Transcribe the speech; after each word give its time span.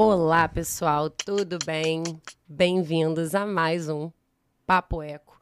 Olá, 0.00 0.46
pessoal, 0.46 1.10
tudo 1.10 1.58
bem? 1.66 2.04
Bem-vindos 2.46 3.34
a 3.34 3.44
mais 3.44 3.88
um 3.88 4.12
Papo 4.64 5.02
Eco, 5.02 5.36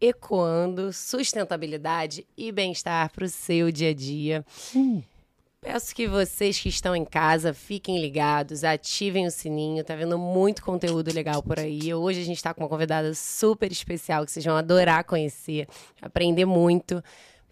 ecoando 0.00 0.92
sustentabilidade 0.92 2.26
e 2.36 2.50
bem-estar 2.50 3.12
para 3.12 3.24
o 3.24 3.28
seu 3.28 3.70
dia 3.70 3.90
a 3.90 3.94
dia. 3.94 4.44
Uh. 4.74 5.00
Peço 5.60 5.94
que 5.94 6.08
vocês 6.08 6.58
que 6.58 6.68
estão 6.68 6.96
em 6.96 7.04
casa 7.04 7.54
fiquem 7.54 8.00
ligados, 8.00 8.64
ativem 8.64 9.28
o 9.28 9.30
sininho, 9.30 9.84
tá 9.84 9.94
vendo 9.94 10.18
muito 10.18 10.64
conteúdo 10.64 11.14
legal 11.14 11.40
por 11.40 11.60
aí. 11.60 11.94
Hoje 11.94 12.20
a 12.20 12.24
gente 12.24 12.38
está 12.38 12.52
com 12.52 12.64
uma 12.64 12.68
convidada 12.68 13.14
super 13.14 13.70
especial 13.70 14.24
que 14.24 14.32
vocês 14.32 14.44
vão 14.44 14.56
adorar 14.56 15.04
conhecer, 15.04 15.68
aprender 16.02 16.46
muito. 16.46 17.00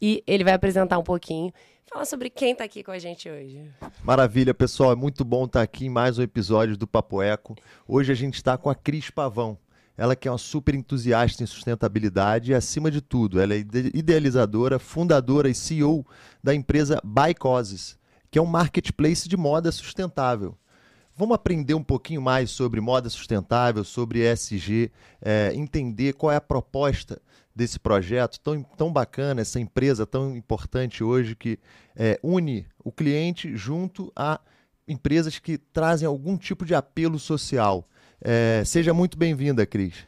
E 0.00 0.24
ele 0.26 0.44
vai 0.44 0.54
apresentar 0.54 0.98
um 0.98 1.02
pouquinho 1.02 1.52
Fala 1.94 2.04
sobre 2.06 2.28
quem 2.28 2.50
está 2.50 2.64
aqui 2.64 2.82
com 2.82 2.90
a 2.90 2.98
gente 2.98 3.30
hoje. 3.30 3.70
Maravilha, 4.02 4.52
pessoal. 4.52 4.90
É 4.90 4.96
muito 4.96 5.24
bom 5.24 5.44
estar 5.44 5.62
aqui 5.62 5.86
em 5.86 5.88
mais 5.88 6.18
um 6.18 6.22
episódio 6.22 6.76
do 6.76 6.88
Papo 6.88 7.22
Eco. 7.22 7.54
Hoje 7.86 8.10
a 8.10 8.16
gente 8.16 8.34
está 8.34 8.58
com 8.58 8.68
a 8.68 8.74
Cris 8.74 9.10
Pavão. 9.10 9.56
Ela 9.96 10.16
que 10.16 10.26
é 10.26 10.30
uma 10.30 10.36
super 10.36 10.74
entusiasta 10.74 11.44
em 11.44 11.46
sustentabilidade 11.46 12.50
e, 12.50 12.54
acima 12.54 12.90
de 12.90 13.00
tudo, 13.00 13.40
ela 13.40 13.54
é 13.54 13.58
idealizadora, 13.94 14.80
fundadora 14.80 15.48
e 15.48 15.54
CEO 15.54 16.04
da 16.42 16.52
empresa 16.52 17.00
Bicoses, 17.04 17.96
que 18.28 18.40
é 18.40 18.42
um 18.42 18.46
marketplace 18.46 19.28
de 19.28 19.36
moda 19.36 19.70
sustentável. 19.70 20.58
Vamos 21.16 21.36
aprender 21.36 21.74
um 21.74 21.84
pouquinho 21.84 22.20
mais 22.20 22.50
sobre 22.50 22.80
moda 22.80 23.08
sustentável, 23.08 23.84
sobre 23.84 24.28
ESG, 24.28 24.90
é, 25.22 25.52
entender 25.54 26.14
qual 26.14 26.32
é 26.32 26.36
a 26.36 26.40
proposta 26.40 27.22
desse 27.54 27.78
projeto 27.78 28.40
tão, 28.40 28.62
tão 28.62 28.92
bacana, 28.92 29.40
essa 29.40 29.60
empresa 29.60 30.04
tão 30.04 30.36
importante 30.36 31.04
hoje 31.04 31.36
que 31.36 31.58
é, 31.94 32.18
une 32.22 32.66
o 32.82 32.90
cliente 32.90 33.56
junto 33.56 34.12
a 34.16 34.40
empresas 34.86 35.38
que 35.38 35.56
trazem 35.56 36.06
algum 36.06 36.36
tipo 36.36 36.64
de 36.64 36.74
apelo 36.74 37.18
social. 37.18 37.88
É, 38.20 38.62
seja 38.64 38.92
muito 38.92 39.16
bem-vinda, 39.16 39.64
Cris. 39.64 40.06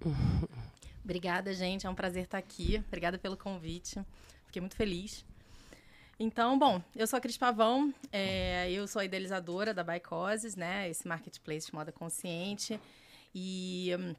Obrigada, 1.02 1.54
gente. 1.54 1.86
É 1.86 1.90
um 1.90 1.94
prazer 1.94 2.24
estar 2.24 2.38
aqui. 2.38 2.82
Obrigada 2.86 3.18
pelo 3.18 3.36
convite. 3.36 3.98
Fiquei 4.46 4.60
muito 4.60 4.76
feliz. 4.76 5.24
Então, 6.20 6.58
bom, 6.58 6.82
eu 6.96 7.06
sou 7.06 7.16
a 7.16 7.20
Cris 7.20 7.38
Pavão, 7.38 7.94
é, 8.10 8.68
eu 8.72 8.88
sou 8.88 9.00
a 9.00 9.04
idealizadora 9.04 9.72
da 9.72 9.84
Bicoses, 9.84 10.56
né? 10.56 10.90
Esse 10.90 11.06
marketplace 11.06 11.66
de 11.66 11.74
moda 11.74 11.92
consciente. 11.92 12.78
E 13.32 13.92
hum, 13.98 14.14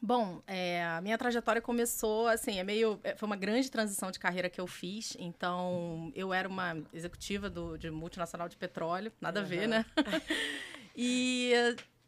Bom, 0.00 0.40
é, 0.46 0.84
a 0.84 1.00
minha 1.00 1.18
trajetória 1.18 1.60
começou 1.60 2.28
assim, 2.28 2.58
é 2.58 2.64
meio, 2.64 3.00
é, 3.02 3.16
foi 3.16 3.26
uma 3.26 3.36
grande 3.36 3.68
transição 3.68 4.12
de 4.12 4.18
carreira 4.18 4.48
que 4.48 4.60
eu 4.60 4.66
fiz. 4.66 5.16
Então, 5.18 6.12
eu 6.14 6.32
era 6.32 6.48
uma 6.48 6.76
executiva 6.92 7.50
do, 7.50 7.76
de 7.76 7.90
multinacional 7.90 8.48
de 8.48 8.56
petróleo, 8.56 9.12
nada 9.20 9.40
uhum. 9.40 9.46
a 9.46 9.48
ver, 9.48 9.66
né? 9.66 9.84
e, 10.96 11.52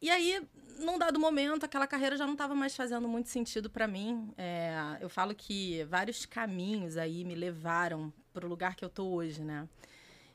e 0.00 0.08
aí, 0.08 0.40
num 0.78 0.98
dado 0.98 1.18
momento, 1.18 1.64
aquela 1.64 1.86
carreira 1.86 2.16
já 2.16 2.26
não 2.26 2.34
estava 2.34 2.54
mais 2.54 2.76
fazendo 2.76 3.08
muito 3.08 3.28
sentido 3.28 3.68
para 3.68 3.88
mim. 3.88 4.32
É, 4.38 4.98
eu 5.00 5.08
falo 5.08 5.34
que 5.34 5.82
vários 5.84 6.24
caminhos 6.24 6.96
aí 6.96 7.24
me 7.24 7.34
levaram 7.34 8.12
para 8.32 8.46
o 8.46 8.48
lugar 8.48 8.76
que 8.76 8.84
eu 8.84 8.88
tô 8.88 9.06
hoje, 9.08 9.42
né? 9.42 9.68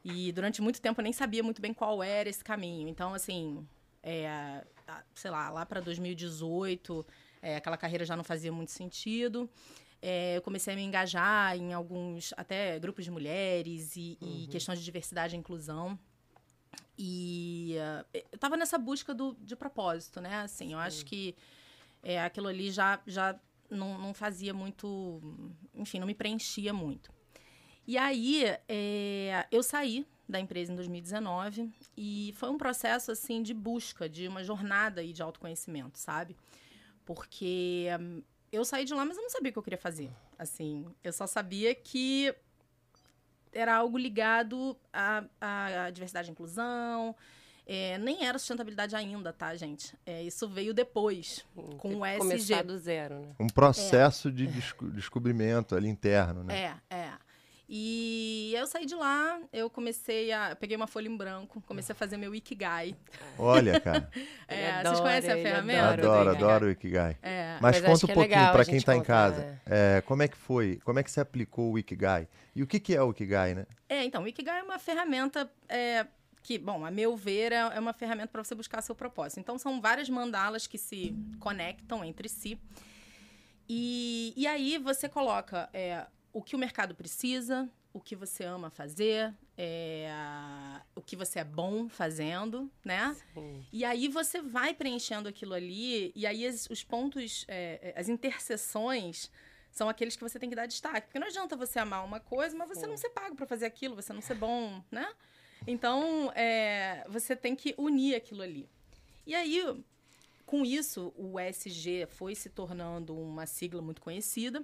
E 0.03 0.31
durante 0.33 0.61
muito 0.61 0.81
tempo 0.81 0.99
eu 0.99 1.03
nem 1.03 1.13
sabia 1.13 1.41
muito 1.41 1.61
bem 1.61 1.73
qual 1.73 2.03
era 2.03 2.29
esse 2.29 2.43
caminho. 2.43 2.89
Então, 2.89 3.13
assim, 3.13 3.65
é, 4.03 4.63
sei 5.15 5.31
lá, 5.31 5.49
lá 5.49 5.65
para 5.65 5.79
2018 5.79 7.05
é, 7.45 7.57
aquela 7.57 7.77
carreira 7.77 8.03
já 8.03 8.15
não 8.15 8.23
fazia 8.23 8.51
muito 8.51 8.71
sentido. 8.71 9.47
É, 10.01 10.35
eu 10.37 10.41
comecei 10.41 10.73
a 10.73 10.75
me 10.75 10.83
engajar 10.83 11.55
em 11.55 11.73
alguns, 11.73 12.33
até 12.35 12.79
grupos 12.79 13.05
de 13.05 13.11
mulheres 13.11 13.95
e, 13.95 14.17
uhum. 14.19 14.43
e 14.43 14.47
questões 14.47 14.79
de 14.79 14.85
diversidade 14.85 15.35
e 15.35 15.39
inclusão. 15.39 15.97
E 16.97 17.75
uh, 17.77 18.05
eu 18.13 18.23
estava 18.33 18.57
nessa 18.57 18.79
busca 18.79 19.13
do, 19.13 19.37
de 19.41 19.55
propósito, 19.55 20.19
né? 20.19 20.37
Assim, 20.37 20.73
eu 20.73 20.79
acho 20.79 21.05
que 21.05 21.35
é, 22.01 22.19
aquilo 22.19 22.47
ali 22.47 22.71
já, 22.71 22.99
já 23.05 23.39
não, 23.69 23.97
não 23.99 24.13
fazia 24.13 24.53
muito. 24.53 25.21
Enfim, 25.75 25.99
não 25.99 26.07
me 26.07 26.15
preenchia 26.15 26.73
muito. 26.73 27.11
E 27.85 27.95
aí, 27.95 28.43
é, 28.67 29.45
eu 29.51 29.61
saí 29.61 30.03
da 30.27 30.39
empresa 30.39 30.73
em 30.73 30.75
2019 30.75 31.71
e 31.95 32.33
foi 32.37 32.49
um 32.49 32.57
processo, 32.57 33.11
assim, 33.11 33.43
de 33.43 33.53
busca, 33.53 34.09
de 34.09 34.27
uma 34.27 34.43
jornada 34.43 35.01
aí 35.01 35.13
de 35.13 35.21
autoconhecimento, 35.21 35.99
sabe? 35.99 36.35
Porque 37.05 37.87
hum, 37.99 38.21
eu 38.51 38.65
saí 38.65 38.85
de 38.85 38.93
lá, 38.93 39.05
mas 39.05 39.17
eu 39.17 39.23
não 39.23 39.29
sabia 39.29 39.49
o 39.49 39.53
que 39.53 39.59
eu 39.59 39.63
queria 39.63 39.77
fazer. 39.77 40.09
Assim, 40.37 40.85
eu 41.03 41.13
só 41.13 41.27
sabia 41.27 41.73
que 41.73 42.33
era 43.53 43.75
algo 43.75 43.97
ligado 43.97 44.75
à, 44.91 45.23
à 45.39 45.89
diversidade 45.89 46.29
e 46.29 46.31
inclusão. 46.31 47.15
É, 47.67 47.97
nem 47.97 48.23
era 48.23 48.37
sustentabilidade 48.37 48.95
ainda, 48.95 49.33
tá, 49.33 49.55
gente? 49.55 49.97
É, 50.05 50.21
isso 50.21 50.47
veio 50.47 50.71
depois, 50.71 51.43
hum, 51.57 51.77
com 51.77 51.95
o 51.95 52.05
ESG. 52.05 52.19
Começar 52.19 52.63
do 52.63 52.77
zero, 52.77 53.19
né? 53.19 53.35
Um 53.39 53.47
processo 53.47 54.27
é. 54.27 54.31
de 54.31 54.45
desco 54.45 54.87
descobrimento 54.91 55.75
ali 55.75 55.87
interno, 55.87 56.43
né? 56.43 56.75
É, 56.89 56.95
é. 56.95 57.13
E 57.67 58.53
eu 58.55 58.67
saí 58.67 58.85
de 58.85 58.93
lá, 58.93 59.39
eu 59.51 59.69
comecei 59.71 60.31
a. 60.31 60.51
Eu 60.51 60.55
peguei 60.55 60.77
uma 60.77 60.85
folha 60.85 61.07
em 61.07 61.17
branco, 61.17 61.61
comecei 61.65 61.93
a 61.93 61.95
fazer 61.95 62.15
meu 62.15 62.35
Ikigai. 62.35 62.95
Olha, 63.39 63.79
cara. 63.79 64.07
é, 64.47 64.69
adora, 64.69 64.89
vocês 64.89 64.99
conhecem 64.99 65.31
a 65.31 65.35
ferramenta? 65.35 65.93
Adoro, 65.93 66.29
adoro 66.29 66.65
o 66.67 66.69
Ikigai. 66.69 67.17
É. 67.23 67.57
Mas, 67.59 67.81
Mas 67.81 67.85
conta 67.85 68.05
um 68.05 68.09
é 68.11 68.13
pouquinho 68.13 68.51
para 68.51 68.65
quem 68.65 68.75
está 68.75 68.95
em 68.95 69.01
casa. 69.01 69.59
É. 69.65 70.03
como 70.05 70.21
é 70.21 70.27
que 70.27 70.37
foi? 70.37 70.79
Como 70.83 70.99
é 70.99 71.03
que 71.03 71.09
você 71.09 71.19
aplicou 71.19 71.71
o 71.71 71.79
Ikigai? 71.79 72.27
E 72.55 72.61
o 72.61 72.67
que, 72.67 72.79
que 72.79 72.95
é 72.95 73.01
o 73.01 73.09
Ikigai, 73.09 73.55
né? 73.55 73.65
É, 73.89 74.03
então, 74.03 74.23
o 74.23 74.27
Ikigai 74.27 74.59
é 74.59 74.63
uma 74.63 74.77
ferramenta. 74.77 75.49
É, 75.67 76.05
que, 76.43 76.59
bom, 76.59 76.85
a 76.85 76.91
meu 76.91 77.17
ver, 77.17 77.51
é, 77.51 77.55
é 77.55 77.79
uma 77.79 77.93
ferramenta 77.93 78.27
para 78.27 78.43
você 78.43 78.53
buscar 78.53 78.83
seu 78.83 78.93
propósito. 78.93 79.39
Então, 79.39 79.57
são 79.57 79.81
várias 79.81 80.07
mandalas 80.07 80.67
que 80.67 80.77
se 80.77 81.15
conectam 81.39 82.05
entre 82.05 82.29
si. 82.29 82.59
E, 83.67 84.33
e 84.37 84.45
aí 84.45 84.77
você 84.77 85.09
coloca 85.09 85.67
é, 85.73 86.05
o 86.35 86.41
que 86.41 86.53
o 86.53 86.59
mercado 86.59 86.93
precisa, 86.93 87.69
o 87.93 88.01
que 88.01 88.13
você 88.13 88.43
ama 88.43 88.69
fazer, 88.69 89.33
é, 89.57 90.11
o 90.93 90.99
que 91.01 91.15
você 91.15 91.39
é 91.39 91.45
bom 91.45 91.87
fazendo, 91.87 92.69
né? 92.83 93.15
Sim. 93.33 93.65
E 93.71 93.85
aí 93.85 94.09
você 94.09 94.41
vai 94.41 94.73
preenchendo 94.73 95.29
aquilo 95.29 95.53
ali, 95.53 96.11
e 96.13 96.27
aí 96.27 96.45
as, 96.45 96.69
os 96.69 96.83
pontos, 96.83 97.45
é, 97.47 97.93
é, 97.95 97.97
as 97.97 98.09
interseções 98.09 99.31
são 99.71 99.87
aqueles 99.87 100.17
que 100.17 100.23
você 100.23 100.37
tem 100.37 100.49
que 100.49 100.57
dar 100.57 100.65
destaque. 100.65 101.07
Porque 101.07 101.19
não 101.19 101.27
adianta 101.27 101.55
você 101.55 101.79
amar 101.79 102.03
uma 102.03 102.19
coisa, 102.19 102.53
mas 102.53 102.67
você 102.67 102.85
não 102.85 102.97
ser 102.97 103.11
pago 103.11 103.33
para 103.33 103.47
fazer 103.47 103.65
aquilo, 103.65 103.95
você 103.95 104.11
não 104.11 104.21
ser 104.21 104.35
bom, 104.35 104.83
né? 104.91 105.09
Então, 105.65 106.33
é, 106.35 107.05
você 107.07 107.33
tem 107.33 107.55
que 107.55 107.73
unir 107.77 108.13
aquilo 108.13 108.41
ali. 108.41 108.67
E 109.25 109.33
aí, 109.33 109.63
com 110.45 110.65
isso, 110.65 111.13
o 111.15 111.39
ESG 111.39 112.07
foi 112.09 112.35
se 112.35 112.49
tornando 112.49 113.17
uma 113.17 113.45
sigla 113.45 113.81
muito 113.81 114.01
conhecida, 114.01 114.61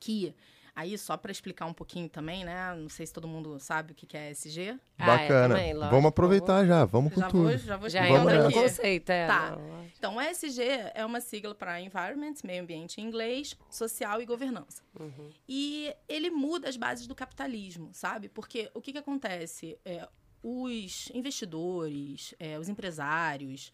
que 0.00 0.34
Aí, 0.76 0.98
só 0.98 1.16
para 1.16 1.32
explicar 1.32 1.64
um 1.64 1.72
pouquinho 1.72 2.06
também, 2.06 2.44
né? 2.44 2.74
Não 2.74 2.90
sei 2.90 3.06
se 3.06 3.12
todo 3.12 3.26
mundo 3.26 3.58
sabe 3.58 3.92
o 3.92 3.94
que 3.94 4.14
é 4.14 4.30
ESG. 4.30 4.78
Bacana. 4.98 5.54
Ah, 5.54 5.58
é, 5.58 5.72
também, 5.72 5.90
vamos 5.90 6.04
aproveitar 6.04 6.66
já, 6.66 6.84
vamos 6.84 7.14
com 7.14 7.20
já 7.22 7.28
tudo. 7.28 7.44
Vou, 7.44 7.56
já 7.56 7.76
vou 7.78 7.88
já 7.88 8.06
entra 8.06 8.44
no 8.44 8.52
conceito, 8.52 9.08
é. 9.08 9.26
Tá. 9.26 9.56
Então, 9.96 10.20
ESG 10.20 10.60
é 10.94 11.02
uma 11.06 11.22
sigla 11.22 11.54
para 11.54 11.80
Environment, 11.80 12.34
meio 12.44 12.62
ambiente 12.62 13.00
em 13.00 13.04
inglês, 13.04 13.56
social 13.70 14.20
e 14.20 14.26
governança. 14.26 14.82
Uhum. 15.00 15.30
E 15.48 15.94
ele 16.06 16.28
muda 16.28 16.68
as 16.68 16.76
bases 16.76 17.06
do 17.06 17.14
capitalismo, 17.14 17.88
sabe? 17.94 18.28
Porque 18.28 18.70
o 18.74 18.82
que, 18.82 18.92
que 18.92 18.98
acontece? 18.98 19.78
É, 19.82 20.06
os 20.42 21.10
investidores, 21.14 22.34
é, 22.38 22.58
os 22.58 22.68
empresários, 22.68 23.72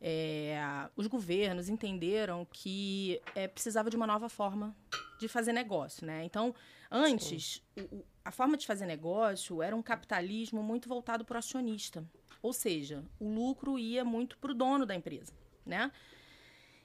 é, 0.00 0.58
os 0.96 1.06
governos 1.06 1.68
entenderam 1.68 2.46
que 2.50 3.20
é, 3.34 3.46
precisava 3.46 3.90
de 3.90 3.96
uma 3.96 4.06
nova 4.06 4.30
forma 4.30 4.74
de 5.20 5.28
fazer 5.28 5.52
negócio, 5.52 6.06
né? 6.06 6.24
Então, 6.24 6.54
antes, 6.90 7.62
o, 7.76 8.02
a 8.24 8.32
forma 8.32 8.56
de 8.56 8.66
fazer 8.66 8.86
negócio 8.86 9.62
era 9.62 9.76
um 9.76 9.82
capitalismo 9.82 10.62
muito 10.62 10.88
voltado 10.88 11.24
para 11.24 11.36
o 11.36 11.38
acionista. 11.38 12.04
Ou 12.42 12.52
seja, 12.52 13.04
o 13.20 13.28
lucro 13.28 13.78
ia 13.78 14.04
muito 14.04 14.38
para 14.38 14.50
o 14.50 14.54
dono 14.54 14.86
da 14.86 14.94
empresa, 14.94 15.32
né? 15.64 15.92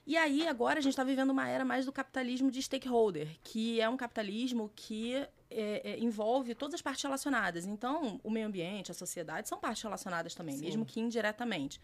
E 0.06 0.16
aí, 0.16 0.46
agora, 0.46 0.78
a 0.78 0.82
gente 0.82 0.92
está 0.92 1.02
vivendo 1.02 1.30
uma 1.30 1.48
era 1.48 1.64
mais 1.64 1.84
do 1.84 1.92
capitalismo 1.92 2.48
de 2.48 2.62
stakeholder, 2.62 3.28
que 3.42 3.80
é 3.80 3.88
um 3.88 3.96
capitalismo 3.96 4.70
que 4.76 5.14
é, 5.14 5.26
é, 5.50 5.98
envolve 5.98 6.54
todas 6.54 6.74
as 6.74 6.82
partes 6.82 7.02
relacionadas. 7.02 7.66
Então, 7.66 8.20
o 8.22 8.30
meio 8.30 8.46
ambiente, 8.46 8.92
a 8.92 8.94
sociedade, 8.94 9.48
são 9.48 9.58
partes 9.58 9.82
relacionadas 9.82 10.34
também, 10.34 10.56
Sim. 10.58 10.64
mesmo 10.64 10.86
que 10.86 11.00
indiretamente. 11.00 11.80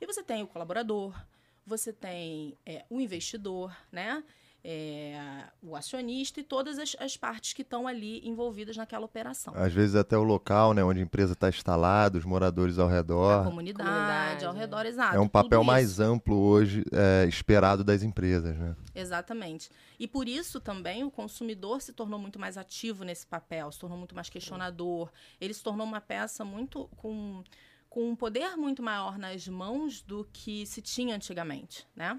E 0.00 0.06
você 0.06 0.22
tem 0.22 0.42
o 0.42 0.46
colaborador, 0.46 1.18
você 1.66 1.92
tem 1.92 2.56
é, 2.64 2.84
o 2.88 3.00
investidor, 3.00 3.76
né? 3.90 4.22
É, 4.66 5.44
o 5.62 5.76
acionista 5.76 6.40
e 6.40 6.42
todas 6.42 6.78
as, 6.78 6.96
as 6.98 7.18
partes 7.18 7.52
que 7.52 7.60
estão 7.60 7.86
ali 7.86 8.26
envolvidas 8.26 8.78
naquela 8.78 9.04
operação. 9.04 9.52
Às 9.54 9.74
vezes 9.74 9.94
até 9.94 10.16
o 10.16 10.22
local, 10.22 10.72
né, 10.72 10.82
onde 10.82 11.00
a 11.00 11.02
empresa 11.02 11.34
está 11.34 11.50
instalada, 11.50 12.16
os 12.16 12.24
moradores 12.24 12.78
ao 12.78 12.88
redor. 12.88 13.42
A 13.42 13.44
comunidade, 13.44 13.90
Comunidade, 13.90 14.44
ao 14.46 14.54
é. 14.54 14.58
redor, 14.58 14.86
exato. 14.86 15.16
É 15.16 15.20
um 15.20 15.28
papel 15.28 15.60
isso. 15.60 15.66
mais 15.66 16.00
amplo 16.00 16.36
hoje 16.36 16.82
é, 16.92 17.26
esperado 17.28 17.84
das 17.84 18.02
empresas, 18.02 18.56
né? 18.56 18.74
Exatamente. 18.94 19.70
E 19.98 20.08
por 20.08 20.26
isso 20.26 20.60
também 20.60 21.04
o 21.04 21.10
consumidor 21.10 21.82
se 21.82 21.92
tornou 21.92 22.18
muito 22.18 22.38
mais 22.38 22.56
ativo 22.56 23.04
nesse 23.04 23.26
papel, 23.26 23.70
se 23.70 23.78
tornou 23.78 23.98
muito 23.98 24.14
mais 24.14 24.30
questionador. 24.30 25.10
Ele 25.40 25.52
se 25.52 25.62
tornou 25.62 25.86
uma 25.86 26.00
peça 26.00 26.44
muito 26.44 26.88
com, 26.96 27.44
com 27.90 28.10
um 28.10 28.16
poder 28.16 28.56
muito 28.56 28.82
maior 28.82 29.18
nas 29.18 29.46
mãos 29.46 30.00
do 30.00 30.26
que 30.32 30.64
se 30.64 30.80
tinha 30.80 31.14
antigamente, 31.14 31.86
né? 31.94 32.18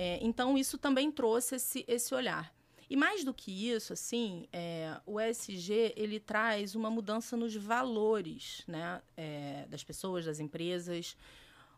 É, 0.00 0.16
então 0.22 0.56
isso 0.56 0.78
também 0.78 1.10
trouxe 1.10 1.56
esse, 1.56 1.84
esse 1.88 2.14
olhar. 2.14 2.54
E 2.88 2.96
mais 2.96 3.24
do 3.24 3.34
que 3.34 3.68
isso, 3.68 3.92
assim, 3.92 4.46
é, 4.52 4.96
o 5.04 5.20
ESG 5.20 5.92
ele 5.96 6.20
traz 6.20 6.76
uma 6.76 6.88
mudança 6.88 7.36
nos 7.36 7.56
valores, 7.56 8.62
né, 8.68 9.02
é, 9.16 9.66
das 9.68 9.82
pessoas, 9.82 10.24
das 10.24 10.38
empresas. 10.38 11.16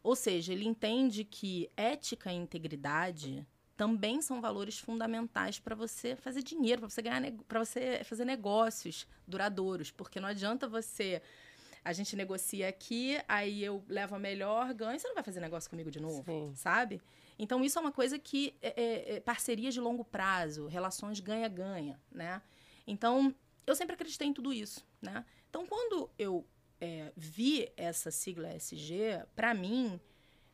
Ou 0.02 0.14
seja, 0.14 0.52
ele 0.52 0.67
entende 0.69 1.25
que 1.25 1.70
ética 1.75 2.31
e 2.31 2.37
integridade 2.37 3.46
também 3.75 4.20
são 4.20 4.38
valores 4.38 4.78
fundamentais 4.78 5.58
para 5.58 5.75
você 5.75 6.14
fazer 6.14 6.43
dinheiro, 6.43 6.82
para 6.82 6.90
você 6.90 7.00
ganhar, 7.00 7.22
para 7.49 7.64
você 7.64 8.02
fazer 8.05 8.26
negócios 8.26 9.08
duradouros, 9.26 9.90
porque 9.90 10.20
não 10.20 10.28
adianta 10.28 10.69
você 10.69 11.22
a 11.82 11.94
gente 11.94 12.14
negocia 12.14 12.69
aqui, 12.69 13.19
aí 13.26 13.64
eu 13.64 13.82
levo 13.88 14.14
a 14.14 14.19
melhor, 14.19 14.75
ganho, 14.75 15.00
você 15.00 15.08
não 15.08 15.14
vai 15.14 15.25
fazer 15.25 15.40
negócio 15.40 15.70
comigo 15.70 15.90
de 15.90 15.99
novo, 15.99 16.22
Sim. 16.25 16.52
sabe? 16.55 17.00
Então 17.43 17.65
isso 17.65 17.79
é 17.79 17.81
uma 17.81 17.91
coisa 17.93 18.19
que 18.19 18.55
é, 18.61 18.69
é, 18.77 19.17
é 19.17 19.21
parcerias 19.21 19.73
de 19.73 19.81
longo 19.81 20.05
prazo, 20.05 20.67
relações 20.67 21.19
ganha-ganha, 21.21 21.99
né? 22.13 22.43
Então 22.87 23.35
eu 23.67 23.75
sempre 23.75 23.95
acreditei 23.95 24.29
em 24.29 24.33
tudo 24.35 24.53
isso, 24.53 24.87
né? 25.01 25.25
Então 25.49 25.67
quando 25.67 26.11
eu 26.19 26.45
é, 26.81 27.13
vi 27.17 27.71
essa 27.77 28.11
sigla 28.11 28.49
SG, 28.55 29.25
para 29.35 29.55
mim 29.55 29.99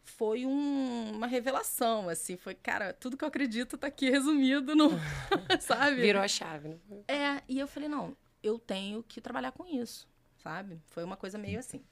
foi 0.04 0.46
um- 0.46 1.10
uma 1.12 1.26
revelação, 1.26 2.08
assim, 2.08 2.36
foi, 2.36 2.54
cara, 2.54 2.92
tudo 2.92 3.16
que 3.16 3.24
eu 3.24 3.28
acredito 3.28 3.76
tá 3.76 3.88
aqui 3.88 4.08
resumido 4.08 4.76
no, 4.76 4.90
sabe? 5.60 5.96
Virou 6.00 6.22
a 6.22 6.28
chave, 6.28 6.68
né? 6.68 6.78
É, 7.08 7.42
e 7.48 7.58
eu 7.58 7.66
falei, 7.66 7.88
não, 7.88 8.16
eu 8.42 8.58
tenho 8.58 9.02
que 9.02 9.20
trabalhar 9.20 9.50
com 9.52 9.66
isso, 9.66 10.08
sabe? 10.36 10.80
Foi 10.86 11.02
uma 11.02 11.16
coisa 11.16 11.36
meio 11.38 11.58
assim. 11.58 11.82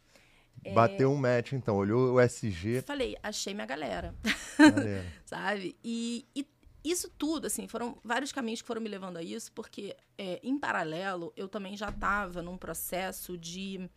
Bateu 0.72 1.10
um 1.10 1.16
match, 1.16 1.52
então, 1.52 1.76
olhou 1.76 2.14
o 2.14 2.20
SG. 2.20 2.82
Falei, 2.82 3.16
achei 3.22 3.52
minha 3.52 3.66
galera, 3.66 4.14
galera. 4.58 5.04
sabe? 5.26 5.76
E, 5.84 6.26
e 6.34 6.46
isso 6.84 7.10
tudo, 7.18 7.46
assim, 7.46 7.66
foram 7.66 7.98
vários 8.04 8.30
caminhos 8.30 8.60
que 8.62 8.66
foram 8.66 8.80
me 8.80 8.88
levando 8.88 9.16
a 9.16 9.22
isso, 9.22 9.50
porque, 9.52 9.96
é, 10.18 10.38
em 10.42 10.58
paralelo, 10.58 11.32
eu 11.36 11.48
também 11.48 11.76
já 11.76 11.88
estava 11.88 12.42
num 12.42 12.56
processo 12.56 13.36
de 13.36 13.90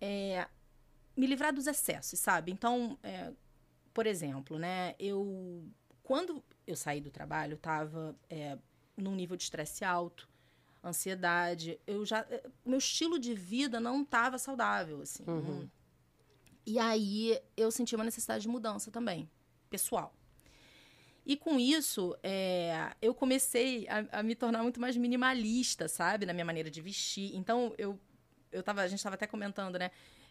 é, 0.00 0.46
me 1.16 1.26
livrar 1.26 1.52
dos 1.52 1.66
excessos, 1.66 2.18
sabe? 2.18 2.52
Então, 2.52 2.98
é, 3.02 3.32
por 3.92 4.06
exemplo, 4.06 4.58
né, 4.58 4.94
eu... 4.98 5.64
Quando 6.02 6.42
eu 6.66 6.76
saí 6.76 7.00
do 7.00 7.10
trabalho, 7.10 7.52
eu 7.52 7.56
estava 7.56 8.16
é, 8.28 8.58
num 8.96 9.14
nível 9.14 9.36
de 9.36 9.44
estresse 9.44 9.84
alto, 9.84 10.28
ansiedade, 10.82 11.78
eu 11.86 12.04
já... 12.04 12.20
é, 12.30 12.42
Meu 12.64 12.78
estilo 12.78 13.18
de 13.18 13.34
vida 13.34 13.78
não 13.80 14.02
estava 14.02 14.38
saudável, 14.38 15.00
assim. 15.02 15.24
Uhum. 15.26 15.68
E 16.66 16.78
aí, 16.78 17.38
eu 17.56 17.70
senti 17.70 17.94
uma 17.94 18.04
necessidade 18.04 18.42
de 18.42 18.48
mudança 18.48 18.90
também, 18.90 19.28
pessoal. 19.68 20.14
E 21.26 21.36
com 21.36 21.58
isso, 21.58 22.16
é, 22.22 22.92
eu 23.00 23.14
comecei 23.14 23.86
a, 23.88 24.20
a 24.20 24.22
me 24.22 24.34
tornar 24.34 24.62
muito 24.62 24.80
mais 24.80 24.96
minimalista, 24.96 25.86
sabe? 25.88 26.26
Na 26.26 26.32
minha 26.32 26.44
maneira 26.44 26.70
de 26.70 26.80
vestir. 26.80 27.34
Então, 27.36 27.74
eu, 27.78 27.98
eu 28.50 28.62
tava, 28.62 28.80
a 28.82 28.88
gente 28.88 28.98
estava 28.98 29.14
até 29.14 29.26
comentando, 29.26 29.78
né? 29.78 29.90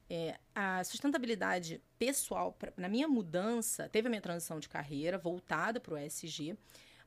É, 0.09 0.39
a 0.55 0.83
sustentabilidade 0.83 1.79
pessoal, 1.99 2.51
pra- 2.53 2.73
na 2.75 2.89
minha 2.89 3.07
mudança, 3.07 3.87
teve 3.89 4.07
a 4.07 4.09
minha 4.09 4.21
transição 4.21 4.59
de 4.59 4.67
carreira 4.67 5.17
voltada 5.19 5.79
para 5.79 5.93
o 5.93 5.97
ESG, 5.97 6.57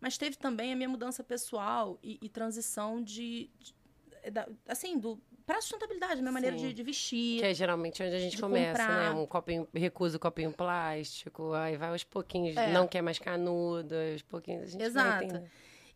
mas 0.03 0.19
teve 0.19 0.37
também 0.37 0.73
a 0.73 0.77
minha 0.77 0.89
mudança 0.89 1.23
pessoal 1.25 1.99
e, 2.03 2.19
e 2.21 2.29
transição 2.29 3.01
de, 3.03 3.49
de- 3.59 4.31
da- 4.31 4.49
assim, 4.69 4.99
do 4.99 5.19
para 5.47 5.61
sustentabilidade, 5.61 6.21
minha 6.23 6.31
maneira 6.33 6.57
Sim. 6.57 6.69
de, 6.69 6.75
de 6.75 6.83
vestir. 6.83 7.41
Que 7.41 7.47
é 7.47 7.55
geralmente 7.55 8.03
onde 8.03 8.15
a 8.15 8.19
gente 8.19 8.41
começa, 8.41 8.81
comprar. 8.83 9.15
né? 9.15 9.21
Um 9.21 9.27
copinho, 9.27 9.69
recusa 9.75 10.17
o 10.17 10.21
copinho 10.21 10.53
plástico, 10.53 11.53
aí 11.53 11.77
vai 11.77 11.89
aos 11.91 12.05
pouquinhos, 12.05 12.57
É. 12.57 12.73
não 12.73 12.87
quer 12.87 13.03
mais 13.03 13.19
canudo, 13.19 13.95
aos 14.13 14.23
pouquinhos 14.23 14.63
a 14.63 14.67
gente 14.67 14.83
Exato. 14.83 15.43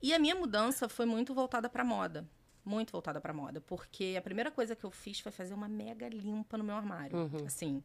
E 0.03 0.13
a 0.15 0.19
minha 0.19 0.35
mudança 0.35 0.89
foi 0.89 1.07
muito 1.07 1.33
voltada 1.35 1.69
para 1.69 1.85
moda. 1.85 2.29
Muito 2.65 2.91
voltada 2.91 3.21
para 3.21 3.33
moda. 3.33 3.61
Porque 3.61 4.15
a 4.19 4.21
primeira 4.21 4.51
coisa 4.51 4.75
que 4.75 4.85
eu 4.85 4.91
fiz 4.91 5.21
foi 5.21 5.31
fazer 5.31 5.55
uma 5.55 5.69
mega 5.69 6.09
limpa 6.09 6.59
no 6.59 6.65
meu 6.65 6.75
armário. 6.75 7.17
Uhum. 7.17 7.47
Assim. 7.47 7.83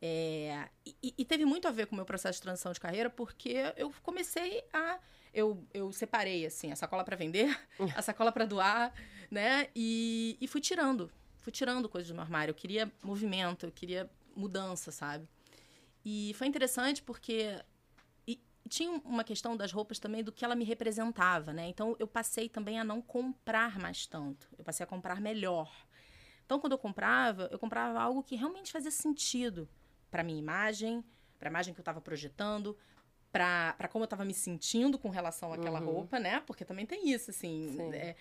É, 0.00 0.68
e, 0.84 1.14
e 1.16 1.24
teve 1.24 1.44
muito 1.44 1.66
a 1.66 1.70
ver 1.70 1.86
com 1.86 1.94
o 1.94 1.96
meu 1.96 2.04
processo 2.04 2.38
de 2.38 2.42
transição 2.42 2.72
de 2.72 2.80
carreira, 2.80 3.08
porque 3.08 3.72
eu 3.76 3.92
comecei 4.02 4.62
a. 4.72 4.98
Eu, 5.32 5.66
eu 5.72 5.92
separei, 5.92 6.46
assim, 6.46 6.72
a 6.72 6.76
sacola 6.76 7.04
para 7.04 7.16
vender, 7.16 7.58
a 7.94 8.02
sacola 8.02 8.32
para 8.32 8.46
doar, 8.46 8.92
né? 9.30 9.68
E, 9.74 10.36
e 10.40 10.46
fui 10.46 10.60
tirando. 10.60 11.10
Fui 11.38 11.52
tirando 11.52 11.88
coisas 11.88 12.08
do 12.08 12.14
meu 12.14 12.22
armário. 12.22 12.50
Eu 12.50 12.54
queria 12.54 12.90
movimento, 13.02 13.66
eu 13.66 13.72
queria 13.72 14.10
mudança, 14.34 14.90
sabe? 14.90 15.28
E 16.04 16.32
foi 16.34 16.46
interessante 16.46 17.02
porque 17.02 17.58
e 18.26 18.40
tinha 18.68 18.90
uma 19.04 19.24
questão 19.24 19.56
das 19.56 19.72
roupas 19.72 19.98
também 19.98 20.22
do 20.22 20.32
que 20.32 20.44
ela 20.44 20.54
me 20.54 20.64
representava, 20.64 21.52
né? 21.52 21.68
Então 21.68 21.96
eu 21.98 22.06
passei 22.06 22.48
também 22.48 22.78
a 22.78 22.84
não 22.84 23.00
comprar 23.00 23.78
mais 23.78 24.06
tanto. 24.06 24.48
Eu 24.58 24.64
passei 24.64 24.84
a 24.84 24.86
comprar 24.86 25.20
melhor. 25.20 25.70
Então 26.44 26.60
quando 26.60 26.72
eu 26.72 26.78
comprava, 26.78 27.48
eu 27.50 27.58
comprava 27.58 28.00
algo 28.00 28.22
que 28.22 28.36
realmente 28.36 28.72
fazia 28.72 28.90
sentido 28.90 29.68
para 30.10 30.22
minha 30.22 30.38
imagem, 30.38 31.04
para 31.38 31.48
a 31.48 31.50
imagem 31.50 31.74
que 31.74 31.80
eu 31.80 31.82
estava 31.82 32.00
projetando, 32.00 32.76
para 33.32 33.88
como 33.90 34.02
eu 34.02 34.06
estava 34.06 34.24
me 34.24 34.32
sentindo 34.34 34.98
com 34.98 35.10
relação 35.10 35.52
àquela 35.52 35.80
Uhum. 35.80 35.86
roupa, 35.86 36.18
né? 36.18 36.40
Porque 36.46 36.64
também 36.64 36.86
tem 36.86 37.10
isso, 37.10 37.30
assim. 37.30 37.72
Sim. 37.76 37.92
é, 37.94 38.16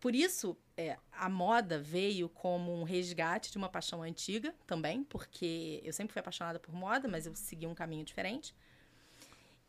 por 0.00 0.14
isso, 0.14 0.56
é, 0.76 0.98
a 1.12 1.28
moda 1.28 1.78
veio 1.78 2.28
como 2.28 2.72
um 2.74 2.82
resgate 2.82 3.50
de 3.52 3.56
uma 3.56 3.68
paixão 3.68 4.02
antiga 4.02 4.54
também, 4.66 5.04
porque 5.04 5.80
eu 5.84 5.92
sempre 5.92 6.12
fui 6.12 6.20
apaixonada 6.20 6.58
por 6.58 6.74
moda, 6.74 7.06
mas 7.08 7.24
eu 7.26 7.34
segui 7.36 7.66
um 7.66 7.74
caminho 7.74 8.04
diferente. 8.04 8.54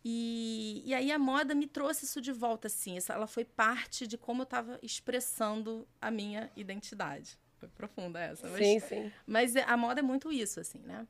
E, 0.04 0.82
e 0.86 0.94
aí 0.94 1.12
a 1.12 1.20
moda 1.20 1.54
me 1.54 1.68
trouxe 1.68 2.06
isso 2.06 2.22
de 2.22 2.32
volta, 2.32 2.68
assim. 2.68 2.98
Essa, 2.98 3.14
ela 3.14 3.28
foi 3.28 3.44
parte 3.44 4.08
de 4.08 4.18
como 4.18 4.42
eu 4.42 4.46
estava 4.46 4.80
expressando 4.82 5.88
a 6.02 6.10
minha 6.10 6.50
identidade. 6.56 7.38
Foi 7.58 7.68
profunda 7.70 8.20
essa, 8.20 8.48
mas, 8.48 8.58
Sim, 8.66 8.80
sim. 8.80 9.12
mas 9.28 9.56
é- 9.58 9.64
a 9.64 9.76
moda 9.76 10.00
é 10.00 10.04
muito 10.04 10.32
isso, 10.32 10.60
assim, 10.62 10.80
né? 10.80 11.06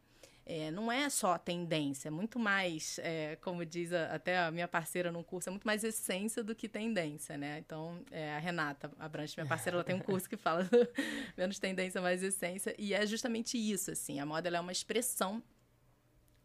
É, 0.52 0.72
não 0.72 0.92
é 0.92 1.08
só 1.12 1.38
tendência, 1.38 2.08
é 2.08 2.12
muito 2.12 2.40
mais, 2.40 2.98
é, 3.04 3.36
como 3.36 3.64
diz 3.64 3.94
a- 3.94 4.16
até 4.16 4.40
a 4.40 4.50
minha 4.50 4.68
parceira 4.68 5.12
num 5.12 5.22
curso, 5.22 5.48
é 5.48 5.52
muito 5.52 5.68
mais 5.68 5.84
essência 5.84 6.44
do 6.44 6.56
que 6.56 6.68
tendência, 6.68 7.38
né? 7.38 7.60
Então, 7.60 8.04
é, 8.10 8.34
a 8.34 8.40
Renata 8.40 8.92
Abrantes, 8.98 9.36
minha 9.36 9.46
parceira, 9.46 9.76
ela 9.78 9.84
tem 9.84 9.96
um 9.96 10.00
curso 10.00 10.28
que 10.28 10.36
fala 10.36 10.68
menos 11.38 11.60
tendência, 11.60 12.02
mais 12.02 12.24
essência, 12.24 12.74
e 12.80 12.96
é 12.96 13.06
justamente 13.06 13.60
isso, 13.60 13.92
assim, 13.92 14.20
a 14.20 14.26
moda 14.26 14.50
é 14.50 14.60
uma 14.60 14.72
expressão 14.72 15.44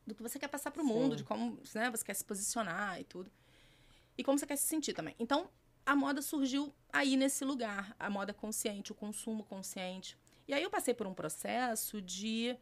do 0.06 0.14
que 0.14 0.22
você 0.22 0.38
quer 0.38 0.48
passar 0.48 0.70
para 0.70 0.82
o 0.82 0.84
mundo, 0.84 1.16
de 1.16 1.24
como 1.24 1.58
né, 1.74 1.90
você 1.90 2.04
quer 2.04 2.12
se 2.14 2.24
posicionar 2.26 3.00
e 3.00 3.04
tudo, 3.04 3.32
e 4.18 4.22
como 4.22 4.38
você 4.38 4.46
quer 4.46 4.56
se 4.56 4.66
sentir 4.66 4.92
também. 4.92 5.14
Então, 5.18 5.48
a 5.86 5.96
moda 5.96 6.20
surgiu 6.20 6.74
aí 6.92 7.16
nesse 7.16 7.42
lugar, 7.42 7.96
a 7.98 8.10
moda 8.10 8.34
consciente, 8.34 8.92
o 8.92 8.94
consumo 8.94 9.42
consciente. 9.44 10.14
E 10.46 10.52
aí 10.52 10.62
eu 10.62 10.68
passei 10.68 10.92
por 10.92 11.06
um 11.06 11.14
processo 11.14 12.02
de 12.02 12.54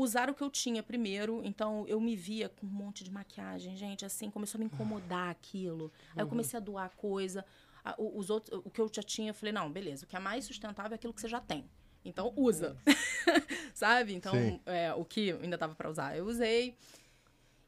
usar 0.00 0.28
o 0.30 0.34
que 0.34 0.42
eu 0.42 0.50
tinha 0.50 0.82
primeiro. 0.82 1.40
Então 1.44 1.84
eu 1.88 2.00
me 2.00 2.14
via 2.16 2.48
com 2.48 2.66
um 2.66 2.70
monte 2.70 3.02
de 3.04 3.10
maquiagem, 3.10 3.76
gente, 3.76 4.04
assim, 4.04 4.30
começou 4.30 4.58
a 4.58 4.60
me 4.60 4.66
incomodar 4.66 5.30
aquilo. 5.30 5.92
Aí 6.14 6.22
eu 6.22 6.26
comecei 6.28 6.56
a 6.56 6.60
doar 6.60 6.90
coisa. 6.96 7.44
A- 7.84 7.94
o- 7.98 8.18
Os 8.18 8.28
outros, 8.30 8.60
o 8.64 8.70
que 8.70 8.80
eu 8.80 8.90
já 8.92 9.02
tinha, 9.02 9.30
eu 9.30 9.34
falei, 9.34 9.52
não, 9.52 9.70
beleza, 9.70 10.04
o 10.04 10.08
que 10.08 10.16
é 10.16 10.20
mais 10.20 10.44
sustentável 10.44 10.92
é 10.92 10.94
aquilo 10.96 11.12
que 11.12 11.20
você 11.20 11.28
já 11.28 11.40
tem. 11.40 11.64
Então 12.04 12.32
usa. 12.36 12.76
Sabe? 13.74 14.14
Então, 14.14 14.34
é, 14.66 14.92
o 14.94 15.04
que 15.04 15.32
ainda 15.32 15.56
tava 15.58 15.74
para 15.74 15.88
usar, 15.90 16.16
eu 16.16 16.26
usei. 16.26 16.76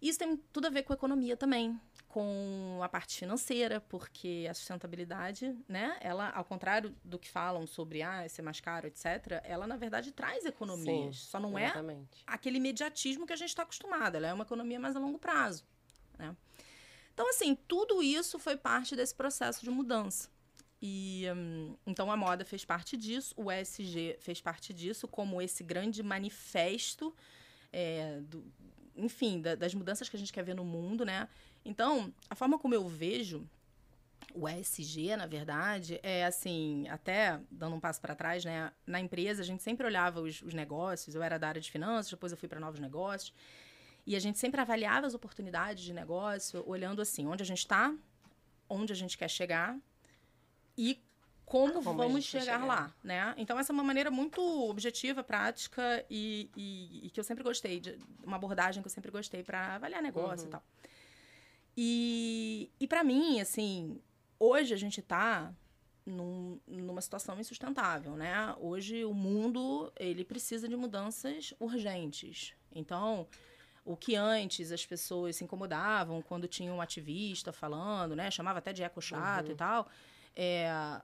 Isso 0.01 0.19
tem 0.19 0.37
tudo 0.53 0.67
a 0.67 0.71
ver 0.71 0.83
com 0.83 0.95
economia 0.95 1.37
também, 1.37 1.79
com 2.11 2.81
a 2.83 2.89
parte 2.89 3.17
financeira, 3.17 3.81
porque 3.81 4.47
a 4.51 4.53
sustentabilidade, 4.53 5.57
né, 5.69 5.97
ela, 6.01 6.29
ao 6.31 6.45
contrário 6.45 6.93
do 7.05 7.21
que 7.21 7.29
falam 7.29 7.69
sobre 7.69 8.03
ah, 8.03 8.29
ser 8.29 8.43
mais 8.43 8.61
caro, 8.61 8.89
etc., 8.89 9.41
ela, 9.45 9.65
na 9.65 9.77
verdade, 9.77 10.11
traz 10.11 10.45
economias. 10.45 11.17
Sim, 11.19 11.27
Só 11.29 11.39
não 11.39 11.57
é 11.57 11.67
Exatamente. 11.67 12.25
aquele 12.27 12.57
imediatismo 12.57 13.27
que 13.27 13.33
a 13.33 13.37
gente 13.37 13.51
está 13.51 13.63
acostumado. 13.63 14.17
Ela 14.17 14.27
é 14.27 14.35
uma 14.35 14.43
economia 14.43 14.81
mais 14.81 14.97
a 14.97 14.99
longo 14.99 15.21
prazo. 15.21 15.65
Né? 16.19 16.37
Então, 17.15 17.31
assim, 17.31 17.55
tudo 17.55 18.03
isso 18.03 18.41
foi 18.41 18.57
parte 18.57 18.97
desse 18.97 19.15
processo 19.15 19.63
de 19.63 19.71
mudança. 19.71 20.29
E 20.83 21.27
hum, 21.37 21.77
então 21.87 22.11
a 22.11 22.17
moda 22.17 22.45
fez 22.45 22.65
parte 22.65 22.97
disso, 22.97 23.35
o 23.37 23.53
ESG 23.53 24.17
fez 24.19 24.41
parte 24.41 24.73
disso, 24.73 25.07
como 25.07 25.41
esse 25.41 25.63
grande 25.63 26.03
manifesto 26.03 27.15
é, 27.73 28.19
do, 28.23 28.45
enfim, 28.97 29.41
da, 29.41 29.55
das 29.55 29.75
mudanças 29.75 30.09
que 30.09 30.17
a 30.17 30.19
gente 30.19 30.33
quer 30.33 30.43
ver 30.43 30.55
no 30.55 30.65
mundo, 30.65 31.05
né? 31.05 31.29
Então, 31.65 32.13
a 32.29 32.35
forma 32.35 32.59
como 32.59 32.75
eu 32.75 32.89
vejo 32.89 33.47
o 34.35 34.49
ESG, 34.49 35.17
na 35.17 35.27
verdade, 35.27 35.99
é 36.03 36.25
assim, 36.25 36.89
até 36.89 37.41
dando 37.51 37.77
um 37.77 37.81
passo 37.81 38.01
para 38.01 38.15
trás, 38.15 38.45
né? 38.45 38.73
Na 38.87 39.01
empresa, 39.01 39.43
a 39.43 39.45
gente 39.45 39.63
sempre 39.63 39.87
olhava 39.87 40.21
os, 40.21 40.41
os 40.43 40.55
negócios, 40.55 41.15
eu 41.15 41.23
era 41.23 41.39
da 41.39 41.49
área 41.49 41.61
de 41.61 41.71
finanças, 41.71 42.11
depois 42.11 42.33
eu 42.33 42.39
fui 42.39 42.49
para 42.49 42.61
novos 42.61 42.81
negócios. 42.81 43.33
E 44.07 44.17
a 44.17 44.21
gente 44.21 44.39
sempre 44.39 44.61
avaliava 44.61 45.07
as 45.07 45.15
oportunidades 45.15 45.85
de 45.85 45.93
negócio, 45.93 46.63
olhando 46.67 47.03
assim, 47.03 47.27
onde 47.27 47.43
a 47.43 47.47
gente 47.47 47.59
está, 47.59 47.95
onde 48.69 48.93
a 48.93 48.97
gente 48.97 49.19
quer 49.19 49.29
chegar 49.29 49.77
e 50.77 51.03
como, 51.45 51.83
como 51.83 51.97
vamos 51.97 52.25
chegar, 52.25 52.45
chegar, 52.45 52.65
lá, 52.65 52.95
né? 53.03 53.35
Então 53.37 53.59
essa 53.59 53.73
é 53.73 53.75
uma 53.75 53.83
maneira 53.83 54.11
muito 54.11 54.41
objetiva, 54.71 55.25
prática 55.25 56.05
e, 56.09 56.49
e, 56.57 57.07
e 57.07 57.11
que 57.11 57.19
eu 57.19 57.25
sempre 57.25 57.43
gostei 57.43 57.81
de 57.81 57.99
uma 58.23 58.37
abordagem 58.37 58.81
que 58.81 58.87
eu 58.87 58.91
sempre 58.91 59.11
gostei 59.11 59.43
para 59.43 59.75
avaliar 59.75 60.01
negócio 60.01 60.45
uhum. 60.45 60.49
e 60.49 60.53
tal. 60.53 60.63
E, 61.77 62.71
e 62.79 62.87
para 62.87 63.03
mim, 63.05 63.41
assim, 63.41 64.01
hoje 64.39 64.75
a 64.75 64.77
gente 64.77 65.01
está 65.01 65.55
num, 66.05 66.61
numa 66.67 67.01
situação 67.01 67.39
insustentável, 67.39 68.17
né? 68.17 68.55
Hoje 68.59 69.05
o 69.05 69.15
mundo 69.15 69.93
ele 69.99 70.25
precisa 70.25 70.69
de 70.69 70.77
mudanças 70.77 71.55
urgentes. 71.59 72.55
Então, 72.73 73.27
o 73.85 73.97
que 73.97 74.15
antes 74.15 74.73
as 74.73 74.85
pessoas 74.85 75.37
se 75.37 75.45
incomodavam 75.45 76.23
quando 76.23 76.47
tinha 76.47 76.73
um 76.73 76.81
ativista 76.81 77.53
falando, 77.53 78.15
né? 78.15 78.31
Chamava 78.31 78.59
até 78.59 78.73
de 78.73 78.83
eco 78.83 79.01
chato 79.01 79.47
uhum. 79.47 79.53
e 79.53 79.57
tal. 79.57 79.89
É, 80.35 81.01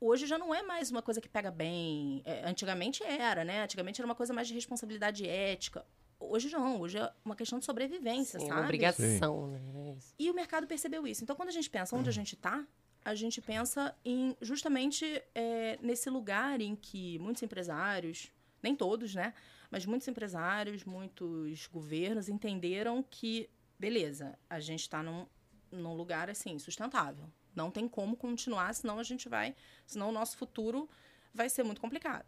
hoje 0.00 0.26
já 0.26 0.38
não 0.38 0.54
é 0.54 0.62
mais 0.62 0.90
uma 0.90 1.02
coisa 1.02 1.20
que 1.20 1.28
pega 1.28 1.50
bem. 1.50 2.22
É, 2.24 2.48
antigamente 2.48 3.02
era, 3.02 3.44
né? 3.44 3.62
Antigamente 3.62 4.00
era 4.00 4.06
uma 4.06 4.14
coisa 4.14 4.32
mais 4.32 4.48
de 4.48 4.54
responsabilidade 4.54 5.28
ética. 5.28 5.84
Hoje 6.20 6.50
não, 6.50 6.78
hoje 6.80 6.98
é 6.98 7.12
uma 7.24 7.34
questão 7.34 7.58
de 7.58 7.64
sobrevivência, 7.64 8.38
Sim, 8.38 8.44
é 8.44 8.48
sabe? 8.48 8.60
Uma 8.60 8.66
obrigação, 8.66 9.46
Sim. 9.46 9.52
né? 9.52 9.98
E 10.18 10.30
o 10.30 10.34
mercado 10.34 10.66
percebeu 10.66 11.06
isso. 11.06 11.24
Então, 11.24 11.34
quando 11.34 11.48
a 11.48 11.52
gente 11.52 11.70
pensa 11.70 11.96
onde 11.96 12.10
a 12.10 12.12
gente 12.12 12.34
está, 12.34 12.64
a 13.04 13.14
gente 13.14 13.40
pensa 13.40 13.96
em 14.04 14.36
justamente 14.40 15.22
é, 15.34 15.78
nesse 15.80 16.10
lugar 16.10 16.60
em 16.60 16.76
que 16.76 17.18
muitos 17.18 17.42
empresários, 17.42 18.30
nem 18.62 18.76
todos, 18.76 19.14
né? 19.14 19.32
Mas 19.70 19.86
muitos 19.86 20.06
empresários, 20.08 20.84
muitos 20.84 21.66
governos 21.68 22.28
entenderam 22.28 23.02
que, 23.02 23.48
beleza, 23.78 24.38
a 24.48 24.60
gente 24.60 24.80
está 24.80 25.02
num, 25.02 25.26
num 25.70 25.94
lugar 25.94 26.28
assim, 26.28 26.58
sustentável. 26.58 27.24
Não 27.54 27.70
tem 27.70 27.88
como 27.88 28.16
continuar, 28.16 28.74
senão 28.74 28.98
a 28.98 29.02
gente 29.02 29.28
vai. 29.28 29.56
Senão 29.86 30.10
o 30.10 30.12
nosso 30.12 30.36
futuro 30.36 30.88
vai 31.32 31.48
ser 31.48 31.62
muito 31.62 31.80
complicado. 31.80 32.26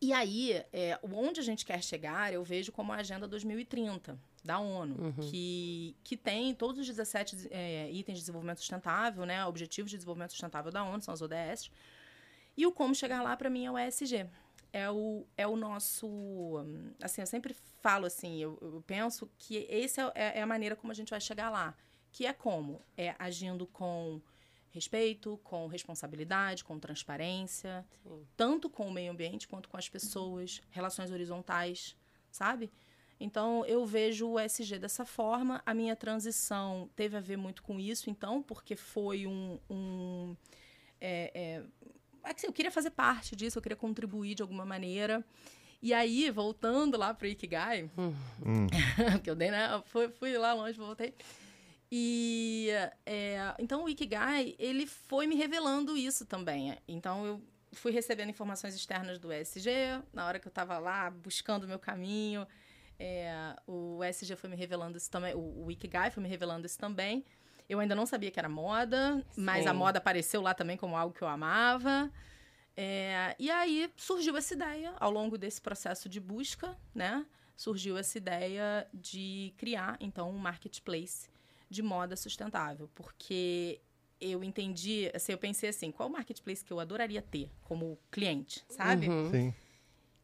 E 0.00 0.12
aí, 0.12 0.52
é, 0.72 0.98
onde 1.02 1.40
a 1.40 1.42
gente 1.42 1.64
quer 1.64 1.82
chegar, 1.82 2.32
eu 2.32 2.44
vejo 2.44 2.70
como 2.70 2.92
a 2.92 2.96
Agenda 2.96 3.26
2030 3.26 4.18
da 4.44 4.58
ONU, 4.58 4.96
uhum. 4.96 5.12
que, 5.12 5.96
que 6.04 6.16
tem 6.16 6.54
todos 6.54 6.80
os 6.80 6.86
17 6.86 7.48
é, 7.50 7.90
itens 7.90 8.18
de 8.18 8.22
desenvolvimento 8.22 8.58
sustentável, 8.58 9.26
né, 9.26 9.44
Objetivos 9.44 9.90
de 9.90 9.96
Desenvolvimento 9.96 10.30
Sustentável 10.30 10.70
da 10.70 10.84
ONU, 10.84 11.02
são 11.02 11.12
os 11.12 11.20
ODS. 11.20 11.70
E 12.56 12.64
o 12.64 12.72
como 12.72 12.94
chegar 12.94 13.22
lá, 13.22 13.36
para 13.36 13.50
mim, 13.50 13.66
é 13.66 13.70
o 13.70 13.78
ESG. 13.78 14.26
É 14.72 14.90
o, 14.90 15.26
é 15.36 15.46
o 15.46 15.56
nosso. 15.56 16.56
Assim, 17.02 17.20
eu 17.20 17.26
sempre 17.26 17.56
falo 17.80 18.06
assim, 18.06 18.38
eu, 18.38 18.58
eu 18.60 18.82
penso 18.86 19.30
que 19.38 19.66
essa 19.70 20.12
é, 20.14 20.38
é, 20.38 20.38
é 20.38 20.42
a 20.42 20.46
maneira 20.46 20.76
como 20.76 20.92
a 20.92 20.94
gente 20.94 21.10
vai 21.10 21.20
chegar 21.20 21.50
lá. 21.50 21.74
Que 22.12 22.26
é 22.26 22.32
como? 22.32 22.80
É 22.96 23.14
agindo 23.18 23.66
com 23.66 24.20
respeito, 24.78 25.38
com 25.42 25.66
responsabilidade, 25.66 26.64
com 26.64 26.78
transparência, 26.78 27.84
Sim. 28.02 28.24
tanto 28.36 28.70
com 28.70 28.88
o 28.88 28.92
meio 28.92 29.10
ambiente 29.10 29.48
quanto 29.48 29.68
com 29.68 29.76
as 29.76 29.88
pessoas, 29.88 30.62
relações 30.70 31.10
horizontais, 31.10 31.96
sabe? 32.30 32.70
Então, 33.20 33.64
eu 33.66 33.84
vejo 33.84 34.28
o 34.28 34.38
SG 34.38 34.78
dessa 34.78 35.04
forma. 35.04 35.60
A 35.66 35.74
minha 35.74 35.96
transição 35.96 36.88
teve 36.94 37.16
a 37.16 37.20
ver 37.20 37.36
muito 37.36 37.62
com 37.62 37.80
isso, 37.80 38.08
então, 38.08 38.40
porque 38.40 38.76
foi 38.76 39.26
um. 39.26 39.58
um 39.68 40.36
é, 41.00 41.32
é, 41.34 41.62
assim, 42.22 42.46
eu 42.46 42.52
queria 42.52 42.70
fazer 42.70 42.90
parte 42.90 43.34
disso, 43.34 43.58
eu 43.58 43.62
queria 43.62 43.76
contribuir 43.76 44.36
de 44.36 44.42
alguma 44.42 44.64
maneira. 44.64 45.24
E 45.82 45.92
aí, 45.92 46.30
voltando 46.30 46.96
lá 46.96 47.12
para 47.12 47.26
o 47.26 47.28
Ikigai, 47.28 47.90
hum. 47.98 48.66
que 49.22 49.30
eu 49.30 49.34
dei, 49.34 49.50
né? 49.50 49.82
Fui, 49.86 50.08
fui 50.08 50.38
lá 50.38 50.54
longe, 50.54 50.78
voltei. 50.78 51.12
E 51.90 52.68
é, 53.06 53.54
então 53.58 53.84
o 53.84 53.88
Ikigai, 53.88 54.54
ele 54.58 54.86
foi 54.86 55.26
me 55.26 55.34
revelando 55.34 55.96
isso 55.96 56.26
também. 56.26 56.76
Então 56.86 57.24
eu 57.24 57.42
fui 57.72 57.92
recebendo 57.92 58.28
informações 58.28 58.74
externas 58.74 59.18
do 59.18 59.32
SG, 59.32 60.02
na 60.12 60.26
hora 60.26 60.38
que 60.38 60.46
eu 60.46 60.50
estava 60.50 60.78
lá 60.78 61.10
buscando 61.10 61.64
o 61.64 61.68
meu 61.68 61.78
caminho, 61.78 62.46
é, 62.98 63.54
o 63.66 64.02
SG 64.02 64.36
foi 64.36 64.50
me 64.50 64.56
revelando 64.56 64.98
isso 64.98 65.10
também, 65.10 65.34
o, 65.34 65.66
o 65.66 65.70
Ikigai 65.70 66.10
foi 66.10 66.22
me 66.22 66.28
revelando 66.28 66.66
isso 66.66 66.78
também. 66.78 67.24
Eu 67.68 67.80
ainda 67.80 67.94
não 67.94 68.06
sabia 68.06 68.30
que 68.30 68.38
era 68.38 68.48
moda, 68.48 69.24
Sim. 69.30 69.42
mas 69.42 69.66
a 69.66 69.74
moda 69.74 69.98
apareceu 69.98 70.40
lá 70.40 70.54
também 70.54 70.76
como 70.76 70.96
algo 70.96 71.14
que 71.14 71.22
eu 71.22 71.28
amava. 71.28 72.10
É, 72.74 73.36
e 73.38 73.50
aí 73.50 73.92
surgiu 73.96 74.36
essa 74.36 74.54
ideia, 74.54 74.94
ao 74.98 75.10
longo 75.10 75.36
desse 75.36 75.60
processo 75.60 76.08
de 76.08 76.18
busca, 76.18 76.76
né? 76.94 77.26
Surgiu 77.56 77.98
essa 77.98 78.16
ideia 78.16 78.86
de 78.94 79.52
criar, 79.58 79.96
então, 80.00 80.30
um 80.30 80.38
marketplace 80.38 81.28
de 81.68 81.82
moda 81.82 82.16
sustentável. 82.16 82.88
Porque 82.94 83.80
eu 84.20 84.42
entendi, 84.42 85.10
assim, 85.14 85.32
eu 85.32 85.38
pensei 85.38 85.68
assim, 85.68 85.90
qual 85.90 86.08
marketplace 86.08 86.64
que 86.64 86.72
eu 86.72 86.80
adoraria 86.80 87.22
ter 87.22 87.50
como 87.62 87.98
cliente, 88.10 88.64
sabe? 88.68 89.08
Uhum. 89.08 89.30
Sim. 89.30 89.54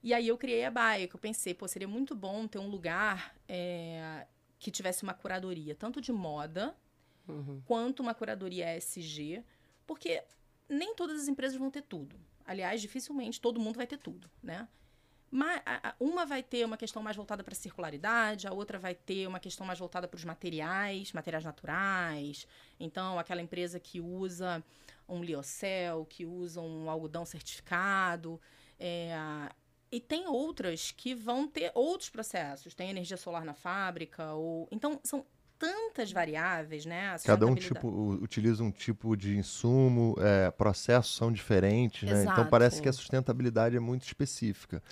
E 0.03 0.13
aí 0.13 0.29
eu 0.29 0.37
criei 0.37 0.65
a 0.65 0.71
Baia, 0.71 1.09
que 1.09 1.15
eu 1.15 1.21
pensei, 1.21 1.55
pô, 1.55 1.67
seria 1.67 1.89
muito 1.89 2.15
bom 2.15 2.47
ter 2.47 2.59
um 2.59 2.69
lugar 2.69 3.35
é, 3.49 4.27
que 4.59 4.71
tivesse 4.71 5.03
uma 5.03 5.15
curadoria, 5.15 5.75
tanto 5.75 6.01
de 6.01 6.13
moda, 6.13 6.77
uhum. 7.27 7.63
quanto 7.65 8.01
uma 8.01 8.15
curadoria 8.15 8.77
ESG, 8.77 9.43
porque 9.87 10.23
nem 10.69 10.95
todas 10.95 11.23
as 11.23 11.29
empresas 11.29 11.57
vão 11.57 11.71
ter 11.71 11.83
tudo. 11.83 12.17
Aliás, 12.45 12.83
dificilmente 12.83 13.41
todo 13.41 13.59
mundo 13.59 13.77
vai 13.77 13.87
ter 13.87 13.97
tudo, 13.97 14.31
né? 14.43 14.69
Uma 15.99 16.25
vai 16.25 16.43
ter 16.43 16.65
uma 16.65 16.77
questão 16.77 17.03
mais 17.03 17.17
voltada 17.17 17.43
para 17.43 17.53
a 17.53 17.57
circularidade, 17.57 18.47
a 18.47 18.53
outra 18.53 18.79
vai 18.79 18.95
ter 18.95 19.27
uma 19.27 19.41
questão 19.41 19.67
mais 19.67 19.79
voltada 19.79 20.07
para 20.07 20.17
os 20.17 20.25
materiais, 20.25 21.13
materiais 21.13 21.45
naturais. 21.45 22.47
Então, 22.79 23.19
aquela 23.19 23.43
empresa 23.43 23.81
que 23.81 24.01
usa 24.01 24.63
um 25.09 25.23
liocel, 25.23 26.07
que 26.07 26.25
usa 26.25 26.61
um 26.61 26.89
algodão 26.89 27.27
certificado. 27.27 28.41
É, 28.79 29.15
e 29.91 30.01
tem 30.01 30.27
outras 30.27 30.91
que 30.91 31.15
vão 31.15 31.47
ter 31.47 31.71
outros 31.75 32.11
processos. 32.11 32.75
Tem 32.75 32.91
energia 32.91 33.17
solar 33.17 33.45
na 33.45 33.55
fábrica, 33.55 34.33
ou. 34.33 34.69
Então, 34.71 35.01
são 35.03 35.27
tantas 35.59 36.13
variáveis, 36.13 36.85
né? 36.85 37.17
Cada 37.25 37.47
um 37.47 37.55
tipo 37.55 37.89
utiliza 38.23 38.63
um 38.63 38.71
tipo 38.71 39.17
de 39.17 39.37
insumo, 39.37 40.15
é, 40.19 40.51
processos 40.51 41.15
são 41.15 41.33
diferentes, 41.33 42.09
né? 42.09 42.23
Exato. 42.23 42.41
Então 42.41 42.51
parece 42.51 42.83
que 42.83 42.89
a 42.89 42.93
sustentabilidade 42.93 43.77
é 43.77 43.81
muito 43.81 44.03
específica. 44.03 44.83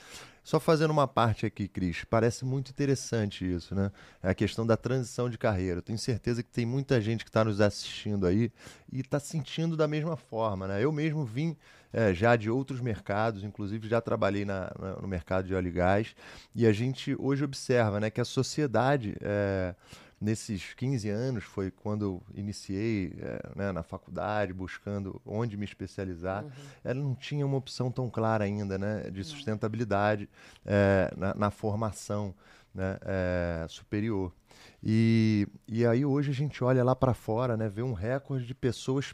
Só 0.45 0.59
fazendo 0.59 0.91
uma 0.91 1.07
parte 1.07 1.47
aqui, 1.47 1.69
Cris, 1.69 2.03
parece 2.05 2.45
muito 2.45 2.71
interessante 2.71 3.49
isso, 3.49 3.77
né? 3.77 3.93
É 4.21 4.31
a 4.31 4.35
questão 4.35 4.67
da 4.67 4.77
transição 4.77 5.31
de 5.31 5.39
carreira. 5.39 5.79
Eu 5.79 5.83
tenho 5.83 5.99
certeza 5.99 6.43
que 6.43 6.51
tem 6.51 6.67
muita 6.67 7.01
gente 7.01 7.25
que 7.25 7.31
está 7.31 7.45
nos 7.45 7.61
assistindo 7.61 8.27
aí 8.27 8.51
e 8.93 9.01
está 9.01 9.21
sentindo 9.21 9.77
da 9.77 9.87
mesma 9.87 10.17
forma, 10.17 10.67
né? 10.67 10.83
Eu 10.83 10.91
mesmo 10.91 11.25
vim 11.25 11.57
é, 11.93 12.13
já 12.13 12.35
de 12.35 12.51
outros 12.51 12.81
mercados, 12.81 13.45
inclusive 13.45 13.89
já 13.89 14.01
trabalhei 14.01 14.45
na, 14.45 14.73
na, 14.77 14.97
no 14.97 15.07
mercado 15.07 15.47
de 15.47 15.55
óleo 15.55 15.69
e 15.69 15.73
gás, 15.73 16.17
e 16.53 16.67
a 16.67 16.73
gente 16.73 17.15
hoje 17.21 17.45
observa 17.45 18.01
né, 18.01 18.11
que 18.11 18.21
a 18.21 18.25
sociedade. 18.25 19.15
É, 19.21 19.75
nesses 20.23 20.73
15 20.75 21.09
anos 21.11 21.43
foi 21.43 21.71
quando 21.71 22.05
eu 22.05 22.23
iniciei 22.33 23.13
é, 23.19 23.51
né, 23.57 23.73
na 23.73 23.83
faculdade, 23.83 24.53
buscando 24.53 25.21
onde 25.27 25.57
me 25.57 25.65
especializar. 25.65 26.45
Uhum. 26.45 26.51
Ela 26.85 27.01
não 27.01 27.15
tinha 27.15 27.45
uma 27.45 27.57
opção 27.57 27.91
tão 27.91 28.09
clara 28.09 28.45
ainda 28.45 28.79
né, 28.79 29.11
de 29.11 29.25
sustentabilidade 29.25 30.29
é, 30.65 31.13
na, 31.17 31.35
na, 31.35 31.51
formação 31.51 32.33
né, 32.73 32.99
é, 33.03 33.67
superior. 33.69 34.33
E, 34.81 35.49
e 35.67 35.85
aí 35.85 36.05
hoje 36.05 36.31
a 36.31 36.35
gente 36.35 36.63
olha 36.63 36.85
lá 36.85 36.95
para 36.95 37.15
fora, 37.15 37.57
né, 37.57 37.69
vê 37.69 37.83
um 37.83 37.93
recorde 37.93 38.47
de 38.47 38.55
pessoas 38.55 39.13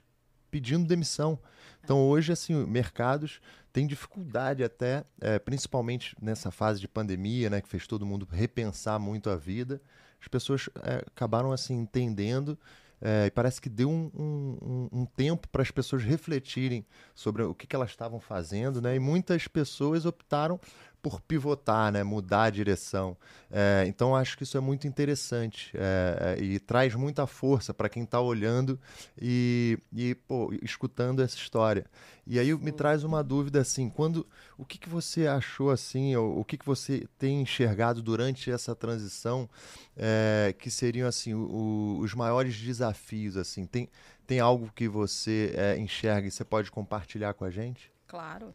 pedindo 0.51 0.87
demissão. 0.87 1.39
Então 1.83 2.07
hoje 2.07 2.33
assim 2.33 2.55
mercados 2.67 3.41
têm 3.73 3.87
dificuldade 3.87 4.63
até, 4.63 5.05
principalmente 5.45 6.15
nessa 6.21 6.51
fase 6.51 6.81
de 6.81 6.89
pandemia, 6.89 7.49
né, 7.49 7.61
que 7.63 7.69
fez 7.69 7.87
todo 7.87 8.05
mundo 8.05 8.29
repensar 8.31 8.99
muito 8.99 9.31
a 9.31 9.37
vida 9.37 9.81
as 10.21 10.29
pessoas 10.29 10.69
é, 10.83 11.05
acabaram 11.07 11.53
assim 11.53 11.75
entendendo 11.75 12.59
é, 13.01 13.27
e 13.27 13.31
parece 13.31 13.61
que 13.61 13.69
deu 13.69 13.89
um, 13.89 14.11
um, 14.15 14.89
um 15.01 15.07
tempo 15.07 15.49
para 15.49 15.63
as 15.63 15.71
pessoas 15.71 16.03
refletirem 16.03 16.85
sobre 17.15 17.43
o 17.43 17.55
que, 17.55 17.67
que 17.67 17.77
elas 17.77 17.91
estavam 17.91 18.19
fazendo, 18.19 18.83
né? 18.83 18.97
E 18.97 18.99
muitas 18.99 19.47
pessoas 19.47 20.05
optaram 20.05 20.61
por 21.03 21.21
pivotar, 21.21 21.93
né? 21.93 22.03
Mudar 22.03 22.45
a 22.45 22.51
direção. 22.51 23.17
É, 23.51 23.85
então 23.87 24.15
acho 24.15 24.37
que 24.37 24.43
isso 24.43 24.57
é 24.57 24.61
muito 24.61 24.87
interessante 24.87 25.71
é, 25.75 26.37
é 26.39 26.43
e 26.43 26.59
traz 26.59 26.95
muita 26.95 27.27
força 27.27 27.73
para 27.73 27.89
quem 27.89 28.03
está 28.03 28.21
olhando 28.21 28.79
e, 29.21 29.79
e 29.95 30.15
pô, 30.15 30.53
escutando 30.63 31.23
essa 31.23 31.37
história. 31.37 31.87
E 32.27 32.39
aí 32.39 32.53
me 32.59 32.73
traz 32.73 33.05
uma 33.05 33.25
dúvida 33.25 33.61
assim, 33.61 33.89
quando 33.89 34.27
o 34.59 34.65
que, 34.65 34.77
que 34.77 34.89
você 34.89 35.27
achou 35.27 35.71
assim, 35.71 36.15
ou, 36.15 36.41
o 36.41 36.45
que, 36.45 36.59
que 36.59 36.67
você 36.67 37.09
tem 37.19 37.41
enxergado 37.41 38.03
durante 38.03 38.51
essa 38.51 38.75
transição 38.75 39.49
é, 39.97 40.55
que 40.59 40.71
seriam 40.71 41.09
assim 41.09 41.33
o, 41.33 41.99
os 42.01 42.13
maiores 42.13 42.55
desafios 42.55 43.37
assim? 43.37 43.65
Tem, 43.65 43.89
tem 44.27 44.41
algo 44.41 44.71
que 44.75 44.87
você 44.87 45.55
é, 45.57 45.79
enxerga 45.79 46.29
e 46.29 46.31
você 46.31 46.45
pode 46.45 46.71
compartilhar 46.71 47.33
com 47.33 47.47
a 47.47 47.51
gente? 47.51 47.91
Claro. 48.07 48.55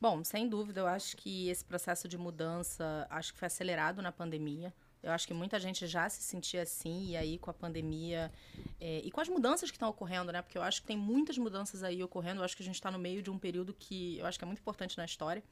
Bom, 0.00 0.22
sem 0.22 0.48
dúvida, 0.48 0.80
eu 0.80 0.86
acho 0.86 1.16
que 1.16 1.48
esse 1.48 1.64
processo 1.64 2.06
de 2.06 2.16
mudança 2.16 3.04
acho 3.10 3.32
que 3.32 3.38
foi 3.38 3.46
acelerado 3.46 4.00
na 4.00 4.12
pandemia. 4.12 4.72
Eu 5.02 5.10
acho 5.10 5.26
que 5.26 5.34
muita 5.34 5.58
gente 5.58 5.86
já 5.88 6.08
se 6.08 6.22
sentia 6.22 6.62
assim, 6.62 7.10
e 7.10 7.16
aí 7.16 7.38
com 7.38 7.50
a 7.50 7.54
pandemia 7.54 8.32
é, 8.80 9.00
e 9.04 9.10
com 9.10 9.20
as 9.20 9.28
mudanças 9.28 9.70
que 9.70 9.76
estão 9.76 9.88
ocorrendo, 9.88 10.30
né? 10.30 10.40
Porque 10.40 10.56
eu 10.56 10.62
acho 10.62 10.82
que 10.82 10.86
tem 10.86 10.96
muitas 10.96 11.36
mudanças 11.36 11.82
aí 11.82 12.00
ocorrendo. 12.02 12.40
Eu 12.40 12.44
acho 12.44 12.56
que 12.56 12.62
a 12.62 12.66
gente 12.66 12.76
está 12.76 12.92
no 12.92 12.98
meio 12.98 13.22
de 13.22 13.30
um 13.30 13.38
período 13.38 13.74
que 13.74 14.18
eu 14.18 14.26
acho 14.26 14.38
que 14.38 14.44
é 14.44 14.46
muito 14.46 14.60
importante 14.60 14.96
na 14.96 15.04
história, 15.04 15.42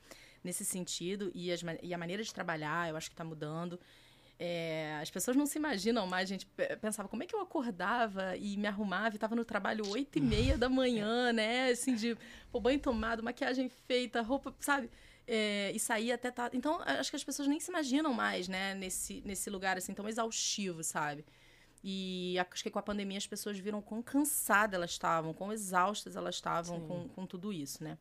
nesse 0.45 0.65
sentido, 0.65 1.31
e, 1.35 1.50
as, 1.50 1.62
e 1.83 1.93
a 1.93 1.99
maneira 1.99 2.23
de 2.23 2.33
trabalhar, 2.33 2.88
eu 2.88 2.97
acho 2.97 3.09
que 3.09 3.15
está 3.15 3.25
mudando. 3.25 3.81
É, 4.38 4.99
as 5.00 5.11
pessoas 5.11 5.37
não 5.37 5.47
se 5.47 5.59
imaginam 5.59 6.07
mais, 6.07 6.28
a 6.28 6.35
gente 6.35 6.47
pensava 6.81 7.09
como 7.09 7.23
é 7.23 7.26
que 7.26 7.35
eu 7.35 7.40
acordava 7.40 8.37
e 8.37 8.57
me 8.59 8.66
arrumava 8.66 9.14
e 9.14 9.16
estava 9.16 9.35
no 9.35 9.45
trabalho 9.45 9.88
oito 9.88 10.19
e 10.19 10.21
meia 10.21 10.59
da 10.59 10.69
manhã, 10.69 11.33
né? 11.33 11.71
Assim, 11.71 11.95
de 11.95 12.16
pô, 12.52 12.61
banho 12.61 12.78
tomado, 12.78 13.23
maquiagem 13.23 13.69
feita, 13.69 14.21
roupa, 14.21 14.55
sabe? 14.61 14.90
É, 15.26 15.73
e 15.75 15.81
sair 15.81 16.12
até 16.12 16.31
tá. 16.31 16.50
Então, 16.52 16.81
acho 16.85 17.11
que 17.11 17.16
as 17.16 17.25
pessoas 17.25 17.49
nem 17.49 17.59
se 17.59 17.71
imaginam 17.71 18.12
mais, 18.12 18.47
né, 18.47 18.75
nesse, 18.75 19.23
nesse 19.25 19.49
lugar 19.49 19.78
assim 19.78 19.95
tão 19.95 20.07
exaustivo, 20.07 20.85
sabe? 20.85 21.25
E 21.83 22.37
acho 22.38 22.62
que 22.62 22.71
com 22.71 22.78
a 22.78 22.83
pandemia 22.83 23.16
as 23.16 23.26
pessoas 23.26 23.59
viram 23.59 23.81
quão 23.81 24.02
cansadas 24.02 24.75
elas 24.75 24.90
estavam, 24.90 25.33
quão 25.33 25.52
exaustas 25.52 26.14
elas 26.14 26.35
estavam 26.35 26.81
com, 26.81 27.09
com 27.09 27.26
tudo 27.26 27.52
isso, 27.52 27.83
né? 27.83 27.97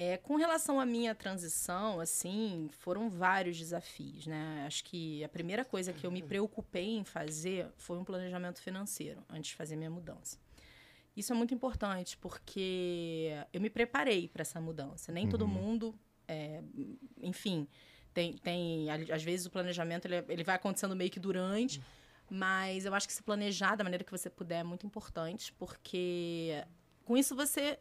É, 0.00 0.16
com 0.16 0.36
relação 0.36 0.78
à 0.78 0.86
minha 0.86 1.12
transição, 1.12 1.98
assim, 1.98 2.70
foram 2.70 3.10
vários 3.10 3.58
desafios, 3.58 4.28
né? 4.28 4.62
Acho 4.64 4.84
que 4.84 5.24
a 5.24 5.28
primeira 5.28 5.64
coisa 5.64 5.92
que 5.92 6.06
eu 6.06 6.10
me 6.12 6.22
preocupei 6.22 6.90
em 6.90 7.02
fazer 7.02 7.66
foi 7.76 7.98
um 7.98 8.04
planejamento 8.04 8.62
financeiro 8.62 9.24
antes 9.28 9.50
de 9.50 9.56
fazer 9.56 9.74
minha 9.74 9.90
mudança. 9.90 10.38
Isso 11.16 11.32
é 11.32 11.34
muito 11.34 11.52
importante 11.52 12.16
porque 12.16 13.32
eu 13.52 13.60
me 13.60 13.68
preparei 13.68 14.28
para 14.28 14.42
essa 14.42 14.60
mudança. 14.60 15.10
Nem 15.10 15.24
uhum. 15.24 15.30
todo 15.30 15.48
mundo 15.48 15.98
é, 16.28 16.62
enfim, 17.20 17.66
tem, 18.14 18.36
tem. 18.36 18.88
Às 19.10 19.24
vezes 19.24 19.46
o 19.46 19.50
planejamento 19.50 20.04
ele, 20.06 20.24
ele 20.28 20.44
vai 20.44 20.54
acontecendo 20.54 20.94
meio 20.94 21.10
que 21.10 21.18
durante, 21.18 21.82
mas 22.30 22.84
eu 22.84 22.94
acho 22.94 23.08
que 23.08 23.12
se 23.12 23.24
planejar 23.24 23.74
da 23.74 23.82
maneira 23.82 24.04
que 24.04 24.12
você 24.12 24.30
puder 24.30 24.60
é 24.60 24.62
muito 24.62 24.86
importante, 24.86 25.52
porque 25.54 26.64
com 27.04 27.16
isso 27.16 27.34
você 27.34 27.80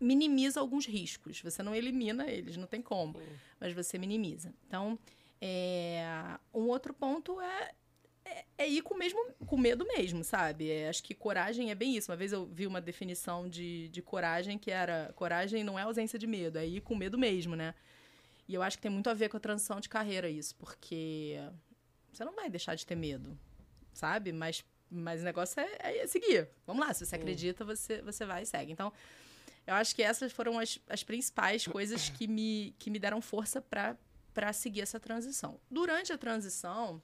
minimiza 0.00 0.60
alguns 0.60 0.86
riscos. 0.86 1.40
Você 1.40 1.62
não 1.62 1.74
elimina 1.74 2.26
eles, 2.30 2.56
não 2.56 2.66
tem 2.66 2.82
como, 2.82 3.18
Sim. 3.18 3.26
mas 3.60 3.72
você 3.72 3.98
minimiza. 3.98 4.54
Então, 4.66 4.98
é, 5.40 6.04
um 6.52 6.68
outro 6.68 6.92
ponto 6.92 7.40
é, 7.40 7.72
é, 8.24 8.44
é, 8.58 8.68
ir 8.68 8.82
com, 8.82 8.94
mesmo, 8.94 9.18
com 9.46 9.56
medo 9.56 9.86
mesmo, 9.86 10.22
sabe? 10.22 10.70
É, 10.70 10.88
acho 10.88 11.02
que 11.02 11.14
coragem 11.14 11.70
é 11.70 11.74
bem 11.74 11.96
isso. 11.96 12.10
Uma 12.10 12.16
vez 12.16 12.32
eu 12.32 12.46
vi 12.46 12.66
uma 12.66 12.80
definição 12.80 13.48
de, 13.48 13.88
de 13.88 14.02
coragem 14.02 14.58
que 14.58 14.70
era: 14.70 15.12
coragem 15.16 15.64
não 15.64 15.78
é 15.78 15.82
ausência 15.82 16.18
de 16.18 16.26
medo, 16.26 16.58
é 16.58 16.66
ir 16.66 16.80
com 16.80 16.94
medo 16.94 17.18
mesmo, 17.18 17.56
né? 17.56 17.74
E 18.46 18.54
eu 18.54 18.62
acho 18.62 18.78
que 18.78 18.82
tem 18.82 18.90
muito 18.90 19.10
a 19.10 19.14
ver 19.14 19.28
com 19.28 19.36
a 19.36 19.40
transição 19.40 19.78
de 19.78 19.88
carreira 19.88 20.28
isso, 20.28 20.54
porque 20.56 21.36
você 22.10 22.24
não 22.24 22.34
vai 22.34 22.48
deixar 22.48 22.74
de 22.74 22.86
ter 22.86 22.96
medo, 22.96 23.38
sabe? 23.92 24.32
Mas, 24.32 24.64
mas 24.90 25.20
o 25.20 25.24
negócio 25.24 25.60
é, 25.60 25.98
é 25.98 26.06
seguir. 26.06 26.48
Vamos 26.66 26.86
lá, 26.86 26.94
se 26.94 27.04
você 27.04 27.14
acredita, 27.14 27.62
você, 27.64 28.00
você 28.00 28.24
vai 28.24 28.42
e 28.42 28.46
segue. 28.46 28.72
Então, 28.72 28.90
eu 29.68 29.74
acho 29.74 29.94
que 29.94 30.02
essas 30.02 30.32
foram 30.32 30.58
as, 30.58 30.78
as 30.88 31.04
principais 31.04 31.66
coisas 31.66 32.08
que 32.08 32.26
me, 32.26 32.74
que 32.78 32.90
me 32.90 32.98
deram 32.98 33.20
força 33.20 33.60
para 33.60 34.52
seguir 34.54 34.80
essa 34.80 34.98
transição. 34.98 35.60
Durante 35.70 36.10
a 36.10 36.16
transição 36.16 37.02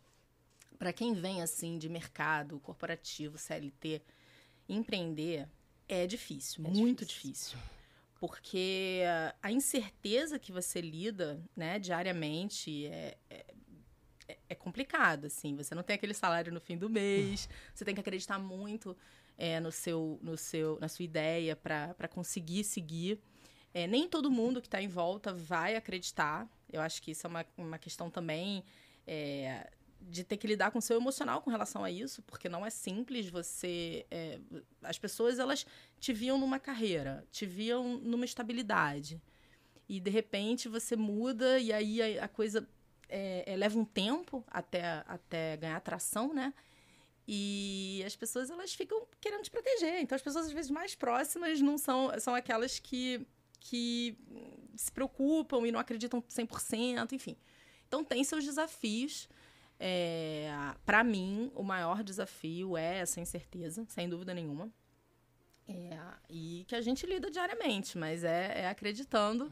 para 0.79 0.91
quem 0.91 1.13
vem 1.13 1.43
assim 1.43 1.77
de 1.77 1.91
mercado 1.91 2.59
corporativo, 2.61 3.37
CLT, 3.37 4.01
empreender 4.67 5.47
é 5.87 6.07
difícil, 6.07 6.65
é 6.65 6.71
muito 6.71 7.05
difícil. 7.05 7.59
difícil. 7.59 7.75
Porque 8.19 9.03
a 9.43 9.53
incerteza 9.53 10.39
que 10.39 10.51
você 10.51 10.81
lida, 10.81 11.45
né, 11.55 11.79
diariamente 11.79 12.87
é, 12.87 13.19
é, 13.29 13.45
é, 14.49 14.55
complicado, 14.55 15.27
assim. 15.27 15.55
Você 15.55 15.75
não 15.75 15.83
tem 15.83 15.97
aquele 15.97 16.15
salário 16.15 16.51
no 16.51 16.61
fim 16.61 16.79
do 16.79 16.89
mês, 16.89 17.47
você 17.75 17.85
tem 17.85 17.95
que 17.95 18.01
acreditar 18.01 18.39
muito 18.39 18.97
é, 19.37 19.61
no 19.61 19.73
seu, 19.73 20.19
no 20.23 20.37
seu, 20.37 20.79
na 20.81 20.89
sua 20.89 21.05
ideia 21.05 21.57
para 21.57 22.09
conseguir 22.09 22.65
seguir. 22.65 23.21
É, 23.73 23.87
nem 23.87 24.09
todo 24.09 24.31
mundo 24.31 24.61
que 24.61 24.69
está 24.69 24.81
em 24.81 24.89
volta 24.89 25.33
vai 25.33 25.75
acreditar. 25.75 26.49
Eu 26.73 26.81
acho 26.81 27.03
que 27.03 27.11
isso 27.11 27.27
é 27.27 27.31
uma, 27.31 27.47
uma 27.57 27.79
questão 27.79 28.09
também 28.09 28.65
é, 29.07 29.69
de 30.01 30.23
ter 30.23 30.37
que 30.37 30.47
lidar 30.47 30.71
com 30.71 30.79
o 30.79 30.83
seu 30.83 30.97
emocional 30.97 31.41
com 31.43 31.51
relação 31.51 31.83
a 31.83 31.91
isso, 31.91 32.23
porque 32.23 32.49
não 32.49 32.65
é 32.65 32.71
simples 32.71 33.29
você. 33.29 34.07
É, 34.11 34.39
as 34.83 34.99
pessoas 34.99 35.39
elas 35.39 35.67
te 35.99 36.13
viam 36.13 36.39
numa 36.39 36.61
carreira, 36.61 37.27
te 37.31 37.47
viam 37.47 37.99
numa 37.99 38.25
estabilidade. 38.25 39.21
E 39.89 40.01
de 40.01 40.11
repente 40.11 40.69
você 40.69 40.97
muda 40.97 41.59
e 41.59 41.73
aí 41.73 42.19
a, 42.19 42.25
a 42.25 42.29
coisa 42.29 42.67
é, 43.09 43.45
é, 43.53 43.57
leva 43.57 43.79
um 43.79 43.85
tempo 43.85 44.45
até, 44.49 45.05
até 45.07 45.57
ganhar 45.57 45.77
atração, 45.77 46.33
né? 46.33 46.55
E 47.27 48.03
as 48.07 48.15
pessoas 48.15 48.51
elas 48.51 48.75
ficam 48.75 49.07
querendo 49.21 49.43
te 49.43 49.51
proteger. 49.51 50.01
Então 50.01 50.15
as 50.17 50.23
pessoas 50.23 50.47
às 50.47 50.53
vezes 50.53 50.71
mais 50.71 50.95
próximas 50.95 51.61
não 51.61 51.79
são 51.79 52.11
são 52.21 52.35
aquelas 52.35 52.79
que 52.79 53.27
que 53.61 54.19
se 54.77 54.93
preocupam 54.93 55.67
e 55.67 55.73
não 55.73 55.81
acreditam 55.81 56.21
100%, 56.21 57.13
enfim. 57.13 57.37
Então 57.89 58.05
tem 58.05 58.23
seus 58.23 58.45
desafios. 58.45 59.29
É, 59.81 60.51
para 60.85 61.03
mim, 61.03 61.51
o 61.55 61.63
maior 61.63 62.03
desafio 62.03 62.77
é 62.77 62.99
essa 62.99 63.21
incerteza, 63.21 63.85
sem 63.89 64.09
dúvida 64.09 64.35
nenhuma. 64.35 64.71
É, 65.67 65.99
e 66.29 66.65
que 66.69 66.75
a 66.75 66.81
gente 66.83 67.07
lida 67.07 67.31
diariamente, 67.31 67.97
mas 67.97 68.23
é, 68.23 68.63
é 68.63 68.69
acreditando. 68.69 69.51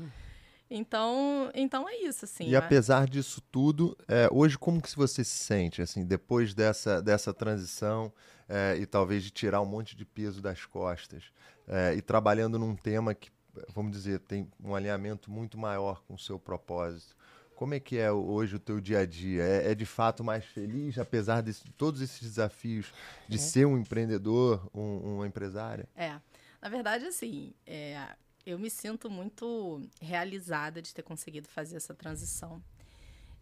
Então, 0.75 1.51
então 1.55 1.87
é 1.87 1.97
isso, 1.97 2.25
assim. 2.25 2.49
E 2.49 2.57
apesar 2.57 3.07
disso 3.07 3.43
tudo, 3.53 3.97
é, 4.09 4.27
hoje 4.33 4.57
como 4.57 4.81
que 4.81 4.97
você 4.97 5.23
se 5.23 5.37
sente, 5.37 5.83
assim, 5.83 6.05
depois 6.05 6.55
dessa, 6.55 7.03
dessa 7.03 7.35
transição 7.35 8.11
é, 8.49 8.77
e 8.79 8.87
talvez 8.87 9.23
de 9.23 9.31
tirar 9.31 9.61
um 9.61 9.67
monte 9.67 9.95
de 9.95 10.07
peso 10.07 10.41
das 10.41 10.65
costas 10.65 11.25
é, 11.69 11.95
e 11.95 12.01
trabalhando 12.01 12.59
num 12.59 12.75
tema 12.75 13.15
que, 13.15 13.31
vamos 13.75 13.93
dizer, 13.93 14.21
tem 14.21 14.51
um 14.65 14.75
alinhamento 14.75 15.31
muito 15.31 15.59
maior 15.59 16.03
com 16.05 16.15
o 16.15 16.19
seu 16.19 16.39
propósito. 16.39 17.15
Como 17.55 17.75
é 17.75 17.81
que 17.81 17.99
é 17.99 18.11
hoje 18.11 18.57
o 18.57 18.59
teu 18.59 18.81
dia 18.81 19.01
a 19.01 19.07
dia? 19.07 19.43
É, 19.43 19.73
é 19.73 19.75
de 19.75 19.85
fato 19.87 20.25
mais 20.25 20.45
feliz, 20.45 20.99
apesar 20.99 21.43
de 21.43 21.53
todos 21.73 22.01
esses 22.01 22.21
desafios 22.21 22.93
de 23.29 23.37
é. 23.37 23.41
ser 23.41 23.67
um 23.67 23.77
empreendedor, 23.77 24.69
um, 24.75 25.17
uma 25.17 25.27
empresária? 25.27 25.87
É. 25.95 26.19
Na 26.63 26.69
verdade, 26.69 27.05
assim, 27.05 27.53
é, 27.67 28.09
eu 28.45 28.59
me 28.59 28.71
sinto 28.71 29.11
muito 29.11 29.83
realizada 30.01 30.83
de 30.83 30.95
ter 30.95 31.03
conseguido 31.03 31.49
fazer 31.49 31.77
essa 31.77 31.95
transição. 31.95 32.63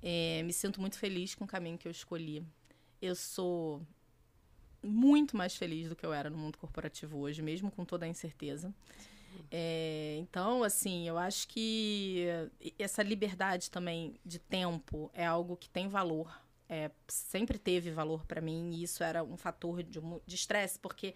É, 0.02 0.42
me 0.42 0.52
sinto 0.52 0.80
muito 0.80 0.98
feliz 0.98 1.34
com 1.34 1.44
o 1.44 1.48
caminho 1.48 1.78
que 1.78 1.86
eu 1.86 1.92
escolhi. 1.92 2.44
Eu 3.00 3.14
sou 3.14 3.82
muito 4.82 5.36
mais 5.36 5.54
feliz 5.56 5.88
do 5.88 5.96
que 5.96 6.04
eu 6.04 6.12
era 6.12 6.30
no 6.30 6.38
mundo 6.38 6.58
corporativo 6.58 7.18
hoje, 7.18 7.42
mesmo 7.42 7.70
com 7.70 7.84
toda 7.84 8.06
a 8.06 8.08
incerteza. 8.08 8.72
É, 9.50 10.16
então, 10.20 10.62
assim, 10.62 11.06
eu 11.08 11.18
acho 11.18 11.48
que 11.48 12.26
essa 12.78 13.02
liberdade 13.02 13.70
também 13.70 14.14
de 14.24 14.38
tempo 14.38 15.10
é 15.14 15.26
algo 15.26 15.56
que 15.56 15.68
tem 15.68 15.88
valor. 15.88 16.40
É, 16.68 16.90
sempre 17.08 17.58
teve 17.58 17.90
valor 17.90 18.24
para 18.24 18.40
mim 18.40 18.70
e 18.72 18.84
isso 18.84 19.02
era 19.02 19.24
um 19.24 19.36
fator 19.36 19.82
de 19.82 20.34
estresse, 20.34 20.78
porque 20.78 21.14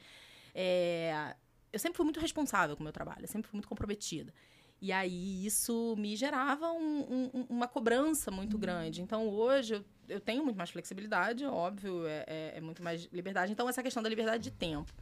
é, 0.52 1.36
eu 1.74 1.78
sempre 1.78 1.96
fui 1.96 2.04
muito 2.04 2.20
responsável 2.20 2.76
com 2.76 2.82
o 2.82 2.84
meu 2.84 2.92
trabalho, 2.92 3.24
eu 3.24 3.28
sempre 3.28 3.48
fui 3.48 3.56
muito 3.56 3.68
comprometida. 3.68 4.32
E 4.80 4.92
aí 4.92 5.44
isso 5.44 5.94
me 5.98 6.14
gerava 6.14 6.70
um, 6.72 7.30
um, 7.32 7.46
uma 7.48 7.66
cobrança 7.66 8.30
muito 8.30 8.56
grande. 8.56 9.02
Então 9.02 9.28
hoje 9.28 9.74
eu, 9.74 9.84
eu, 10.08 10.20
tenho 10.20 10.44
muito 10.44 10.56
mais 10.56 10.70
flexibilidade, 10.70 11.44
óbvio, 11.44 12.06
é, 12.06 12.24
é, 12.26 12.52
é 12.56 12.60
muito 12.60 12.82
mais 12.82 13.04
liberdade. 13.12 13.50
Então 13.50 13.68
essa 13.68 13.82
questão 13.82 14.02
da 14.02 14.08
liberdade 14.08 14.44
de 14.44 14.50
tempo 14.50 14.92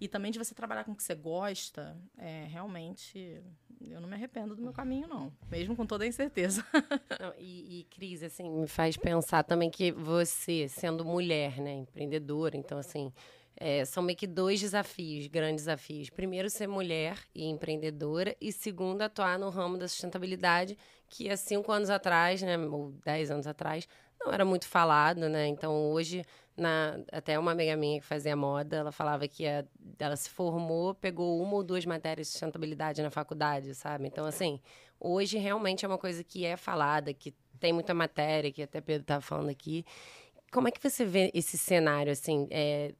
e 0.00 0.08
também 0.08 0.30
de 0.30 0.38
você 0.38 0.54
trabalhar 0.54 0.84
com 0.84 0.92
o 0.92 0.94
que 0.94 1.02
você 1.02 1.14
gosta, 1.14 1.96
é, 2.18 2.46
realmente, 2.48 3.42
eu 3.80 4.00
não 4.00 4.08
me 4.08 4.14
arrependo 4.14 4.54
do 4.54 4.62
meu 4.62 4.72
caminho, 4.72 5.08
não. 5.08 5.32
Mesmo 5.50 5.74
com 5.74 5.86
toda 5.86 6.04
a 6.04 6.06
incerteza. 6.06 6.64
Não, 7.18 7.32
e, 7.38 7.80
e, 7.80 7.84
Cris, 7.84 8.22
assim, 8.22 8.50
me 8.50 8.68
faz 8.68 8.96
pensar 8.96 9.42
também 9.42 9.70
que 9.70 9.90
você, 9.92 10.68
sendo 10.68 11.04
mulher, 11.04 11.58
né, 11.60 11.72
empreendedora, 11.72 12.56
então, 12.56 12.78
assim, 12.78 13.10
é, 13.56 13.84
são 13.84 14.02
meio 14.02 14.18
que 14.18 14.26
dois 14.26 14.60
desafios, 14.60 15.26
grandes 15.26 15.64
desafios. 15.64 16.10
Primeiro, 16.10 16.50
ser 16.50 16.66
mulher 16.66 17.18
e 17.34 17.46
empreendedora, 17.46 18.36
e 18.40 18.52
segundo, 18.52 19.02
atuar 19.02 19.38
no 19.38 19.48
ramo 19.48 19.78
da 19.78 19.88
sustentabilidade, 19.88 20.76
que 21.08 21.30
há 21.30 21.36
cinco 21.36 21.72
anos 21.72 21.88
atrás, 21.88 22.42
né, 22.42 22.58
ou 22.58 22.92
dez 23.04 23.30
anos 23.30 23.46
atrás, 23.46 23.88
não 24.20 24.32
era 24.32 24.44
muito 24.44 24.66
falado, 24.66 25.28
né? 25.28 25.46
Então, 25.46 25.90
hoje, 25.92 26.24
na, 26.56 26.98
até 27.12 27.38
uma 27.38 27.52
amiga 27.52 27.76
minha 27.76 28.00
que 28.00 28.06
fazia 28.06 28.34
moda, 28.34 28.76
ela 28.76 28.92
falava 28.92 29.28
que 29.28 29.46
a, 29.46 29.64
ela 29.98 30.16
se 30.16 30.28
formou, 30.28 30.94
pegou 30.94 31.40
uma 31.40 31.54
ou 31.54 31.62
duas 31.62 31.84
matérias 31.86 32.26
de 32.26 32.32
sustentabilidade 32.32 33.02
na 33.02 33.10
faculdade, 33.10 33.74
sabe? 33.74 34.06
Então, 34.06 34.26
assim, 34.26 34.60
hoje 34.98 35.38
realmente 35.38 35.84
é 35.84 35.88
uma 35.88 35.98
coisa 35.98 36.24
que 36.24 36.44
é 36.44 36.56
falada, 36.56 37.12
que 37.14 37.34
tem 37.60 37.72
muita 37.72 37.94
matéria, 37.94 38.52
que 38.52 38.62
até 38.62 38.80
Pedro 38.80 39.02
estava 39.02 39.20
falando 39.20 39.50
aqui. 39.50 39.84
Como 40.52 40.68
é 40.68 40.70
que 40.70 40.82
você 40.82 41.04
vê 41.04 41.30
esse 41.34 41.58
cenário, 41.58 42.12
assim, 42.12 42.48
é, 42.50 42.94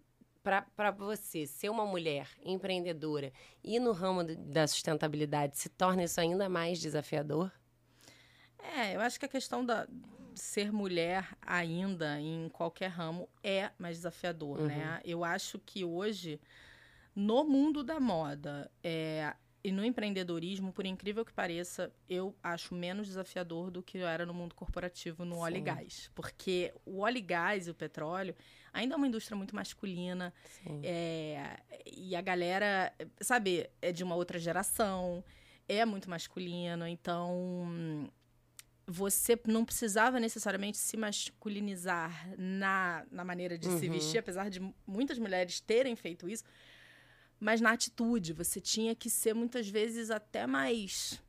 para 0.74 0.90
você 0.92 1.44
ser 1.44 1.68
uma 1.68 1.84
mulher 1.84 2.28
empreendedora 2.44 3.32
e 3.64 3.80
no 3.80 3.90
ramo 3.90 4.22
da 4.22 4.66
sustentabilidade, 4.68 5.58
se 5.58 5.68
torna 5.68 6.04
isso 6.04 6.20
ainda 6.20 6.48
mais 6.48 6.78
desafiador? 6.78 7.50
É, 8.58 8.94
eu 8.94 9.00
acho 9.00 9.18
que 9.18 9.26
a 9.26 9.28
questão 9.28 9.64
da 9.66 9.88
ser 10.34 10.70
mulher 10.70 11.36
ainda 11.42 12.20
em 12.20 12.48
qualquer 12.50 12.88
ramo 12.88 13.28
é 13.42 13.70
mais 13.76 13.96
desafiador, 13.96 14.60
né? 14.60 14.62
uhum. 14.62 14.80
né? 14.80 15.00
Eu 15.04 15.24
acho 15.24 15.58
que 15.58 15.84
hoje, 15.84 16.40
no 17.14 17.42
mundo 17.42 17.82
da 17.82 17.98
moda, 17.98 18.70
é, 18.84 19.34
e 19.66 19.72
no 19.72 19.84
empreendedorismo, 19.84 20.72
por 20.72 20.86
incrível 20.86 21.24
que 21.24 21.32
pareça, 21.32 21.92
eu 22.08 22.32
acho 22.40 22.72
menos 22.72 23.08
desafiador 23.08 23.68
do 23.68 23.82
que 23.82 23.98
eu 23.98 24.06
era 24.06 24.24
no 24.24 24.32
mundo 24.32 24.54
corporativo 24.54 25.24
no 25.24 25.34
Sim. 25.34 25.40
óleo 25.40 25.56
e 25.56 25.60
gás. 25.60 26.08
Porque 26.14 26.72
o 26.84 27.00
óleo 27.00 27.16
e 27.16 27.20
gás 27.20 27.66
e 27.66 27.72
o 27.72 27.74
petróleo 27.74 28.32
ainda 28.72 28.94
é 28.94 28.96
uma 28.96 29.08
indústria 29.08 29.36
muito 29.36 29.56
masculina. 29.56 30.32
É, 30.84 31.58
e 31.84 32.14
a 32.14 32.20
galera, 32.20 32.94
sabe, 33.20 33.68
é 33.82 33.90
de 33.90 34.04
uma 34.04 34.14
outra 34.14 34.38
geração, 34.38 35.24
é 35.68 35.84
muito 35.84 36.08
masculino. 36.08 36.86
Então, 36.86 38.08
você 38.86 39.36
não 39.48 39.64
precisava 39.64 40.20
necessariamente 40.20 40.78
se 40.78 40.96
masculinizar 40.96 42.32
na, 42.38 43.04
na 43.10 43.24
maneira 43.24 43.58
de 43.58 43.66
uhum. 43.66 43.80
se 43.80 43.88
vestir, 43.88 44.18
apesar 44.18 44.48
de 44.48 44.60
muitas 44.86 45.18
mulheres 45.18 45.58
terem 45.58 45.96
feito 45.96 46.28
isso 46.28 46.44
mas 47.38 47.60
na 47.60 47.72
atitude. 47.72 48.32
Você 48.32 48.60
tinha 48.60 48.94
que 48.94 49.10
ser 49.10 49.34
muitas 49.34 49.68
vezes 49.68 50.10
até 50.10 50.46
mais 50.46 51.22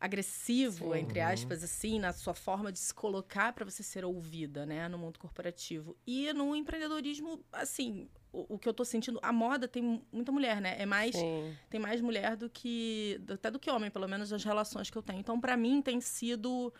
agressivo, 0.00 0.92
Sim. 0.92 1.00
entre 1.00 1.20
aspas, 1.20 1.64
assim, 1.64 1.98
na 1.98 2.12
sua 2.12 2.34
forma 2.34 2.70
de 2.70 2.78
se 2.78 2.92
colocar 2.92 3.54
para 3.54 3.64
você 3.64 3.82
ser 3.82 4.04
ouvida, 4.04 4.66
né, 4.66 4.86
no 4.86 4.98
mundo 4.98 5.18
corporativo. 5.18 5.96
E 6.06 6.30
no 6.34 6.54
empreendedorismo, 6.54 7.42
assim, 7.50 8.08
o, 8.30 8.54
o, 8.54 8.58
que 8.58 8.68
eu 8.68 8.74
tô 8.74 8.84
sentindo, 8.84 9.18
a 9.22 9.32
moda 9.32 9.66
tem 9.66 10.02
muita 10.12 10.30
mulher, 10.30 10.60
né? 10.60 10.76
É 10.78 10.84
mais 10.84 11.14
Sim. 11.14 11.56
tem 11.70 11.80
mais 11.80 12.02
mulher 12.02 12.36
do 12.36 12.50
que 12.50 13.18
até 13.32 13.50
do 13.50 13.58
que 13.58 13.70
homem, 13.70 13.90
pelo 13.90 14.06
menos 14.06 14.30
nas 14.30 14.44
relações 14.44 14.90
que 14.90 14.98
eu 14.98 15.02
tenho. 15.02 15.20
Então, 15.20 15.40
para 15.40 15.56
mim 15.56 15.80
tem 15.80 16.00
sido 16.00 16.72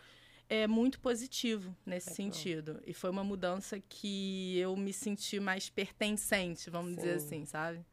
é 0.47 0.67
muito 0.67 0.99
positivo 0.99 1.75
nesse 1.85 2.11
é 2.11 2.13
sentido. 2.13 2.75
Bom. 2.75 2.81
E 2.85 2.93
foi 2.93 3.09
uma 3.09 3.23
mudança 3.23 3.79
que 3.79 4.57
eu 4.59 4.75
me 4.77 4.93
senti 4.93 5.39
mais 5.39 5.69
pertencente, 5.69 6.69
vamos 6.69 6.91
Sim. 6.91 6.97
dizer 6.97 7.13
assim, 7.15 7.45
sabe? 7.45 7.83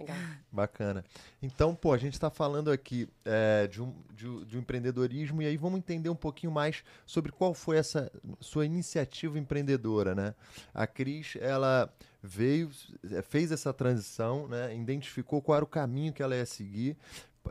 Legal. 0.00 0.16
Bacana. 0.50 1.04
Então, 1.42 1.74
pô, 1.74 1.92
a 1.92 1.98
gente 1.98 2.14
está 2.14 2.30
falando 2.30 2.70
aqui 2.70 3.08
é, 3.24 3.66
de, 3.66 3.82
um, 3.82 3.94
de, 4.14 4.44
de, 4.46 4.56
um 4.56 4.60
empreendedorismo 4.60 5.42
e 5.42 5.46
aí 5.46 5.56
vamos 5.56 5.78
entender 5.78 6.08
um 6.08 6.16
pouquinho 6.16 6.52
mais 6.52 6.82
sobre 7.06 7.30
qual 7.30 7.54
foi 7.54 7.76
essa 7.76 8.10
sua 8.40 8.66
iniciativa 8.66 9.38
empreendedora, 9.38 10.14
né? 10.14 10.34
A 10.74 10.86
Cris, 10.86 11.36
ela 11.40 11.92
veio, 12.22 12.70
fez 13.24 13.52
essa 13.52 13.72
transição, 13.72 14.48
né? 14.48 14.74
Identificou 14.76 15.40
qual 15.40 15.56
era 15.56 15.64
o 15.64 15.68
caminho 15.68 16.12
que 16.12 16.22
ela 16.22 16.36
ia 16.36 16.46
seguir 16.46 16.96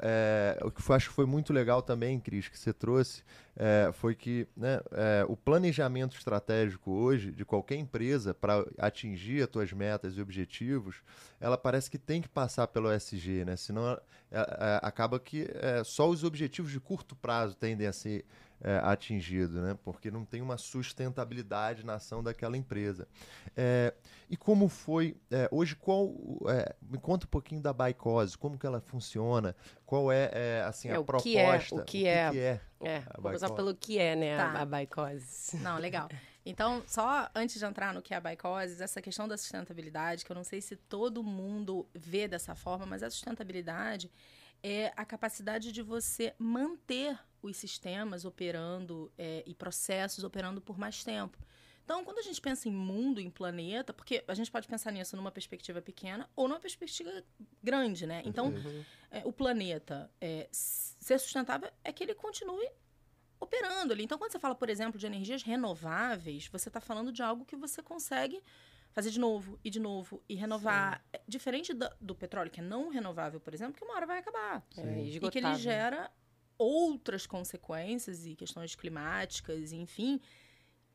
é, 0.02 0.58
o 0.63 0.69
que 0.69 0.82
eu 0.88 0.95
acho 0.95 1.10
que 1.10 1.15
foi 1.15 1.25
muito 1.25 1.52
legal 1.52 1.82
também, 1.82 2.19
Cris, 2.19 2.47
que 2.47 2.58
você 2.58 2.71
trouxe, 2.71 3.23
é, 3.56 3.89
foi 3.93 4.15
que 4.15 4.47
né, 4.56 4.80
é, 4.91 5.25
o 5.28 5.36
planejamento 5.36 6.15
estratégico 6.15 6.91
hoje 6.91 7.32
de 7.32 7.43
qualquer 7.43 7.75
empresa 7.75 8.34
para 8.34 8.65
atingir 8.78 9.43
as 9.43 9.49
suas 9.52 9.73
metas 9.73 10.15
e 10.15 10.21
objetivos, 10.21 11.02
ela 11.39 11.58
parece 11.58 11.89
que 11.89 11.97
tem 11.97 12.21
que 12.21 12.30
passar 12.30 12.67
pelo 12.67 12.91
ESG, 12.93 13.45
né? 13.45 13.56
Senão 13.56 13.89
é, 13.91 13.99
é, 14.32 14.80
acaba 14.84 15.19
que 15.19 15.49
é, 15.56 15.84
só 15.84 16.08
os 16.08 16.23
objetivos 16.23 16.71
de 16.71 16.80
curto 16.80 17.15
prazo 17.15 17.56
tendem 17.56 17.88
a 17.88 17.93
ser 17.93 18.25
é, 18.62 18.78
atingido, 18.84 19.62
né? 19.62 19.78
porque 19.84 20.12
não 20.12 20.26
tem 20.26 20.41
uma 20.41 20.58
sustentabilidade 20.58 21.86
na 21.86 21.95
ação 21.95 22.22
daquela 22.22 22.58
empresa. 22.58 23.08
É, 23.56 23.93
e 24.30 24.36
como 24.36 24.67
foi, 24.67 25.17
é, 25.32 25.48
hoje, 25.52 25.76
qual, 25.76 26.13
é, 26.48 26.76
me 26.82 26.98
conta 26.98 27.26
um 27.26 27.30
pouquinho 27.30 27.62
da 27.62 27.72
Baicose, 27.72 28.38
como 28.38 28.58
que 28.58 28.65
ela 28.65 28.82
funciona, 28.82 29.56
qual 29.86 30.12
é, 30.12 30.30
é 30.34 30.63
assim, 30.67 30.89
a 30.89 30.95
é, 30.95 31.00
o 31.00 31.04
proposta. 31.04 31.30
Que 31.30 31.38
é, 31.38 31.50
o 31.82 31.86
que, 31.86 32.08
é, 32.08 32.32
que 32.32 32.39
é, 32.39 32.62
é 32.82 33.34
usar 33.34 33.50
pelo 33.52 33.76
que 33.76 33.98
é, 33.98 34.15
né, 34.15 34.38
tá. 34.38 34.62
a, 34.62 34.65
Baicose. 34.65 35.58
Não, 35.63 35.78
legal. 35.78 36.10
Então, 36.45 36.82
só 36.88 37.30
antes 37.36 37.60
de 37.60 37.65
entrar 37.65 37.93
no 37.93 38.02
que 38.02 38.13
é 38.13 38.17
a 38.17 38.22
Baicose, 38.22 38.82
essa 38.82 39.02
questão 39.02 39.28
da 39.28 39.38
sustentabilidade, 39.38 40.26
que 40.26 40.32
eu 40.32 40.36
não 40.36 40.43
sei 40.43 40.62
se 40.62 40.76
todo 40.76 41.22
mundo 41.22 41.88
vê 41.93 42.28
dessa 42.28 42.56
forma, 42.56 42.86
mas 42.86 43.04
a 43.04 43.10
sustentabilidade 43.10 44.10
é 44.63 44.91
a 44.95 45.06
capacidade 45.06 45.72
de 45.72 45.82
você 45.82 46.34
manter 46.39 47.17
os 47.41 47.58
sistemas 47.58 48.25
operando 48.25 49.12
é, 49.17 49.43
e 49.45 49.54
processos 49.54 50.23
operando 50.23 50.62
por 50.62 50.78
mais 50.78 51.04
tempo. 51.04 51.38
Então, 51.89 52.04
quando 52.04 52.19
a 52.19 52.21
gente 52.21 52.39
pensa 52.39 52.69
em 52.69 52.71
mundo, 52.71 53.19
em 53.19 53.32
planeta, 53.32 53.91
porque 53.91 54.23
a 54.28 54.36
gente 54.36 54.52
pode 54.52 54.67
pensar 54.67 54.91
nisso 54.91 55.15
numa 55.15 55.32
perspectiva 55.32 55.82
pequena 55.82 56.30
ou 56.36 56.47
numa 56.47 56.60
perspectiva 56.60 57.12
grande, 57.63 58.06
né? 58.06 58.21
Então, 58.25 58.49
uhum. 58.49 58.86
é, 59.10 59.23
o 59.25 59.34
planeta 59.34 60.12
é, 60.21 60.47
ser 60.52 61.19
sustentável 61.19 61.67
é 61.84 61.91
que 61.91 62.04
ele 62.04 62.13
continue 62.13 62.69
operando 63.39 63.91
ali. 63.91 64.04
Então, 64.04 64.19
quando 64.19 64.32
você 64.32 64.38
fala, 64.38 64.54
por 64.54 64.69
exemplo, 64.69 64.99
de 64.99 65.08
energias 65.08 65.41
renováveis, 65.41 66.47
você 66.47 66.69
está 66.69 66.80
falando 66.80 67.12
de 67.12 67.23
algo 67.23 67.43
que 67.43 67.56
você 67.56 67.82
consegue 67.82 68.39
fazer 68.91 69.12
de 69.12 69.19
novo 69.19 69.60
e 69.63 69.69
de 69.69 69.80
novo 69.80 70.21
e 70.28 70.36
renovar. 70.36 70.97
Sim. 70.99 71.06
É 71.13 71.21
diferente 71.28 71.73
do, 71.73 71.89
do, 71.99 72.13
petróleo, 72.13 72.52
que 72.52 72.60
é 72.60 72.63
não 72.63 72.89
renovável, 72.89 73.39
por 73.39 73.54
exemplo, 73.54 73.73
que 73.73 73.84
uma 73.84 73.95
hora 73.95 74.06
vai 74.06 74.19
acabar. 74.19 74.63
É, 74.78 75.02
e 75.02 75.19
que 75.19 75.38
ele 75.38 75.56
gera 75.56 76.12
outras 76.60 77.26
consequências 77.26 78.26
e 78.26 78.36
questões 78.36 78.76
climáticas, 78.76 79.72
enfim, 79.72 80.22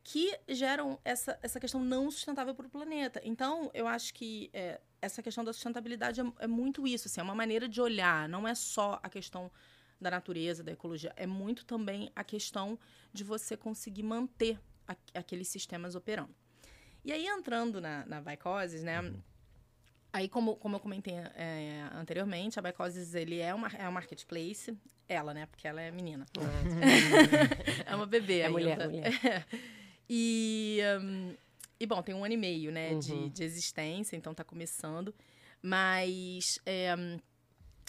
que 0.04 0.38
geram 0.46 1.00
essa, 1.02 1.38
essa 1.42 1.58
questão 1.58 1.82
não 1.82 2.10
sustentável 2.10 2.54
para 2.54 2.66
o 2.66 2.70
planeta. 2.70 3.20
Então, 3.24 3.70
eu 3.72 3.88
acho 3.88 4.12
que 4.12 4.50
é, 4.52 4.78
essa 5.00 5.22
questão 5.22 5.42
da 5.42 5.52
sustentabilidade 5.52 6.20
é, 6.20 6.24
é, 6.40 6.46
muito 6.46 6.86
isso, 6.86 7.08
assim, 7.08 7.20
é 7.20 7.24
uma 7.24 7.34
maneira 7.34 7.66
de 7.66 7.80
olhar, 7.80 8.28
não 8.28 8.46
é 8.46 8.54
só 8.54 9.00
a 9.02 9.08
questão 9.08 9.50
da 9.98 10.10
natureza, 10.10 10.62
da 10.62 10.72
ecologia, 10.72 11.12
é 11.16 11.26
muito 11.26 11.64
também 11.64 12.12
a 12.14 12.22
questão 12.22 12.78
de 13.12 13.24
você 13.24 13.56
conseguir 13.56 14.02
manter 14.02 14.60
a, 14.86 14.94
aqueles 15.14 15.48
sistemas 15.48 15.94
operando. 15.94 16.34
E 17.02 17.10
aí, 17.10 17.26
entrando 17.26 17.80
na, 17.80 18.04
na 18.04 18.20
Vicoses, 18.20 18.82
né? 18.82 19.00
Uhum. 19.00 19.22
Aí, 20.12 20.28
como, 20.28 20.56
como 20.56 20.76
eu 20.76 20.80
comentei 20.80 21.14
é, 21.14 21.88
anteriormente, 21.94 22.58
a 22.58 22.62
Vicoses, 22.62 23.14
ele 23.14 23.40
é 23.40 23.54
uma, 23.54 23.68
é 23.68 23.88
um 23.88 23.92
marketplace. 23.92 24.76
Ela, 25.08 25.34
né? 25.34 25.46
Porque 25.46 25.66
ela 25.68 25.80
é 25.80 25.90
menina. 25.90 26.26
É 27.86 27.94
uma 27.94 28.06
bebê 28.06 28.40
é 28.40 28.46
ainda. 28.46 28.58
mulher, 28.58 28.88
mulher. 28.88 29.46
E, 30.06 30.80
um, 31.00 31.34
e, 31.80 31.86
bom, 31.86 32.02
tem 32.02 32.14
um 32.14 32.22
ano 32.22 32.34
e 32.34 32.36
meio, 32.36 32.70
né? 32.70 32.90
Uhum. 32.90 32.98
De, 32.98 33.30
de 33.30 33.42
existência, 33.42 34.16
então 34.16 34.34
tá 34.34 34.44
começando. 34.44 35.14
Mas... 35.62 36.58
É, 36.66 36.94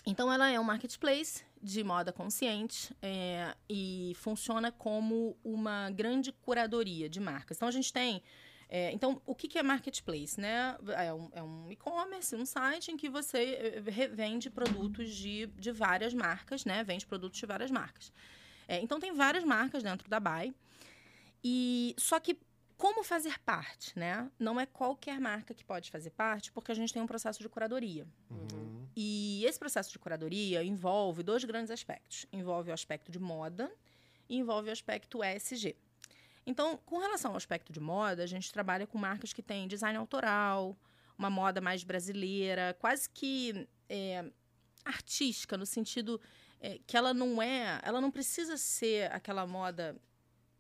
então, 0.06 0.32
ela 0.32 0.50
é 0.50 0.60
um 0.60 0.64
marketplace 0.64 1.44
de 1.62 1.84
moda 1.84 2.14
consciente 2.14 2.96
é, 3.02 3.56
e 3.68 4.14
funciona 4.16 4.72
como 4.72 5.36
uma 5.44 5.90
grande 5.90 6.32
curadoria 6.32 7.10
de 7.10 7.20
marcas. 7.20 7.58
Então, 7.58 7.68
a 7.68 7.72
gente 7.72 7.92
tem 7.92 8.22
é, 8.68 8.92
então, 8.92 9.22
o 9.26 9.36
que, 9.36 9.48
que 9.48 9.58
é 9.58 9.64
marketplace? 9.64 10.40
Né? 10.40 10.76
É 10.98 11.14
um, 11.14 11.30
é 11.34 11.44
um 11.44 11.72
e-commerce, 11.72 12.36
um 12.36 12.46
site 12.46 12.92
em 12.92 12.98
que 12.98 13.10
você 13.10 13.54
eh, 13.76 13.84
revende 13.90 14.50
produtos 14.50 15.14
de, 15.14 15.48
de 15.48 15.72
várias 15.72 16.14
marcas, 16.14 16.66
né? 16.66 16.84
Vende 16.84 17.06
produtos 17.06 17.40
de 17.40 17.46
várias 17.46 17.70
marcas. 17.70 18.12
É, 18.68 18.82
então, 18.82 19.00
tem 19.00 19.14
várias 19.14 19.44
marcas 19.44 19.84
dentro 19.84 20.10
da 20.10 20.20
Buy. 20.20 20.54
E, 21.44 21.96
só 21.98 22.20
que 22.20 22.38
como 22.78 23.04
fazer 23.04 23.40
parte, 23.40 23.98
né? 23.98 24.30
Não 24.38 24.60
é 24.60 24.66
qualquer 24.66 25.20
marca 25.20 25.54
que 25.54 25.64
pode 25.64 25.90
fazer 25.92 26.10
parte, 26.10 26.52
porque 26.52 26.72
a 26.72 26.76
gente 26.76 26.92
tem 26.92 27.02
um 27.02 27.08
processo 27.08 27.42
de 27.42 27.48
curadoria. 27.48 28.06
Uhum. 28.30 28.88
E 28.96 29.46
esse 29.46 29.60
processo 29.60 29.92
de 29.92 30.00
curadoria 30.00 30.64
envolve 30.64 31.24
dois 31.24 31.44
grandes 31.44 31.72
aspectos. 31.72 32.26
Envolve 32.34 32.72
o 32.72 32.74
aspecto 32.74 33.12
de 33.12 33.20
moda 33.20 33.72
e 34.28 34.38
envolve 34.38 34.70
o 34.70 34.72
aspecto 34.72 35.24
ESG. 35.24 35.76
Então, 36.46 36.78
com 36.86 37.00
relação 37.00 37.32
ao 37.32 37.38
aspecto 37.38 37.74
de 37.74 37.80
moda, 37.80 38.24
a 38.24 38.28
gente 38.28 38.52
trabalha 38.52 38.86
com 38.86 38.98
marcas 38.98 39.34
que 39.34 39.42
têm 39.42 39.68
design 39.68 39.98
autoral, 39.98 40.78
uma 41.18 41.30
moda 41.30 41.60
mais 41.60 41.84
brasileira, 41.84 42.76
quase 42.80 43.10
que 43.10 43.68
é, 43.90 44.30
artística, 44.84 45.58
no 45.58 45.66
sentido 45.66 46.22
é, 46.60 46.80
que 46.86 46.96
ela 46.96 47.14
não 47.14 47.42
é, 47.42 47.80
ela 47.84 48.00
não 48.00 48.12
precisa 48.12 48.58
ser 48.58 49.12
aquela 49.12 49.48
moda 49.48 49.96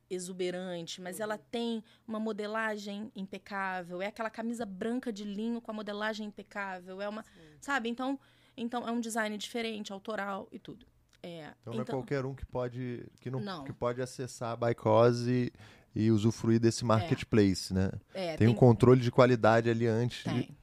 exuberante, 0.09 1.01
mas 1.01 1.19
ela 1.19 1.37
tem 1.37 1.83
uma 2.07 2.19
modelagem 2.19 3.11
impecável. 3.15 4.01
É 4.01 4.07
aquela 4.07 4.29
camisa 4.29 4.65
branca 4.65 5.11
de 5.11 5.23
linho 5.23 5.59
com 5.59 5.71
a 5.71 5.73
modelagem 5.73 6.27
impecável. 6.27 7.01
É 7.01 7.09
uma, 7.09 7.23
Sim. 7.23 7.29
sabe? 7.59 7.89
Então, 7.89 8.19
então 8.55 8.87
é 8.87 8.91
um 8.91 8.99
design 8.99 9.35
diferente, 9.37 9.91
autoral 9.91 10.47
e 10.51 10.59
tudo. 10.59 10.85
É, 11.25 11.51
então, 11.59 11.73
não 11.73 11.79
é 11.79 11.81
então 11.81 11.95
qualquer 11.95 12.23
um 12.23 12.35
que 12.35 12.45
pode 12.45 13.03
que 13.19 13.31
não, 13.31 13.39
não. 13.39 13.63
que 13.63 13.73
pode 13.73 13.99
acessar 13.99 14.51
a 14.51 14.55
Bicose 14.55 15.51
e, 15.95 16.03
e 16.03 16.11
usufruir 16.11 16.59
desse 16.59 16.83
é. 16.83 16.87
marketplace, 16.87 17.73
é. 17.73 17.75
né? 17.75 17.91
É, 18.13 18.27
tem, 18.27 18.37
tem, 18.37 18.47
um 18.47 18.53
controle 18.53 19.01
de 19.01 19.09
qualidade 19.11 19.67
ali 19.67 19.87
antes. 19.87 20.23
Tem. 20.23 20.41
De... 20.41 20.57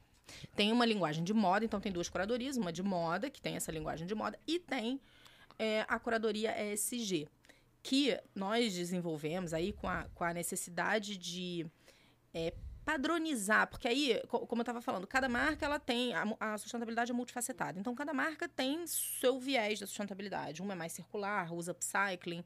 Tem 0.55 0.71
uma 0.71 0.85
linguagem 0.85 1.21
de 1.21 1.33
moda, 1.33 1.65
então 1.65 1.81
tem 1.81 1.91
duas 1.91 2.07
curadorias, 2.07 2.55
uma 2.55 2.71
de 2.71 2.81
moda, 2.81 3.29
que 3.29 3.41
tem 3.41 3.57
essa 3.57 3.73
linguagem 3.73 4.07
de 4.07 4.15
moda, 4.15 4.39
e 4.47 4.57
tem 4.57 5.01
é, 5.59 5.85
a 5.87 5.99
curadoria 5.99 6.55
ESG, 6.71 7.27
que 7.81 8.17
nós 8.33 8.73
desenvolvemos 8.73 9.53
aí 9.53 9.73
com 9.73 9.89
a, 9.89 10.05
com 10.15 10.23
a 10.23 10.33
necessidade 10.33 11.17
de 11.17 11.65
é, 12.33 12.53
padronizar, 12.83 13.67
porque 13.67 13.87
aí, 13.87 14.21
como 14.27 14.59
eu 14.59 14.63
estava 14.63 14.81
falando, 14.81 15.07
cada 15.07 15.29
marca 15.29 15.65
ela 15.65 15.79
tem 15.79 16.13
a, 16.39 16.57
sustentabilidade 16.57 17.11
é 17.11 17.13
multifacetada. 17.13 17.79
Então 17.79 17.95
cada 17.95 18.13
marca 18.13 18.47
tem 18.47 18.85
seu 18.87 19.39
viés 19.39 19.79
da 19.79 19.87
sustentabilidade. 19.87 20.61
Uma 20.61 20.73
é 20.73 20.75
mais 20.75 20.91
circular, 20.91 21.53
usa 21.53 21.71
upcycling, 21.71 22.43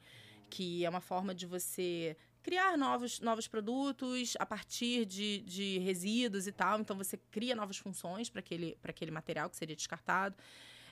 que 0.49 0.85
é 0.85 0.89
uma 0.89 1.01
forma 1.01 1.33
de 1.33 1.45
você 1.45 2.15
criar 2.43 2.77
novos, 2.77 3.19
novos 3.19 3.47
produtos 3.47 4.35
a 4.39 4.45
partir 4.45 5.05
de, 5.05 5.39
de 5.41 5.79
resíduos 5.79 6.47
e 6.47 6.51
tal. 6.51 6.79
Então 6.79 6.95
você 6.95 7.17
cria 7.31 7.55
novas 7.55 7.77
funções 7.77 8.29
para 8.29 8.39
aquele, 8.39 8.77
aquele 8.83 9.11
material 9.11 9.49
que 9.49 9.57
seria 9.57 9.75
descartado. 9.75 10.35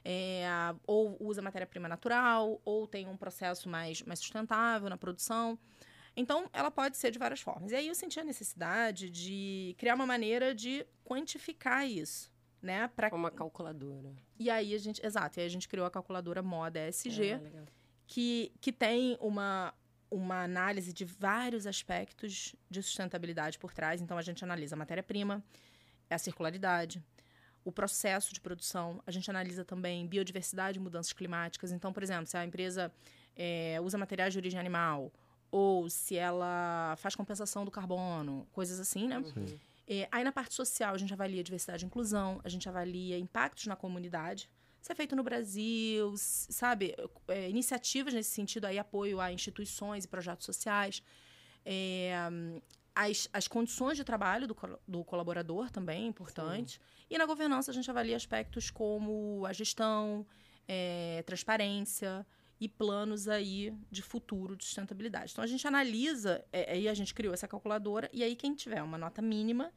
É, 0.07 0.45
ou 0.85 1.17
usa 1.19 1.41
matéria-prima 1.41 1.87
natural, 1.87 2.61
ou 2.63 2.85
tem 2.85 3.07
um 3.07 3.17
processo 3.17 3.67
mais, 3.67 4.03
mais 4.03 4.19
sustentável 4.19 4.87
na 4.87 4.97
produção. 4.97 5.57
Então, 6.15 6.49
ela 6.53 6.71
pode 6.71 6.97
ser 6.97 7.11
de 7.11 7.19
várias 7.19 7.41
formas. 7.41 7.71
E 7.71 7.75
aí 7.75 7.87
eu 7.87 7.95
senti 7.95 8.19
a 8.19 8.23
necessidade 8.23 9.09
de 9.09 9.75
criar 9.77 9.95
uma 9.95 10.05
maneira 10.05 10.55
de 10.55 10.85
quantificar 11.03 11.85
isso. 11.85 12.33
Né, 12.61 12.87
pra... 12.95 13.13
Uma 13.13 13.29
calculadora. 13.29 14.15
E 14.39 14.49
aí 14.49 14.73
a 14.73 14.77
gente, 14.79 15.05
exato, 15.05 15.37
e 15.37 15.41
aí 15.41 15.45
a 15.45 15.49
gente 15.49 15.67
criou 15.67 15.85
a 15.85 15.91
calculadora 15.91 16.41
Moda 16.41 16.87
ESG, 16.87 17.33
é, 17.33 17.41
que, 18.07 18.51
que 18.59 18.71
tem 18.71 19.15
uma, 19.21 19.71
uma 20.09 20.43
análise 20.43 20.91
de 20.91 21.05
vários 21.05 21.67
aspectos 21.67 22.55
de 22.67 22.81
sustentabilidade 22.81 23.59
por 23.59 23.71
trás. 23.71 24.01
Então 24.01 24.17
a 24.17 24.21
gente 24.23 24.43
analisa 24.43 24.75
a 24.75 24.79
matéria-prima, 24.79 25.43
a 26.09 26.17
circularidade, 26.17 27.03
o 27.63 27.71
processo 27.71 28.33
de 28.33 28.41
produção. 28.41 28.99
A 29.05 29.11
gente 29.11 29.29
analisa 29.29 29.63
também 29.63 30.07
biodiversidade 30.07 30.79
e 30.79 30.81
mudanças 30.81 31.13
climáticas. 31.13 31.71
Então, 31.71 31.93
por 31.93 32.01
exemplo, 32.01 32.25
se 32.25 32.35
a 32.35 32.43
empresa 32.43 32.91
é, 33.35 33.79
usa 33.81 33.95
materiais 33.97 34.33
de 34.33 34.39
origem 34.39 34.59
animal 34.59 35.11
ou 35.55 35.89
se 35.89 36.17
ela 36.17 36.95
faz 36.97 37.15
compensação 37.15 37.63
do 37.63 37.71
carbono, 37.71 38.45
coisas 38.51 38.77
assim, 38.77 39.07
né? 39.07 39.23
É, 39.87 40.05
aí 40.11 40.21
na 40.21 40.31
parte 40.33 40.53
social 40.53 40.93
a 40.93 40.97
gente 40.97 41.13
avalia 41.13 41.41
diversidade 41.41 41.85
e 41.85 41.87
inclusão, 41.87 42.41
a 42.43 42.49
gente 42.49 42.67
avalia 42.67 43.17
impactos 43.17 43.65
na 43.65 43.75
comunidade. 43.77 44.49
Isso 44.81 44.91
é 44.91 44.95
feito 44.95 45.15
no 45.15 45.23
Brasil, 45.23 46.13
sabe? 46.17 46.93
É, 47.29 47.49
iniciativas 47.49 48.13
nesse 48.13 48.31
sentido 48.31 48.65
aí, 48.65 48.77
apoio 48.77 49.21
a 49.21 49.31
instituições 49.31 50.03
e 50.03 50.09
projetos 50.09 50.45
sociais. 50.45 51.01
É, 51.65 52.13
as, 52.93 53.29
as 53.31 53.47
condições 53.47 53.95
de 53.95 54.03
trabalho 54.03 54.47
do, 54.47 54.57
do 54.85 55.05
colaborador 55.05 55.71
também 55.71 56.03
é 56.03 56.07
importante. 56.07 56.73
Sim. 56.73 56.79
E 57.11 57.17
na 57.17 57.25
governança 57.25 57.71
a 57.71 57.73
gente 57.73 57.89
avalia 57.89 58.17
aspectos 58.17 58.69
como 58.69 59.45
a 59.45 59.53
gestão, 59.53 60.27
é, 60.67 61.23
transparência, 61.25 62.27
e 62.59 62.69
planos 62.69 63.27
aí 63.27 63.73
de 63.91 64.01
futuro 64.01 64.55
de 64.55 64.63
sustentabilidade. 64.63 65.31
Então 65.31 65.43
a 65.43 65.47
gente 65.47 65.67
analisa, 65.67 66.43
é, 66.51 66.73
aí 66.73 66.87
a 66.87 66.93
gente 66.93 67.13
criou 67.13 67.33
essa 67.33 67.47
calculadora, 67.47 68.09
e 68.13 68.23
aí 68.23 68.35
quem 68.35 68.55
tiver 68.55 68.81
uma 68.81 68.97
nota 68.97 69.21
mínima 69.21 69.71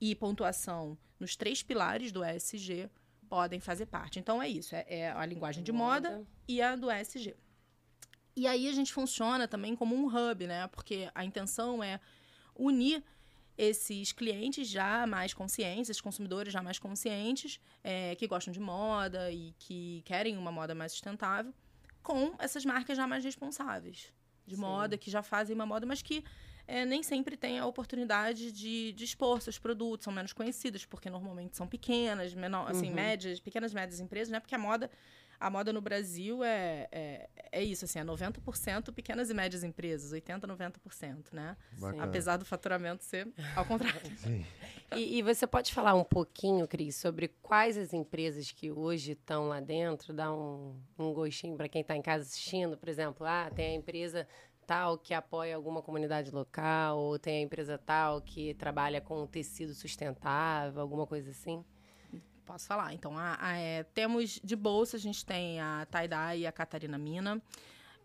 e 0.00 0.14
pontuação 0.14 0.96
nos 1.18 1.36
três 1.36 1.62
pilares 1.62 2.12
do 2.12 2.24
ESG 2.24 2.88
podem 3.28 3.60
fazer 3.60 3.86
parte. 3.86 4.18
Então 4.18 4.42
é 4.42 4.48
isso, 4.48 4.74
é, 4.74 4.84
é 4.88 5.12
a 5.12 5.24
linguagem 5.26 5.64
de 5.64 5.72
moda. 5.72 6.10
moda 6.10 6.26
e 6.46 6.60
a 6.60 6.76
do 6.76 6.90
ESG. 6.90 7.34
E 8.34 8.46
aí 8.46 8.68
a 8.68 8.72
gente 8.72 8.92
funciona 8.92 9.46
também 9.46 9.76
como 9.76 9.94
um 9.94 10.06
hub, 10.06 10.46
né? 10.46 10.66
Porque 10.68 11.10
a 11.14 11.24
intenção 11.24 11.82
é 11.82 12.00
unir 12.54 13.04
esses 13.56 14.12
clientes 14.12 14.68
já 14.68 15.06
mais 15.06 15.34
conscientes, 15.34 15.90
esses 15.90 16.00
consumidores 16.00 16.52
já 16.52 16.62
mais 16.62 16.78
conscientes, 16.78 17.60
é, 17.84 18.14
que 18.14 18.26
gostam 18.26 18.52
de 18.52 18.60
moda 18.60 19.30
e 19.30 19.54
que 19.58 20.02
querem 20.04 20.36
uma 20.38 20.50
moda 20.50 20.74
mais 20.74 20.92
sustentável, 20.92 21.52
com 22.02 22.34
essas 22.38 22.64
marcas 22.64 22.96
já 22.96 23.06
mais 23.06 23.24
responsáveis 23.24 24.12
de 24.46 24.56
Sim. 24.56 24.60
moda, 24.60 24.98
que 24.98 25.10
já 25.10 25.22
fazem 25.22 25.54
uma 25.54 25.64
moda, 25.64 25.86
mas 25.86 26.02
que 26.02 26.24
é, 26.66 26.84
nem 26.84 27.02
sempre 27.02 27.36
têm 27.36 27.58
a 27.58 27.66
oportunidade 27.66 28.52
de, 28.52 28.92
de 28.92 29.04
expor 29.04 29.40
seus 29.40 29.58
produtos, 29.58 30.04
são 30.04 30.12
menos 30.12 30.32
conhecidas, 30.32 30.84
porque 30.84 31.10
normalmente 31.10 31.56
são 31.56 31.66
pequenas, 31.66 32.34
menor, 32.34 32.70
assim, 32.70 32.88
uhum. 32.88 32.94
médias, 32.94 33.40
pequenas 33.40 33.72
médias 33.72 34.00
empresas, 34.00 34.30
né? 34.30 34.40
Porque 34.40 34.54
a 34.54 34.58
moda, 34.58 34.90
a 35.42 35.50
moda 35.50 35.72
no 35.72 35.80
Brasil 35.80 36.44
é, 36.44 36.86
é, 36.92 37.28
é 37.50 37.64
isso, 37.64 37.84
assim, 37.84 37.98
é 37.98 38.04
90% 38.04 38.92
pequenas 38.92 39.28
e 39.28 39.34
médias 39.34 39.64
empresas, 39.64 40.12
80%, 40.12 40.40
90%, 40.46 41.32
né? 41.32 41.56
Bacana. 41.72 42.04
Apesar 42.04 42.36
do 42.36 42.44
faturamento 42.44 43.02
ser 43.02 43.26
ao 43.56 43.64
contrário. 43.64 44.00
e, 44.94 45.18
e, 45.18 45.22
você 45.22 45.44
pode 45.44 45.74
falar 45.74 45.94
um 45.94 46.04
pouquinho, 46.04 46.68
Cris, 46.68 46.94
sobre 46.94 47.26
quais 47.42 47.76
as 47.76 47.92
empresas 47.92 48.52
que 48.52 48.70
hoje 48.70 49.12
estão 49.12 49.48
lá 49.48 49.58
dentro, 49.58 50.14
dá 50.14 50.32
um, 50.32 50.80
um 50.96 51.12
gostinho 51.12 51.56
para 51.56 51.68
quem 51.68 51.80
está 51.80 51.96
em 51.96 52.02
casa 52.02 52.22
assistindo, 52.22 52.78
por 52.78 52.88
exemplo, 52.88 53.26
ah, 53.26 53.50
tem 53.52 53.72
a 53.72 53.74
empresa 53.74 54.28
tal 54.64 54.96
que 54.96 55.12
apoia 55.12 55.56
alguma 55.56 55.82
comunidade 55.82 56.30
local, 56.30 56.98
ou 56.98 57.18
tem 57.18 57.38
a 57.38 57.40
empresa 57.40 57.76
tal 57.76 58.20
que 58.20 58.54
trabalha 58.54 59.00
com 59.00 59.26
tecido 59.26 59.74
sustentável, 59.74 60.80
alguma 60.80 61.04
coisa 61.04 61.30
assim? 61.32 61.64
Posso 62.44 62.66
falar. 62.66 62.92
Então, 62.92 63.16
a, 63.16 63.36
a, 63.40 63.56
é, 63.56 63.82
temos 63.82 64.40
de 64.42 64.56
bolsa, 64.56 64.96
a 64.96 65.00
gente 65.00 65.24
tem 65.24 65.60
a 65.60 65.86
Taidai 65.90 66.40
e 66.40 66.46
a 66.46 66.52
Catarina 66.52 66.98
Mina. 66.98 67.40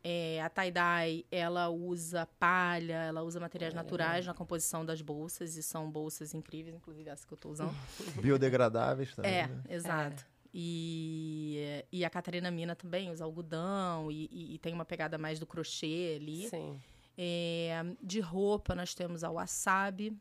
É, 0.03 0.41
a 0.41 0.49
tie-dye, 0.49 1.25
ela 1.29 1.69
usa 1.69 2.25
palha, 2.39 2.93
ela 2.93 3.23
usa 3.23 3.39
materiais 3.39 3.73
é, 3.73 3.75
naturais 3.75 4.25
na 4.25 4.33
composição 4.33 4.85
das 4.85 5.01
bolsas, 5.01 5.57
e 5.57 5.63
são 5.63 5.89
bolsas 5.91 6.33
incríveis, 6.33 6.75
inclusive 6.75 7.09
essa 7.09 7.27
que 7.27 7.33
eu 7.33 7.35
estou 7.35 7.51
usando. 7.51 7.75
Biodegradáveis 8.21 9.13
também, 9.15 9.33
É, 9.33 9.47
né? 9.47 9.63
exato. 9.69 10.25
E, 10.53 11.83
e 11.91 12.05
a 12.05 12.09
Catarina 12.09 12.49
Mina 12.49 12.75
também 12.75 13.11
usa 13.11 13.23
algodão 13.23 14.09
e, 14.11 14.29
e, 14.31 14.55
e 14.55 14.57
tem 14.59 14.73
uma 14.73 14.85
pegada 14.85 15.17
mais 15.17 15.39
do 15.39 15.45
crochê 15.45 16.17
ali. 16.19 16.47
Sim. 16.47 16.79
É, 17.17 17.83
de 18.01 18.19
roupa, 18.19 18.73
nós 18.75 18.93
temos 18.93 19.23
a 19.23 19.29
wasabi, 19.29 20.15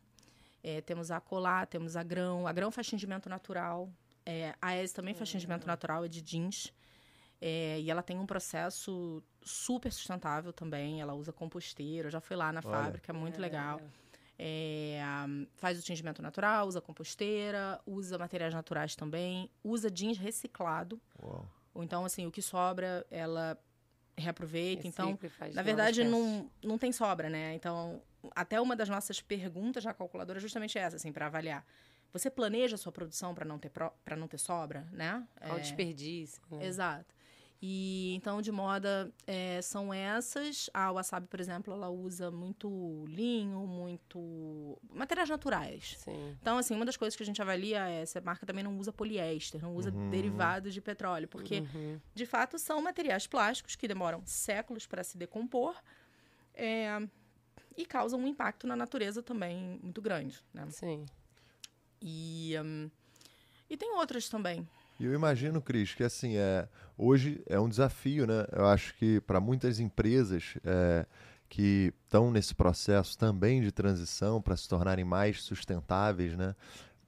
é, 0.64 0.80
temos 0.80 1.10
a 1.10 1.20
colar, 1.20 1.66
temos 1.66 1.94
a 1.96 2.02
grão. 2.02 2.46
A 2.46 2.52
grão 2.52 2.70
faz 2.70 2.86
tingimento 2.86 3.28
natural. 3.28 3.88
É, 4.26 4.54
a 4.60 4.76
ES 4.76 4.92
também 4.92 5.14
faz 5.14 5.30
tingimento 5.30 5.66
natural, 5.66 6.04
é 6.04 6.08
de 6.08 6.20
jeans. 6.20 6.74
É, 7.40 7.78
e 7.80 7.90
ela 7.90 8.02
tem 8.02 8.18
um 8.18 8.26
processo 8.26 9.22
super 9.40 9.92
sustentável 9.92 10.52
também. 10.52 11.00
Ela 11.00 11.14
usa 11.14 11.32
composteira. 11.32 12.08
Eu 12.08 12.10
já 12.10 12.20
fui 12.20 12.34
lá 12.34 12.52
na 12.52 12.60
Olha. 12.64 12.76
fábrica, 12.76 13.12
é 13.12 13.14
muito 13.14 13.36
é, 13.36 13.40
legal. 13.40 13.80
É, 14.38 15.00
faz 15.54 15.78
o 15.78 15.82
tingimento 15.82 16.20
natural, 16.20 16.66
usa 16.66 16.80
composteira, 16.80 17.80
usa 17.86 18.18
materiais 18.18 18.52
naturais 18.52 18.96
também, 18.96 19.50
usa 19.62 19.90
jeans 19.90 20.18
reciclado. 20.18 21.00
Uau. 21.22 21.48
Ou 21.72 21.84
então, 21.84 22.04
assim, 22.04 22.26
o 22.26 22.30
que 22.32 22.42
sobra, 22.42 23.06
ela 23.10 23.58
reaproveita. 24.16 24.86
então, 24.88 25.18
na 25.52 25.62
verdade, 25.62 26.02
não, 26.02 26.50
não 26.62 26.78
tem 26.78 26.90
sobra, 26.90 27.28
né? 27.28 27.54
Então, 27.54 28.02
até 28.34 28.58
uma 28.60 28.74
das 28.74 28.88
nossas 28.88 29.20
perguntas 29.20 29.84
na 29.84 29.92
calculadora 29.92 30.38
é 30.38 30.40
justamente 30.40 30.78
essa, 30.78 30.96
assim, 30.96 31.12
para 31.12 31.26
avaliar. 31.26 31.64
Você 32.12 32.30
planeja 32.30 32.76
a 32.76 32.78
sua 32.78 32.92
produção 32.92 33.34
para 33.34 33.44
não 33.44 33.58
ter 33.58 33.70
para 33.70 34.16
não 34.16 34.26
ter 34.26 34.38
sobra, 34.38 34.86
né? 34.92 35.26
Qual 35.40 35.58
é, 35.58 35.60
desperdício. 35.60 36.42
Né? 36.50 36.66
Exato. 36.66 37.14
E 37.60 38.14
então 38.14 38.42
de 38.42 38.52
moda 38.52 39.10
é, 39.26 39.60
são 39.62 39.92
essas. 39.92 40.68
A 40.74 40.92
Wasabi, 40.92 41.26
por 41.26 41.40
exemplo, 41.40 41.72
ela 41.72 41.88
usa 41.88 42.30
muito 42.30 43.04
linho, 43.08 43.66
muito 43.66 44.78
materiais 44.90 45.28
naturais. 45.28 45.96
Sim. 45.98 46.36
Então, 46.40 46.58
assim, 46.58 46.74
uma 46.74 46.84
das 46.84 46.96
coisas 46.96 47.16
que 47.16 47.22
a 47.22 47.26
gente 47.26 47.40
avalia 47.40 47.88
é 47.88 48.02
essa 48.02 48.20
marca 48.20 48.44
também 48.44 48.62
não 48.62 48.78
usa 48.78 48.92
poliéster, 48.92 49.62
não 49.62 49.74
usa 49.74 49.90
uhum. 49.90 50.10
derivados 50.10 50.74
de 50.74 50.80
petróleo, 50.80 51.28
porque 51.28 51.60
uhum. 51.60 51.98
de 52.14 52.26
fato 52.26 52.58
são 52.58 52.80
materiais 52.82 53.26
plásticos 53.26 53.74
que 53.74 53.88
demoram 53.88 54.22
séculos 54.26 54.86
para 54.86 55.02
se 55.02 55.16
decompor. 55.16 55.74
É, 56.58 57.06
e 57.76 57.84
causam 57.84 58.20
um 58.20 58.26
impacto 58.26 58.66
na 58.66 58.74
natureza 58.74 59.22
também 59.22 59.78
muito 59.82 60.00
grande, 60.00 60.42
né? 60.52 60.66
Sim. 60.70 61.04
E, 62.00 62.54
um, 62.62 62.90
e 63.68 63.76
tem 63.76 63.94
outras 63.96 64.28
também. 64.28 64.66
E 64.98 65.04
eu 65.04 65.14
imagino, 65.14 65.60
Cris, 65.60 65.94
que 65.94 66.02
assim, 66.02 66.36
é, 66.36 66.68
hoje 66.96 67.42
é 67.46 67.60
um 67.60 67.68
desafio, 67.68 68.26
né? 68.26 68.46
Eu 68.52 68.66
acho 68.66 68.94
que 68.94 69.20
para 69.20 69.40
muitas 69.40 69.78
empresas 69.78 70.56
é, 70.64 71.04
que 71.48 71.92
estão 72.04 72.30
nesse 72.30 72.54
processo 72.54 73.16
também 73.18 73.60
de 73.60 73.70
transição 73.70 74.40
para 74.40 74.56
se 74.56 74.68
tornarem 74.68 75.04
mais 75.04 75.42
sustentáveis, 75.42 76.36
né? 76.36 76.54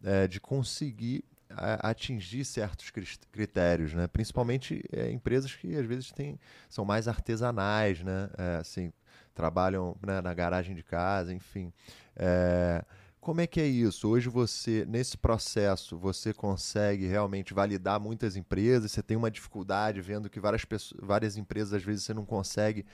É, 0.02 0.28
de 0.28 0.38
conseguir 0.38 1.24
atingir 1.50 2.44
certos 2.44 2.90
critérios, 3.32 3.94
né? 3.94 4.06
Principalmente 4.06 4.84
é, 4.92 5.10
empresas 5.10 5.54
que 5.54 5.74
às 5.74 5.86
vezes 5.86 6.12
têm, 6.12 6.38
são 6.68 6.84
mais 6.84 7.08
artesanais, 7.08 8.02
né? 8.02 8.28
É, 8.36 8.56
assim, 8.56 8.92
trabalham 9.34 9.96
né, 10.04 10.20
na 10.20 10.34
garagem 10.34 10.74
de 10.74 10.82
casa, 10.82 11.32
enfim. 11.32 11.72
É, 12.16 12.84
como 13.20 13.40
é 13.40 13.46
que 13.46 13.60
é 13.60 13.66
isso? 13.66 14.08
Hoje 14.08 14.28
você, 14.28 14.84
nesse 14.86 15.16
processo, 15.16 15.98
você 15.98 16.32
consegue 16.32 17.06
realmente 17.06 17.52
validar 17.52 18.00
muitas 18.00 18.36
empresas? 18.36 18.92
Você 18.92 19.02
tem 19.02 19.16
uma 19.16 19.30
dificuldade 19.30 20.00
vendo 20.00 20.30
que 20.30 20.40
várias, 20.40 20.64
pessoas, 20.64 21.00
várias 21.02 21.36
empresas, 21.36 21.74
às 21.74 21.82
vezes, 21.82 22.04
você 22.04 22.14
não 22.14 22.24
consegue 22.24 22.86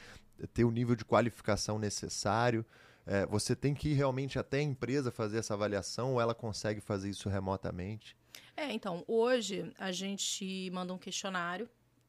ter 0.52 0.64
o 0.64 0.70
nível 0.70 0.96
de 0.96 1.04
qualificação 1.04 1.78
necessário. 1.78 2.64
É, 3.06 3.26
você 3.26 3.54
tem 3.54 3.74
que 3.74 3.90
ir 3.90 3.94
realmente 3.94 4.38
até 4.38 4.58
a 4.58 4.62
empresa 4.62 5.10
fazer 5.10 5.38
essa 5.38 5.54
avaliação 5.54 6.14
ou 6.14 6.20
ela 6.20 6.34
consegue 6.34 6.80
fazer 6.80 7.10
isso 7.10 7.28
remotamente? 7.28 8.16
É, 8.56 8.72
então, 8.72 9.04
hoje 9.06 9.72
a 9.78 9.92
gente 9.92 10.70
manda 10.72 10.92
um 10.92 10.98
questionário 10.98 11.68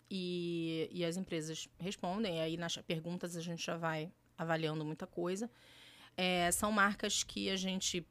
e, 0.10 0.90
e 0.92 1.04
as 1.04 1.18
empresas 1.18 1.68
respondem. 1.80 2.42
Aí 2.42 2.56
nas 2.58 2.78
perguntas 2.78 3.36
a 3.36 3.42
gente 3.42 3.66
já 3.66 3.78
vai 3.78 4.12
avaliando 4.38 4.86
muita 4.86 5.06
coisa. 5.06 5.50
É, 6.18 6.50
são 6.52 6.72
marcas 6.72 7.24
que 7.24 7.50
a 7.50 7.56
gente 7.56 8.06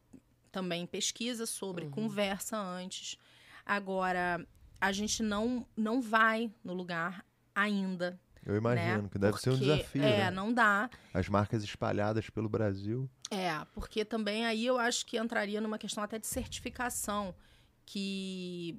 também 0.53 0.87
pesquisa 0.87 1.47
sobre, 1.47 1.87
uhum. 1.87 1.91
conversa 1.91 2.57
antes. 2.57 3.19
Agora, 3.67 4.47
a 4.81 4.93
gente 4.93 5.23
não, 5.23 5.67
não 5.77 6.01
vai 6.01 6.53
no 6.63 6.75
lugar 6.75 7.25
ainda. 7.55 8.21
Eu 8.45 8.57
imagino 8.57 9.03
né? 9.03 9.09
que 9.11 9.19
deve 9.19 9.33
porque, 9.33 9.45
ser 9.45 9.51
um 9.51 9.59
desafio. 9.59 10.03
É, 10.03 10.19
né? 10.19 10.31
não 10.31 10.53
dá. 10.53 10.91
As 11.13 11.29
marcas 11.29 11.65
espalhadas 11.65 12.29
pelo 12.29 12.49
Brasil. 12.49 13.09
É, 13.31 13.65
porque 13.73 14.05
também 14.05 14.45
aí 14.45 14.67
eu 14.67 14.79
acho 14.79 15.07
que 15.07 15.17
entraria 15.17 15.61
numa 15.61 15.79
questão 15.79 16.05
até 16.05 16.19
de 16.19 16.27
certificação, 16.27 17.35
que 17.87 18.79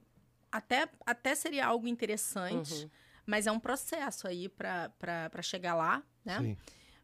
até, 0.51 0.87
até 1.05 1.33
seria 1.33 1.65
algo 1.65 1.87
interessante, 1.87 2.73
uhum. 2.73 2.89
mas 3.25 3.47
é 3.47 3.51
um 3.51 3.59
processo 3.59 4.27
aí 4.27 4.47
para 4.47 5.41
chegar 5.41 5.73
lá, 5.73 6.03
né? 6.23 6.39
Sim. 6.39 6.57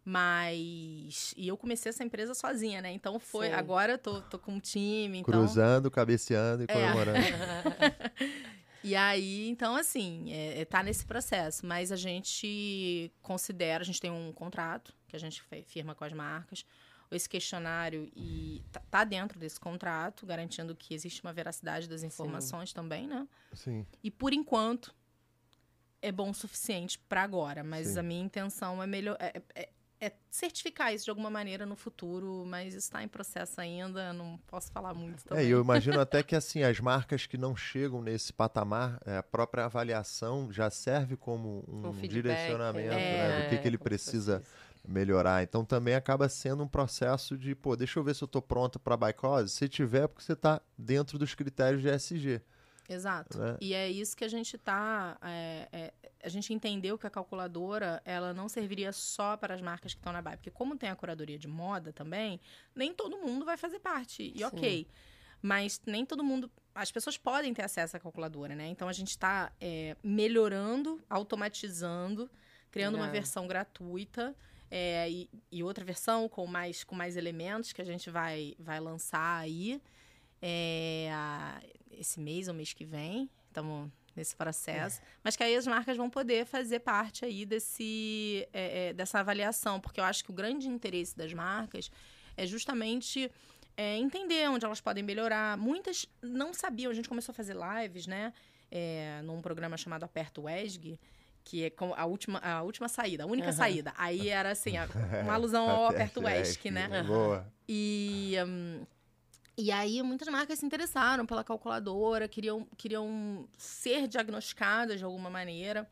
Mas. 0.04 1.34
E 1.38 1.48
eu 1.48 1.56
comecei 1.56 1.90
essa 1.90 2.04
empresa 2.04 2.34
sozinha, 2.34 2.82
né? 2.82 2.92
Então 2.92 3.20
foi. 3.20 3.48
Sim. 3.48 3.54
Agora 3.54 3.94
eu 3.94 3.98
tô, 3.98 4.22
tô 4.22 4.40
com 4.40 4.54
um 4.54 4.60
time. 4.60 5.20
Então... 5.20 5.32
Cruzando, 5.32 5.92
cabeceando 5.92 6.64
e 6.64 6.66
é. 6.68 6.74
comemorando. 6.74 7.20
e 8.84 8.96
aí, 8.96 9.48
então, 9.48 9.76
assim, 9.76 10.32
é, 10.32 10.62
é, 10.62 10.66
tá 10.66 10.82
nesse 10.82 11.06
processo. 11.06 11.66
Mas 11.66 11.92
a 11.92 11.96
gente 11.96 13.12
considera, 13.22 13.84
a 13.84 13.86
gente 13.86 14.02
tem 14.02 14.10
um 14.10 14.34
contrato 14.34 14.94
que 15.08 15.16
a 15.16 15.20
gente 15.20 15.44
firma 15.68 15.94
com 15.94 16.04
as 16.04 16.14
marcas. 16.14 16.66
Esse 17.12 17.28
questionário 17.28 18.10
e 18.16 18.64
tá, 18.72 18.82
tá 18.90 19.04
dentro 19.04 19.38
desse 19.38 19.60
contrato, 19.60 20.26
garantindo 20.26 20.74
que 20.74 20.94
existe 20.94 21.22
uma 21.22 21.34
veracidade 21.34 21.90
das 21.90 22.04
informações 22.04 22.70
Sim. 22.70 22.76
também, 22.76 23.06
né? 23.06 23.28
Sim. 23.52 23.86
E 24.02 24.10
por 24.10 24.32
enquanto 24.32 24.96
é 26.02 26.10
bom 26.10 26.30
o 26.30 26.34
suficiente 26.34 26.98
para 26.98 27.22
agora, 27.22 27.66
mas 27.66 27.90
Sim. 27.90 28.00
a 28.00 28.04
minha 28.04 28.24
intenção 28.24 28.82
é 28.82 28.88
melhor 28.88 29.18
é, 29.20 29.42
é, 29.54 29.70
é 30.02 30.12
certificar 30.32 30.92
isso 30.92 31.06
de 31.06 31.12
alguma 31.12 31.30
maneira 31.30 31.64
no 31.64 31.76
futuro, 31.76 32.44
mas 32.44 32.74
está 32.74 33.04
em 33.04 33.08
processo 33.08 33.62
ainda, 33.62 34.12
não 34.12 34.40
posso 34.48 34.72
falar 34.72 34.96
muito 34.96 35.24
também. 35.24 35.46
É, 35.46 35.48
eu 35.48 35.62
imagino 35.62 36.00
até 36.02 36.24
que 36.24 36.36
assim 36.36 36.64
as 36.64 36.80
marcas 36.80 37.28
que 37.28 37.38
não 37.38 37.56
chegam 37.56 38.02
nesse 38.02 38.34
patamar, 38.34 39.00
é, 39.06 39.18
a 39.18 39.24
própria 39.24 39.66
avaliação 39.66 40.52
já 40.52 40.72
serve 40.72 41.16
como 41.16 41.64
um, 41.68 41.90
um 41.90 41.92
direcionamento 42.08 42.94
é, 42.96 42.98
né, 42.98 43.44
do 43.44 43.50
que, 43.50 43.58
que 43.60 43.68
ele 43.68 43.78
precisa 43.78 44.42
melhorar. 44.88 45.44
Então 45.44 45.64
também 45.64 45.94
acaba 45.94 46.28
sendo 46.28 46.64
um 46.64 46.68
processo 46.68 47.38
de, 47.38 47.54
pô, 47.54 47.76
deixa 47.76 48.00
eu 48.00 48.04
ver 48.04 48.16
se 48.16 48.24
eu 48.24 48.26
estou 48.26 48.42
pronto 48.42 48.80
para 48.80 48.96
a 48.96 48.98
bicose. 48.98 49.50
Se 49.52 49.70
tiver, 49.70 50.06
é 50.06 50.08
porque 50.08 50.24
você 50.24 50.34
está 50.34 50.60
dentro 50.76 51.20
dos 51.20 51.36
critérios 51.36 51.84
de 51.84 51.90
SG. 51.90 52.42
Exato. 52.92 53.40
Né? 53.40 53.58
E 53.62 53.74
é 53.74 53.90
isso 53.90 54.16
que 54.16 54.24
a 54.24 54.28
gente 54.28 54.56
está. 54.56 55.18
É, 55.22 55.68
é, 55.72 55.94
a 56.24 56.30
gente 56.30 56.54
entendeu 56.54 56.98
que 56.98 57.08
a 57.08 57.10
calculadora 57.10 58.02
ela 58.06 58.34
não 58.34 58.50
serviria 58.50 58.92
só 58.92 59.38
para 59.38 59.56
as 59.56 59.62
marcas 59.62 59.94
que 59.94 60.00
estão 60.00 60.12
na 60.12 60.22
BAE, 60.22 60.38
porque 60.38 60.52
como 60.52 60.78
tem 60.78 60.90
a 60.90 60.96
curadoria 60.96 61.38
de 61.38 61.48
moda 61.48 61.94
também, 61.94 62.40
nem 62.76 62.94
todo 62.94 63.18
mundo 63.18 63.46
vai 63.46 63.58
fazer 63.58 63.80
parte. 63.80 64.32
E 64.36 64.40
Sim. 64.40 64.44
ok. 64.46 64.88
Mas 65.42 65.82
nem 65.86 66.06
todo 66.06 66.24
mundo. 66.24 66.52
As 66.76 66.92
pessoas 66.92 67.18
podem 67.18 67.54
ter 67.54 67.64
acesso 67.64 67.98
à 67.98 68.00
calculadora, 68.00 68.54
né? 68.54 68.68
Então 68.68 68.88
a 68.88 68.94
gente 68.94 69.10
está 69.10 69.52
é, 69.60 69.96
melhorando, 70.04 71.02
automatizando, 71.10 72.30
criando 72.70 72.96
uma 72.96 73.08
versão 73.08 73.48
gratuita. 73.48 74.36
É, 74.74 75.10
e, 75.10 75.30
e, 75.52 75.62
outra 75.62 75.84
versão 75.84 76.30
com 76.30 76.48
mais, 76.48 76.82
com 76.86 76.96
mais 76.96 77.18
elementos 77.18 77.74
que 77.74 77.82
a 77.82 77.86
gente 77.86 78.10
vai, 78.10 78.56
vai 78.58 78.80
lançar 78.80 79.40
aí 79.40 79.82
é, 80.42 81.10
esse 81.92 82.20
mês 82.20 82.48
ou 82.48 82.54
mês 82.54 82.74
que 82.74 82.86
vem. 82.86 83.30
Estamos 83.48 83.92
nesse 84.16 84.36
processo. 84.36 85.02
É. 85.02 85.04
Mas 85.24 85.36
que 85.36 85.44
aí 85.44 85.56
as 85.56 85.68
marcas 85.68 85.96
vão 85.96 86.10
poder 86.10 86.46
fazer 86.46 86.80
parte 86.80 87.26
aí 87.26 87.46
desse, 87.46 88.48
é, 88.54 88.90
é, 88.90 88.94
dessa 88.94 89.20
avaliação. 89.20 89.80
Porque 89.80 90.00
eu 90.00 90.04
acho 90.04 90.24
que 90.24 90.32
o 90.32 90.34
grande 90.34 90.68
interesse 90.68 91.16
das 91.16 91.34
marcas 91.34 91.92
é 92.36 92.46
justamente 92.46 93.32
é, 93.78 93.98
entender 93.98 94.50
onde 94.50 94.66
elas 94.66 94.82
podem 94.82 95.04
melhorar. 95.04 95.58
Muitas 95.58 96.06
não 96.22 96.54
sabiam. 96.54 96.92
A 96.92 96.94
gente 96.94 97.10
começou 97.10 97.32
a 97.32 97.36
fazer 97.36 97.56
lives, 97.56 98.08
né? 98.08 98.34
É, 98.70 99.22
num 99.24 99.42
programa 99.42 99.76
chamado 99.76 100.04
Aperto 100.04 100.44
WESG, 100.44 100.98
que 101.44 101.66
é 101.66 101.74
a 101.98 102.06
última, 102.06 102.40
a 102.40 102.62
última 102.62 102.88
saída, 102.88 103.24
a 103.24 103.28
única 103.28 103.50
uhum. 103.50 103.54
saída. 103.54 103.94
Aí 103.98 104.30
era 104.30 104.52
assim, 104.52 104.74
uma 105.24 105.34
alusão 105.34 105.68
ao 105.70 105.88
Aperto 105.88 106.22
WESG, 106.22 106.72
né? 106.72 107.04
Boa. 107.04 107.52
E... 107.68 108.36
e 109.62 109.72
aí 109.72 110.02
muitas 110.02 110.28
marcas 110.28 110.60
se 110.60 110.66
interessaram 110.66 111.26
pela 111.26 111.44
calculadora, 111.44 112.28
queriam, 112.28 112.68
queriam 112.78 113.48
ser 113.58 114.08
diagnosticadas 114.08 114.98
de 114.98 115.06
alguma 115.06 115.30
maneira. 115.30 115.90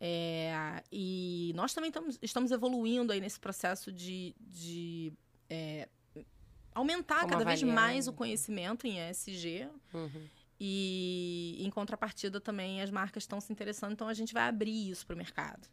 É, 0.00 0.82
e 0.90 1.52
nós 1.54 1.74
também 1.74 1.88
estamos, 1.88 2.18
estamos 2.22 2.50
evoluindo 2.52 3.12
aí 3.12 3.20
nesse 3.20 3.38
processo 3.38 3.92
de, 3.92 4.34
de 4.40 5.12
é, 5.48 5.88
aumentar 6.74 7.22
Como 7.22 7.32
cada 7.32 7.44
vez 7.44 7.62
mais 7.62 8.06
o 8.06 8.12
conhecimento 8.12 8.86
em 8.86 8.98
ESG. 9.10 9.68
Uhum. 9.92 10.28
E 10.58 11.56
em 11.58 11.70
contrapartida 11.70 12.40
também 12.40 12.80
as 12.80 12.90
marcas 12.90 13.24
estão 13.24 13.40
se 13.40 13.52
interessando, 13.52 13.92
então 13.92 14.08
a 14.08 14.14
gente 14.14 14.32
vai 14.32 14.48
abrir 14.48 14.90
isso 14.90 15.06
para 15.06 15.14
o 15.14 15.16
mercado. 15.16 15.68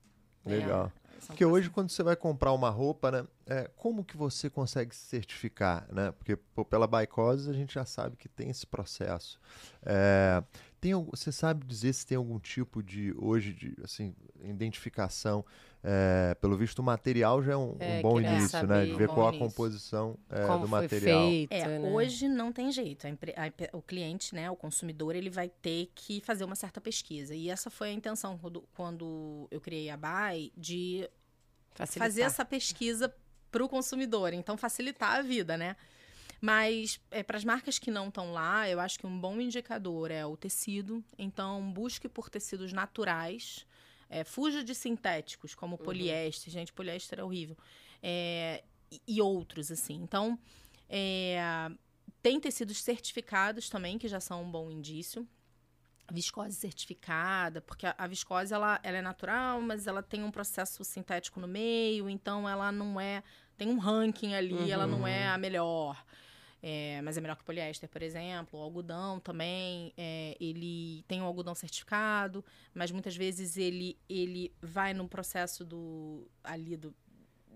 Legal. 0.45 0.91
Porque 1.25 1.43
hoje, 1.43 1.69
quando 1.69 1.89
você 1.89 2.03
vai 2.03 2.15
comprar 2.15 2.51
uma 2.53 2.69
roupa, 2.69 3.11
né, 3.11 3.27
é, 3.45 3.69
como 3.75 4.03
que 4.03 4.15
você 4.15 4.49
consegue 4.49 4.95
se 4.95 5.05
certificar? 5.05 5.87
Né? 5.91 6.11
Porque 6.11 6.35
pô, 6.35 6.63
pela 6.63 6.87
Bicose 6.87 7.49
a 7.49 7.53
gente 7.53 7.73
já 7.73 7.85
sabe 7.85 8.15
que 8.15 8.27
tem 8.27 8.49
esse 8.49 8.65
processo. 8.65 9.39
É, 9.83 10.43
tem, 10.79 10.93
você 10.93 11.31
sabe 11.31 11.65
dizer 11.65 11.93
se 11.93 12.05
tem 12.05 12.17
algum 12.17 12.39
tipo 12.39 12.83
de, 12.83 13.13
hoje, 13.17 13.53
de 13.53 13.75
assim, 13.83 14.15
identificação? 14.43 15.43
É, 15.89 16.35
pelo 16.35 16.57
visto, 16.57 16.79
o 16.79 16.83
material 16.83 17.41
já 17.41 17.53
é 17.53 17.55
um, 17.55 17.77
é, 17.79 17.99
um 17.99 18.01
bom 18.01 18.19
início, 18.19 18.67
né? 18.67 18.85
De 18.85 18.93
ver 18.93 19.07
qual 19.07 19.29
a 19.29 19.37
composição 19.37 20.17
é, 20.29 20.45
do 20.45 20.67
material. 20.67 21.29
Feito, 21.29 21.53
é, 21.53 21.79
né? 21.79 21.89
Hoje 21.89 22.27
não 22.27 22.51
tem 22.51 22.69
jeito. 22.73 23.07
A, 23.07 23.09
a, 23.09 23.77
o 23.77 23.81
cliente, 23.81 24.35
né, 24.35 24.51
o 24.51 24.55
consumidor, 24.57 25.15
ele 25.15 25.29
vai 25.29 25.47
ter 25.47 25.89
que 25.95 26.19
fazer 26.19 26.43
uma 26.43 26.55
certa 26.55 26.81
pesquisa. 26.81 27.33
E 27.33 27.49
essa 27.49 27.69
foi 27.69 27.87
a 27.87 27.91
intenção 27.93 28.37
quando, 28.37 28.67
quando 28.75 29.47
eu 29.49 29.61
criei 29.61 29.89
a 29.89 29.95
BAI, 29.95 30.51
de 30.57 31.09
Facilitar. 31.73 32.07
fazer 32.09 32.21
essa 32.23 32.43
pesquisa 32.43 33.15
para 33.49 33.63
o 33.63 33.69
consumidor. 33.69 34.33
Então, 34.33 34.57
facilitar 34.57 35.15
a 35.15 35.21
vida, 35.21 35.55
né? 35.55 35.77
Mas 36.41 36.99
é, 37.11 37.23
para 37.23 37.37
as 37.37 37.45
marcas 37.45 37.79
que 37.79 37.89
não 37.89 38.09
estão 38.09 38.33
lá, 38.33 38.69
eu 38.69 38.81
acho 38.81 38.99
que 38.99 39.07
um 39.07 39.17
bom 39.17 39.39
indicador 39.39 40.11
é 40.11 40.25
o 40.25 40.35
tecido. 40.35 41.01
Então, 41.17 41.71
busque 41.71 42.09
por 42.09 42.29
tecidos 42.29 42.73
naturais. 42.73 43.65
É, 44.09 44.23
fuja 44.23 44.63
de 44.63 44.73
sintéticos, 44.73 45.53
como 45.53 45.75
uhum. 45.77 45.83
poliéster. 45.83 46.51
Gente, 46.51 46.73
poliéster 46.73 47.19
é 47.19 47.23
horrível. 47.23 47.57
É, 48.01 48.63
e, 48.91 49.01
e, 49.07 49.21
outros, 49.21 49.71
assim. 49.71 49.95
Então, 49.95 50.39
é, 50.89 51.39
tem 52.21 52.39
tecidos 52.39 52.81
certificados 52.81 53.69
também, 53.69 53.97
que 53.97 54.07
já 54.07 54.19
são 54.19 54.43
um 54.43 54.49
bom 54.49 54.71
indício. 54.71 55.27
Viscose 56.09 56.55
certificada, 56.55 57.59
porque 57.59 57.85
a, 57.85 57.93
a 57.97 58.07
viscose 58.07 58.53
ela, 58.53 58.79
ela 58.81 58.97
é 58.97 59.01
natural, 59.01 59.61
mas 59.61 59.87
ela 59.87 60.01
tem 60.01 60.23
um 60.23 60.31
processo 60.31 60.81
sintético 60.85 61.37
no 61.39 61.47
meio, 61.47 62.09
então 62.09 62.47
ela 62.47 62.71
não 62.71 62.99
é. 62.99 63.21
Tem 63.57 63.67
um 63.67 63.77
ranking 63.77 64.33
ali, 64.33 64.53
uhum. 64.53 64.69
ela 64.69 64.87
não 64.87 65.05
é 65.05 65.27
a 65.27 65.37
melhor. 65.37 66.01
É, 66.61 67.01
mas 67.03 67.17
é 67.17 67.21
melhor 67.21 67.35
que 67.35 67.43
poliéster, 67.43 67.87
por 67.87 68.01
exemplo. 68.01 68.59
O 68.59 68.63
algodão 68.63 69.19
também, 69.19 69.93
é, 69.97 70.35
ele 70.39 71.03
tem 71.07 71.21
um 71.21 71.25
algodão 71.25 71.53
certificado, 71.53 72.43
mas 72.73 72.91
muitas 72.91 73.15
vezes 73.15 73.57
ele, 73.57 73.97
ele 74.09 74.51
vai 74.61 74.93
no 74.93 75.07
processo 75.07 75.63
do 75.63 76.27
ali 76.43 76.75
do, 76.75 76.93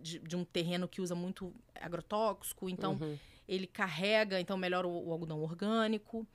de, 0.02 0.20
de 0.20 0.36
um 0.36 0.44
terreno 0.44 0.88
que 0.88 1.02
usa 1.02 1.16
muito 1.16 1.54
agrotóxico, 1.76 2.70
então 2.70 2.98
uhum. 3.02 3.18
ele 3.48 3.66
carrega, 3.66 4.40
então 4.40 4.56
melhor 4.58 4.86
o, 4.86 4.90
o 4.90 5.12
algodão 5.12 5.42
orgânico. 5.42 6.28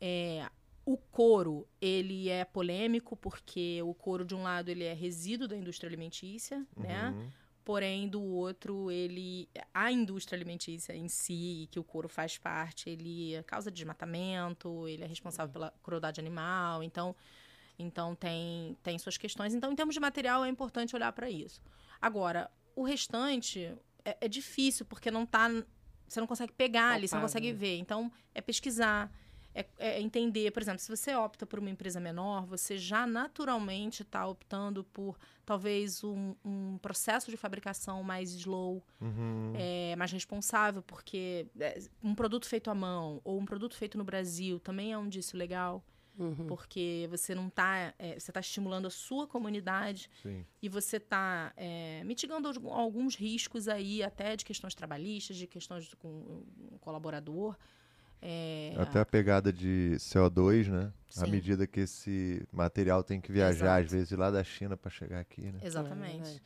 É, 0.00 0.48
o 0.84 0.96
couro, 0.96 1.68
ele 1.80 2.28
é 2.28 2.44
polêmico 2.44 3.14
porque 3.16 3.80
o 3.82 3.94
couro, 3.94 4.24
de 4.24 4.34
um 4.34 4.42
lado, 4.42 4.68
ele 4.70 4.82
é 4.82 4.92
resíduo 4.92 5.46
da 5.46 5.56
indústria 5.56 5.88
alimentícia, 5.88 6.66
né? 6.76 7.10
uhum. 7.10 7.18
né? 7.18 7.32
Porém 7.64 8.08
do 8.08 8.22
outro 8.22 8.90
ele 8.90 9.48
a 9.72 9.92
indústria 9.92 10.36
alimentícia 10.36 10.94
em 10.94 11.08
si 11.08 11.68
que 11.70 11.78
o 11.78 11.84
couro 11.84 12.08
faz 12.08 12.38
parte 12.38 12.88
ele 12.90 13.42
causa 13.44 13.70
desmatamento 13.70 14.88
ele 14.88 15.04
é 15.04 15.06
responsável 15.06 15.52
pela 15.52 15.72
crueldade 15.82 16.20
animal 16.20 16.82
então 16.82 17.14
então 17.80 18.14
tem 18.14 18.76
tem 18.82 18.98
suas 18.98 19.16
questões. 19.16 19.54
Então 19.54 19.72
em 19.72 19.76
termos 19.76 19.94
de 19.94 20.00
material 20.00 20.44
é 20.44 20.48
importante 20.48 20.94
olhar 20.94 21.12
para 21.12 21.30
isso. 21.30 21.60
Agora 22.00 22.50
o 22.76 22.82
restante 22.82 23.74
é, 24.04 24.16
é, 24.20 24.28
difícil 24.28 24.84
porque 24.86 25.10
não 25.10 25.26
tá 25.26 25.48
você 26.06 26.20
não 26.20 26.26
consegue 26.26 26.52
pegar 26.52 26.92
ali 26.92 27.08
você 27.08 27.14
não 27.14 27.22
consegue 27.22 27.52
ver. 27.52 27.78
Então 27.78 28.12
é 28.34 28.40
pesquisar 28.40 29.10
é, 29.54 29.66
é, 29.78 30.00
entender, 30.00 30.50
por 30.52 30.62
exemplo, 30.62 30.78
se 30.78 30.88
você 30.88 31.14
opta 31.14 31.44
por 31.44 31.58
uma 31.58 31.70
empresa 31.70 31.98
menor, 31.98 32.46
você 32.46 32.78
já 32.78 33.06
naturalmente 33.06 34.02
está 34.02 34.26
optando 34.26 34.84
por 34.84 35.18
talvez 35.44 36.04
um, 36.04 36.34
um, 36.44 36.78
processo 36.78 37.30
de 37.30 37.36
fabricação 37.36 38.02
mais 38.02 38.32
slow, 38.32 38.84
uhum. 39.00 39.52
é, 39.56 39.96
mais 39.96 40.12
responsável, 40.12 40.82
porque 40.82 41.46
é, 41.58 41.80
um 42.02 42.14
produto 42.14 42.46
feito 42.46 42.70
à 42.70 42.74
mão 42.74 43.20
ou 43.24 43.38
um 43.38 43.44
produto 43.44 43.74
feito 43.74 43.98
no 43.98 44.04
Brasil 44.04 44.60
também 44.60 44.92
é 44.92 44.98
um 44.98 45.08
disso 45.08 45.36
legal. 45.36 45.84
Uhum. 46.18 46.46
Porque 46.48 47.06
você 47.08 47.34
não 47.34 47.46
está. 47.48 47.94
É, 47.98 48.18
você 48.18 48.30
está 48.30 48.40
estimulando 48.40 48.86
a 48.86 48.90
sua 48.90 49.26
comunidade 49.26 50.10
Sim. 50.22 50.44
e 50.60 50.68
você 50.68 50.98
está 50.98 51.50
é, 51.56 52.02
mitigando 52.04 52.48
alguns 52.68 53.14
riscos 53.14 53.68
aí, 53.68 54.02
até 54.02 54.36
de 54.36 54.44
questões 54.44 54.74
trabalhistas, 54.74 55.36
de 55.36 55.46
questões 55.46 55.94
com 55.94 56.44
um 56.72 56.78
colaborador. 56.78 57.56
É... 58.22 58.74
Até 58.76 59.00
a 59.00 59.06
pegada 59.06 59.52
de 59.52 59.94
CO2, 59.98 60.68
né? 60.68 60.92
Sim. 61.08 61.24
À 61.24 61.26
medida 61.26 61.66
que 61.66 61.80
esse 61.80 62.46
material 62.52 63.02
tem 63.02 63.20
que 63.20 63.32
viajar, 63.32 63.80
Exato. 63.80 63.84
às 63.84 63.90
vezes, 63.92 64.18
lá 64.18 64.30
da 64.30 64.44
China 64.44 64.76
para 64.76 64.90
chegar 64.90 65.20
aqui, 65.20 65.42
né? 65.42 65.60
Exatamente. 65.62 66.42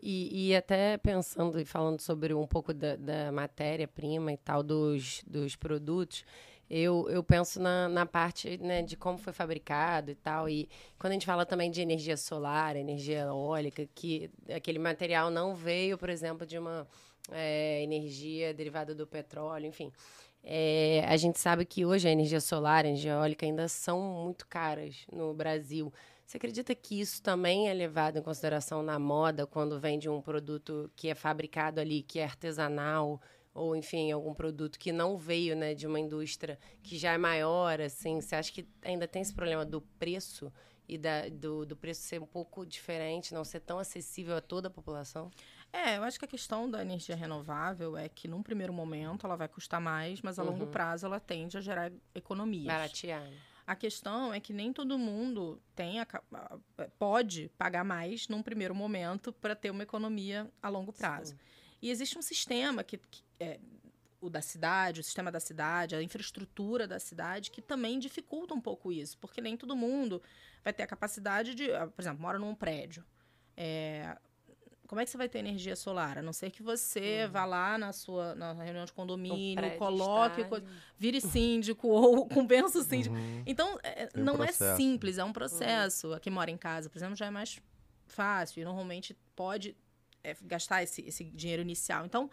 E, 0.00 0.48
e 0.48 0.56
até 0.56 0.96
pensando 0.96 1.60
e 1.60 1.64
falando 1.64 2.00
sobre 2.00 2.32
um 2.32 2.46
pouco 2.46 2.72
da, 2.72 2.96
da 2.96 3.32
matéria-prima 3.32 4.32
e 4.32 4.36
tal, 4.36 4.62
dos, 4.62 5.22
dos 5.26 5.56
produtos, 5.56 6.24
eu, 6.70 7.08
eu 7.08 7.22
penso 7.24 7.60
na, 7.60 7.88
na 7.88 8.06
parte 8.06 8.58
né, 8.58 8.82
de 8.82 8.96
como 8.96 9.18
foi 9.18 9.32
fabricado 9.32 10.10
e 10.10 10.14
tal. 10.14 10.48
E 10.48 10.68
quando 10.98 11.12
a 11.12 11.14
gente 11.14 11.26
fala 11.26 11.46
também 11.46 11.70
de 11.70 11.80
energia 11.80 12.16
solar, 12.16 12.76
energia 12.76 13.20
eólica, 13.22 13.88
que 13.94 14.30
aquele 14.54 14.78
material 14.78 15.30
não 15.30 15.54
veio, 15.54 15.98
por 15.98 16.10
exemplo, 16.10 16.46
de 16.46 16.58
uma 16.58 16.86
é, 17.32 17.82
energia 17.82 18.52
derivada 18.54 18.94
do 18.94 19.06
petróleo, 19.06 19.66
enfim. 19.66 19.92
É, 20.50 21.04
a 21.06 21.14
gente 21.18 21.38
sabe 21.38 21.66
que 21.66 21.84
hoje 21.84 22.08
a 22.08 22.10
energia 22.10 22.40
solar, 22.40 22.86
a 22.86 22.88
energia 22.88 23.12
eólica 23.12 23.44
ainda 23.44 23.68
são 23.68 24.00
muito 24.00 24.46
caras 24.46 25.04
no 25.12 25.34
Brasil. 25.34 25.92
Você 26.24 26.38
acredita 26.38 26.74
que 26.74 26.98
isso 26.98 27.22
também 27.22 27.68
é 27.68 27.74
levado 27.74 28.18
em 28.18 28.22
consideração 28.22 28.82
na 28.82 28.98
moda 28.98 29.46
quando 29.46 29.78
vende 29.78 30.08
um 30.08 30.22
produto 30.22 30.90
que 30.96 31.08
é 31.10 31.14
fabricado 31.14 31.82
ali, 31.82 32.02
que 32.02 32.18
é 32.18 32.24
artesanal, 32.24 33.20
ou 33.52 33.76
enfim, 33.76 34.10
algum 34.10 34.32
produto 34.32 34.78
que 34.78 34.90
não 34.90 35.18
veio 35.18 35.54
né, 35.54 35.74
de 35.74 35.86
uma 35.86 36.00
indústria 36.00 36.58
que 36.82 36.96
já 36.96 37.12
é 37.12 37.18
maior, 37.18 37.78
assim? 37.82 38.18
Você 38.18 38.34
acha 38.34 38.50
que 38.50 38.66
ainda 38.80 39.06
tem 39.06 39.20
esse 39.20 39.34
problema 39.34 39.66
do 39.66 39.82
preço 39.98 40.50
e 40.88 40.96
da, 40.96 41.28
do, 41.28 41.66
do 41.66 41.76
preço 41.76 42.00
ser 42.00 42.22
um 42.22 42.26
pouco 42.26 42.64
diferente, 42.64 43.34
não 43.34 43.44
ser 43.44 43.60
tão 43.60 43.78
acessível 43.78 44.34
a 44.34 44.40
toda 44.40 44.68
a 44.68 44.70
população? 44.70 45.30
É, 45.72 45.98
eu 45.98 46.02
acho 46.02 46.18
que 46.18 46.24
a 46.24 46.28
questão 46.28 46.68
da 46.70 46.80
energia 46.80 47.14
renovável 47.14 47.96
é 47.96 48.08
que, 48.08 48.26
num 48.26 48.42
primeiro 48.42 48.72
momento, 48.72 49.26
ela 49.26 49.36
vai 49.36 49.48
custar 49.48 49.80
mais, 49.80 50.22
mas 50.22 50.38
a 50.38 50.42
longo 50.42 50.64
Uhum. 50.64 50.70
prazo 50.70 51.06
ela 51.06 51.20
tende 51.20 51.58
a 51.58 51.60
gerar 51.60 51.92
economias. 52.14 52.66
Baratear. 52.66 53.30
A 53.66 53.76
questão 53.76 54.32
é 54.32 54.40
que 54.40 54.52
nem 54.54 54.72
todo 54.72 54.98
mundo 54.98 55.60
tem 55.74 56.00
a- 56.00 56.06
pode 56.98 57.50
pagar 57.58 57.84
mais 57.84 58.26
num 58.26 58.42
primeiro 58.42 58.74
momento 58.74 59.30
para 59.30 59.54
ter 59.54 59.70
uma 59.70 59.82
economia 59.82 60.50
a 60.62 60.70
longo 60.70 60.90
prazo. 60.90 61.32
Sim. 61.32 61.38
E 61.82 61.90
existe 61.90 62.18
um 62.18 62.22
sistema 62.22 62.82
que, 62.82 62.96
que 62.96 63.22
é 63.38 63.60
o 64.20 64.30
da 64.30 64.40
cidade, 64.40 65.00
o 65.00 65.04
sistema 65.04 65.30
da 65.30 65.38
cidade, 65.38 65.94
a 65.94 66.02
infraestrutura 66.02 66.88
da 66.88 66.98
cidade, 66.98 67.50
que 67.50 67.60
também 67.60 67.98
dificulta 67.98 68.54
um 68.54 68.60
pouco 68.60 68.90
isso, 68.90 69.16
porque 69.18 69.40
nem 69.40 69.54
todo 69.56 69.76
mundo 69.76 70.20
vai 70.64 70.72
ter 70.72 70.82
a 70.82 70.86
capacidade 70.86 71.54
de, 71.54 71.70
ah, 71.72 71.86
por 71.86 72.00
exemplo, 72.00 72.20
mora 72.22 72.38
num 72.38 72.54
prédio. 72.54 73.04
É, 73.56 74.16
como 74.88 75.00
é 75.00 75.04
que 75.04 75.10
você 75.10 75.16
vai 75.16 75.28
ter 75.28 75.38
energia 75.38 75.76
solar? 75.76 76.18
A 76.18 76.22
não 76.22 76.32
ser 76.32 76.50
que 76.50 76.62
você 76.62 77.28
vá 77.30 77.44
lá 77.44 77.78
na 77.78 77.92
sua 77.92 78.34
na 78.34 78.52
reunião 78.54 78.84
de 78.84 78.92
condomínio, 78.92 79.64
Uhum. 79.64 79.76
coloque, 79.78 80.44
co- 80.46 80.60
vire 80.98 81.20
síndico 81.20 81.86
ou 81.92 82.26
compensa 82.26 82.80
o 82.80 82.82
síndico. 82.82 83.14
Uhum. 83.14 83.42
Então, 83.46 83.78
é, 83.84 84.08
um 84.16 84.24
não 84.24 84.36
processo. 84.38 84.64
é 84.64 84.76
simples, 84.76 85.18
é 85.18 85.22
um 85.24 85.32
processo. 85.32 86.12
A 86.14 86.18
quem 86.18 86.32
mora 86.32 86.50
em 86.50 86.56
casa, 86.56 86.90
por 86.90 86.98
exemplo, 86.98 87.14
já 87.14 87.26
é 87.26 87.30
mais 87.30 87.60
fácil 88.06 88.60
e 88.60 88.64
normalmente 88.64 89.14
pode 89.36 89.76
é, 90.24 90.34
gastar 90.42 90.82
esse, 90.82 91.02
esse 91.02 91.22
dinheiro 91.22 91.62
inicial. 91.62 92.04
Então, 92.06 92.28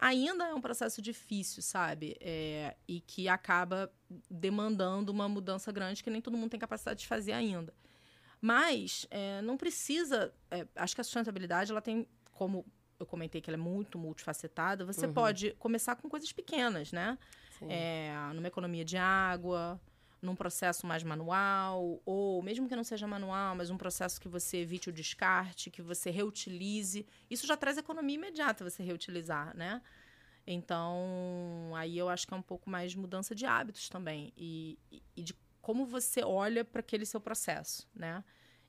ainda 0.00 0.44
é 0.48 0.54
um 0.54 0.60
processo 0.60 1.02
difícil, 1.02 1.62
sabe? 1.62 2.16
É, 2.20 2.74
e 2.88 3.00
que 3.00 3.28
acaba 3.28 3.92
demandando 4.30 5.12
uma 5.12 5.28
mudança 5.28 5.70
grande 5.70 6.02
que 6.02 6.10
nem 6.10 6.20
todo 6.22 6.36
mundo 6.36 6.50
tem 6.50 6.58
capacidade 6.60 7.00
de 7.00 7.06
fazer 7.06 7.32
ainda. 7.32 7.72
Mas 8.40 9.06
é, 9.10 9.40
não 9.42 9.56
precisa. 9.56 10.32
é, 10.50 10.66
acho 10.76 10.94
que 10.94 11.00
a 11.00 11.04
sustentabilidade 11.04 11.70
ela 11.70 11.80
tem 11.82 12.06
como 12.32 12.64
eu 13.00 13.06
comentei 13.06 13.40
que 13.40 13.48
ela 13.48 13.56
é 13.56 13.60
muito 13.60 13.96
multifacetada. 13.98 14.84
Você 14.84 15.06
Uhum. 15.06 15.12
pode 15.12 15.52
começar 15.58 15.94
com 15.96 16.08
coisas 16.08 16.32
pequenas, 16.32 16.90
né? 16.92 17.16
É, 17.70 18.12
numa 18.34 18.48
economia 18.48 18.84
de 18.84 18.96
água, 18.96 19.80
num 20.20 20.34
processo 20.34 20.84
mais 20.86 21.02
manual, 21.04 22.00
ou 22.04 22.42
mesmo 22.42 22.68
que 22.68 22.74
não 22.74 22.82
seja 22.84 23.06
manual, 23.06 23.54
mas 23.54 23.70
um 23.70 23.76
processo 23.78 24.20
que 24.20 24.28
você 24.28 24.58
evite 24.58 24.88
o 24.88 24.92
descarte, 24.92 25.70
que 25.70 25.80
você 25.82 26.10
reutilize. 26.10 27.06
Isso 27.30 27.46
já 27.46 27.56
traz 27.56 27.78
economia 27.78 28.16
imediata 28.16 28.68
você 28.68 28.82
reutilizar, 28.82 29.56
né? 29.56 29.80
Então, 30.46 31.72
aí 31.76 31.96
eu 31.98 32.08
acho 32.08 32.26
que 32.26 32.34
é 32.34 32.36
um 32.36 32.42
pouco 32.42 32.70
mais 32.70 32.92
de 32.92 32.98
mudança 32.98 33.34
de 33.34 33.44
hábitos 33.46 33.88
também 33.88 34.32
e, 34.36 34.78
e- 34.90 35.02
e 35.16 35.22
de 35.22 35.34
como 35.68 35.84
você 35.84 36.24
olha 36.24 36.64
para 36.64 36.80
aquele 36.80 37.04
seu 37.04 37.20
processo, 37.20 37.86
né? 37.94 38.24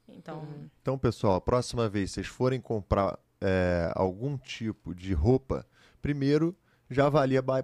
Então, 0.06 0.46
Então, 0.82 0.98
pessoal, 0.98 1.36
a 1.36 1.40
próxima 1.40 1.88
vez 1.88 2.12
vocês 2.12 2.28
forem 2.28 2.60
comprar 2.60 3.18
é, 3.40 3.90
algum 3.96 4.38
tipo 4.38 4.94
de 4.94 5.14
roupa, 5.14 5.66
primeiro 6.02 6.54
já 6.90 7.06
avalia 7.06 7.42
by, 7.42 7.62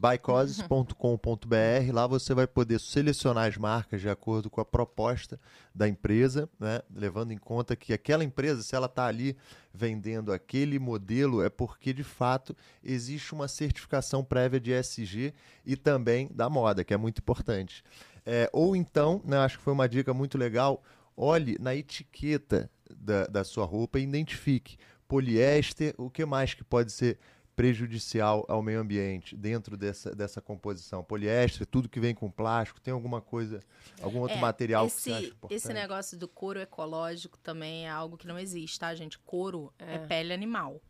bicoses.com.br. 0.00 1.92
Lá 1.92 2.06
você 2.06 2.34
vai 2.34 2.46
poder 2.46 2.80
selecionar 2.80 3.46
as 3.46 3.56
marcas 3.56 4.00
de 4.00 4.08
acordo 4.08 4.48
com 4.48 4.60
a 4.60 4.64
proposta 4.64 5.38
da 5.74 5.86
empresa, 5.86 6.48
né? 6.58 6.80
levando 6.92 7.32
em 7.32 7.38
conta 7.38 7.76
que 7.76 7.92
aquela 7.92 8.24
empresa, 8.24 8.62
se 8.62 8.74
ela 8.74 8.86
está 8.86 9.06
ali 9.06 9.36
vendendo 9.72 10.32
aquele 10.32 10.78
modelo, 10.78 11.42
é 11.42 11.50
porque 11.50 11.92
de 11.92 12.02
fato 12.02 12.56
existe 12.82 13.34
uma 13.34 13.48
certificação 13.48 14.24
prévia 14.24 14.58
de 14.58 14.72
SG 14.72 15.34
e 15.64 15.76
também 15.76 16.28
da 16.32 16.48
moda, 16.48 16.82
que 16.82 16.94
é 16.94 16.96
muito 16.96 17.18
importante. 17.18 17.84
É, 18.26 18.48
ou 18.52 18.74
então, 18.74 19.20
né, 19.24 19.36
acho 19.38 19.58
que 19.58 19.64
foi 19.64 19.72
uma 19.72 19.88
dica 19.88 20.14
muito 20.14 20.38
legal, 20.38 20.82
olhe 21.16 21.56
na 21.60 21.74
etiqueta 21.74 22.70
da, 22.90 23.26
da 23.26 23.44
sua 23.44 23.64
roupa 23.66 23.98
e 23.98 24.02
identifique 24.02 24.76
poliéster, 25.06 25.94
o 25.98 26.08
que 26.10 26.24
mais 26.24 26.54
que 26.54 26.64
pode 26.64 26.90
ser 26.92 27.18
prejudicial 27.54 28.44
ao 28.48 28.60
meio 28.62 28.80
ambiente 28.80 29.36
dentro 29.36 29.76
dessa, 29.76 30.14
dessa 30.14 30.40
composição? 30.40 31.04
Poliéster, 31.04 31.66
tudo 31.66 31.88
que 31.88 32.00
vem 32.00 32.14
com 32.14 32.30
plástico, 32.30 32.80
tem 32.80 32.92
alguma 32.92 33.20
coisa, 33.20 33.60
algum 34.02 34.20
outro 34.20 34.36
É, 34.36 34.40
material 34.40 34.86
esse, 34.86 34.96
que 34.96 35.02
você 35.02 35.12
acha 35.12 35.26
importante? 35.26 35.54
esse 35.58 35.72
negócio 35.72 36.18
do 36.18 36.26
couro 36.26 36.58
ecológico 36.60 37.38
também 37.38 37.86
é 37.86 37.90
algo 37.90 38.16
que 38.16 38.26
não 38.26 38.38
existe, 38.38 38.78
tá, 38.78 38.94
gente? 38.94 39.18
Couro 39.20 39.72
é, 39.78 39.94
É. 39.94 39.98
pele 39.98 40.32
animal. 40.32 40.80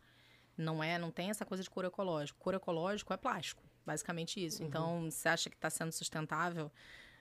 Não 0.56 0.82
é, 0.82 0.98
não 0.98 1.10
tem 1.10 1.30
essa 1.30 1.44
coisa 1.44 1.62
de 1.64 1.68
couro 1.68 1.88
ecológico. 1.88 2.38
Couro 2.38 2.56
ecológico 2.56 3.12
é 3.12 3.16
plástico, 3.16 3.62
basicamente 3.84 4.42
isso. 4.42 4.62
Uhum. 4.62 4.68
Então, 4.68 5.10
você 5.10 5.28
acha 5.28 5.50
que 5.50 5.56
está 5.56 5.68
sendo 5.68 5.90
sustentável? 5.92 6.70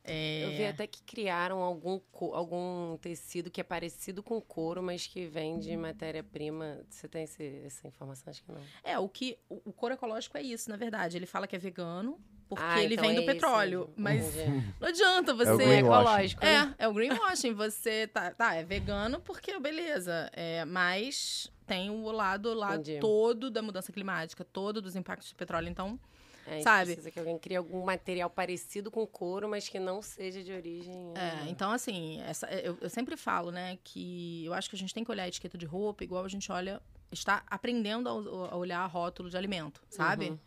É, 0.05 0.43
Eu 0.43 0.51
vi 0.51 0.65
até 0.65 0.85
que 0.85 1.01
criaram 1.03 1.59
algum, 1.59 1.99
algum 2.33 2.97
tecido 2.97 3.49
que 3.49 3.61
é 3.61 3.63
parecido 3.63 4.21
com 4.21 4.39
couro, 4.41 4.83
mas 4.83 5.07
que 5.07 5.25
vem 5.27 5.59
de 5.59 5.75
matéria-prima. 5.77 6.81
Você 6.89 7.07
tem 7.07 7.23
esse- 7.23 7.61
essa 7.65 7.87
informação? 7.87 8.29
Acho 8.29 8.43
que 8.43 8.51
não. 8.51 8.61
É, 8.83 8.99
o 8.99 9.07
que 9.07 9.37
o, 9.49 9.61
o 9.65 9.73
couro 9.73 9.93
ecológico 9.95 10.37
é 10.37 10.41
isso, 10.41 10.69
na 10.69 10.75
verdade. 10.75 11.17
Ele 11.17 11.25
fala 11.25 11.47
que 11.47 11.55
é 11.55 11.59
vegano 11.59 12.19
porque 12.49 12.63
Ah, 12.67 12.83
ele 12.83 12.95
então 12.95 13.03
vem 13.05 13.13
é 13.13 13.15
do 13.15 13.21
isso 13.21 13.31
petróleo, 13.33 13.89
mas 13.95 14.35
não 14.79 14.87
adianta 14.89 15.31
É 15.31 15.33
o 15.33 15.37
você 15.37 15.55
greenwashing. 15.55 15.79
ecológico. 15.85 16.45
né? 16.45 16.75
É, 16.77 16.83
é 16.83 16.87
o 16.87 16.93
greenwashing. 16.93 17.53
Você 17.53 18.07
tá, 18.07 18.31
tá, 18.31 18.55
é 18.55 18.63
vegano 18.63 19.21
porque 19.21 19.57
beleza, 19.59 20.29
é, 20.33 20.65
mas 20.65 21.49
tem 21.65 21.89
o 21.89 22.11
lado 22.11 22.53
lá 22.53 22.75
Entendi. 22.75 22.99
todo 22.99 23.49
da 23.49 23.61
mudança 23.61 23.91
climática, 23.93 24.43
todo 24.43 24.81
dos 24.81 24.97
impactos 24.97 25.31
do 25.31 25.35
petróleo. 25.37 25.69
Então, 25.69 25.97
É, 26.45 26.61
Sabe? 26.61 26.87
Precisa 26.93 27.09
que 27.11 27.19
alguém 27.19 27.37
crie 27.39 27.55
algum 27.55 27.83
material 27.85 28.29
parecido 28.29 28.91
com 28.91 29.05
couro, 29.07 29.47
mas 29.47 29.67
que 29.69 29.79
não 29.79 30.01
seja 30.01 30.43
de 30.43 30.51
origem. 30.51 31.13
é, 31.15 31.47
então 31.49 31.71
assim, 31.71 32.21
essa, 32.21 32.47
eu, 32.51 32.77
eu 32.81 32.89
sempre 32.89 33.15
falo, 33.15 33.51
né, 33.51 33.77
que 33.83 34.43
eu 34.45 34.53
acho 34.53 34.69
que 34.69 34.75
a 34.75 34.79
gente 34.79 34.93
tem 34.93 35.03
que 35.03 35.11
olhar 35.11 35.23
a 35.23 35.27
etiqueta 35.27 35.57
de 35.57 35.65
roupa 35.65 36.03
igual 36.03 36.25
a 36.25 36.27
gente 36.29 36.51
olha, 36.51 36.81
está 37.11 37.43
aprendendo 37.47 38.09
a, 38.09 38.11
a 38.53 38.55
olhar 38.57 38.85
rótulo 38.87 39.29
de 39.29 39.37
alimento, 39.37 39.81
sabe? 39.89 40.29
Uhum. 40.31 40.39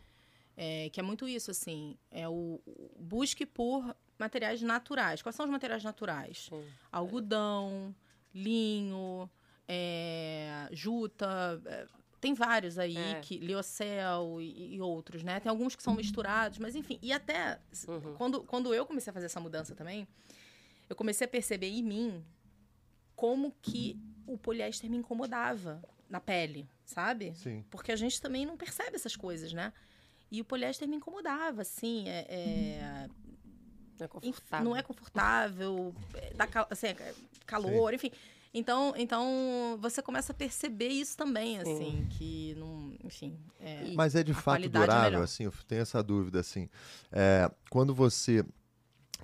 É, 0.59 0.89
que 0.89 0.99
é 0.99 1.03
muito 1.03 1.27
isso, 1.27 1.51
assim, 1.51 1.95
é 2.11 2.27
o, 2.27 2.59
o- 2.65 2.91
busque 2.99 3.45
por 3.45 3.95
materiais 4.17 4.61
naturais. 4.61 5.21
Quais 5.21 5.35
são 5.35 5.45
os 5.45 5.51
materiais 5.51 5.83
naturais? 5.83 6.49
Algodão, 6.91 7.95
linho, 8.33 9.29
é, 9.67 10.67
juta, 10.71 11.61
é, 11.65 11.85
tem 12.19 12.33
vários 12.33 12.77
aí, 12.79 12.97
É. 12.97 13.19
que 13.21 13.37
Liocel 13.37 14.41
e, 14.41 14.75
e 14.75 14.81
outros, 14.81 15.23
né? 15.23 15.39
Tem 15.39 15.49
alguns 15.49 15.75
que 15.75 15.83
são 15.83 15.93
misturados, 15.93 16.57
mas 16.57 16.75
enfim. 16.75 16.97
E 17.01 17.11
até 17.13 17.59
Uhum. 17.87 18.15
quando, 18.15 18.41
quando 18.43 18.73
eu 18.73 18.85
comecei 18.85 19.11
a 19.11 19.13
fazer 19.13 19.27
essa 19.27 19.39
mudança 19.39 19.75
também, 19.75 20.07
eu 20.89 20.95
comecei 20.95 21.25
a 21.25 21.27
perceber 21.29 21.67
em 21.67 21.83
mim 21.83 22.23
como 23.15 23.53
que 23.61 23.99
o 24.25 24.37
poliéster 24.37 24.89
me 24.89 24.97
incomodava 24.97 25.81
na 26.09 26.19
pele, 26.19 26.67
sabe? 26.85 27.33
Sim. 27.35 27.63
Porque 27.69 27.91
a 27.91 27.95
gente 27.95 28.21
também 28.21 28.45
não 28.45 28.57
percebe 28.57 28.95
essas 28.95 29.15
coisas, 29.15 29.53
né? 29.53 29.73
E 30.31 30.41
o 30.41 30.45
poliéster 30.45 30.87
me 30.87 30.95
incomodava, 30.95 31.61
assim, 31.61 32.07
é- 32.07 32.25
é, 32.29 33.09
Não 33.99 34.05
é 34.05 34.07
confortável. 34.07 34.65
não 34.65 34.75
é 34.75 34.83
confortável, 34.83 35.95
é, 36.15 36.33
dá 36.33 36.47
cal- 36.47 36.67
assim, 36.69 36.87
é, 36.87 37.13
calor, 37.45 37.93
enfim. 37.93 38.11
Então, 38.57 38.93
então 38.97 39.77
você 39.79 40.01
começa 40.01 40.31
a 40.31 40.35
perceber 40.35 40.87
isso 40.89 41.15
também, 41.15 41.57
Sim. 41.57 41.61
assim, 41.61 42.07
que 42.09 42.55
não, 42.57 42.93
enfim, 43.03 43.37
é, 43.59 43.91
Mas 43.95 44.15
é 44.15 44.23
de 44.23 44.33
fato 44.33 44.65
é 44.65 44.69
durável, 44.69 45.09
melhor. 45.11 45.23
assim, 45.23 45.43
eu 45.43 45.53
tenho 45.67 45.81
essa 45.83 46.01
dúvida, 46.01 46.39
assim. 46.39 46.67
É, 47.11 47.49
quando 47.69 47.93
você 47.93 48.43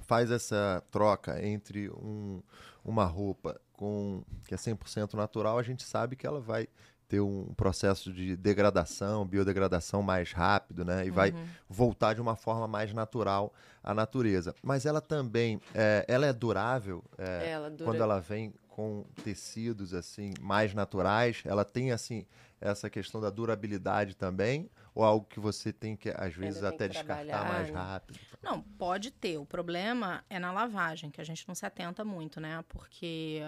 faz 0.01 0.29
essa 0.29 0.83
troca 0.91 1.43
entre 1.45 1.89
um- 1.89 2.41
uma 2.85 3.05
roupa 3.05 3.59
com 3.71 4.23
que 4.47 4.53
é 4.53 4.57
100% 4.57 5.15
natural, 5.15 5.57
a 5.57 5.63
gente 5.63 5.83
sabe 5.83 6.15
que 6.15 6.27
ela 6.27 6.39
vai 6.39 6.67
ter 7.07 7.19
um 7.19 7.53
processo 7.55 8.11
de 8.11 8.35
degradação, 8.35 9.25
biodegradação 9.25 10.01
mais 10.01 10.31
rápido, 10.31 10.83
né? 10.83 11.05
E 11.05 11.11
vai 11.11 11.31
Uhum. 11.31 11.45
voltar 11.69 12.13
de 12.15 12.21
uma 12.21 12.35
forma 12.35 12.67
mais 12.67 12.93
natural 12.93 13.53
à 13.83 13.93
natureza. 13.93 14.55
Mas 14.63 14.85
ela 14.85 14.99
também, 15.01 15.59
é, 15.75 16.05
ela 16.07 16.25
é 16.25 16.33
durável 16.33 17.03
é, 17.17 17.51
Ela 17.51 17.69
dura 17.69 17.83
quando 17.83 18.01
ela 18.01 18.19
vem 18.19 18.53
com 18.73 19.05
tecidos 19.23 19.93
assim 19.93 20.33
mais 20.41 20.73
naturais. 20.73 21.43
Ela 21.45 21.63
tem 21.63 21.91
assim 21.91 22.25
essa 22.59 22.89
questão 22.89 23.21
da 23.21 23.29
durabilidade 23.29 24.15
também, 24.15 24.67
ou 24.95 25.03
algo 25.03 25.27
que 25.27 25.39
você 25.39 25.71
tem 25.71 25.95
que 25.95 26.09
às 26.09 26.33
vezes 26.33 26.63
até 26.63 26.87
descartar 26.87 27.23
trabalhar, 27.23 27.53
mais 27.53 27.69
né? 27.69 27.75
rápido. 27.75 28.19
Não, 28.41 28.61
pode 28.61 29.11
ter. 29.11 29.37
O 29.37 29.45
problema 29.45 30.25
é 30.27 30.39
na 30.39 30.51
lavagem, 30.51 31.11
que 31.11 31.21
a 31.21 31.23
gente 31.23 31.47
não 31.47 31.53
se 31.53 31.65
atenta 31.65 32.03
muito, 32.03 32.39
né? 32.39 32.63
Porque 32.67 33.41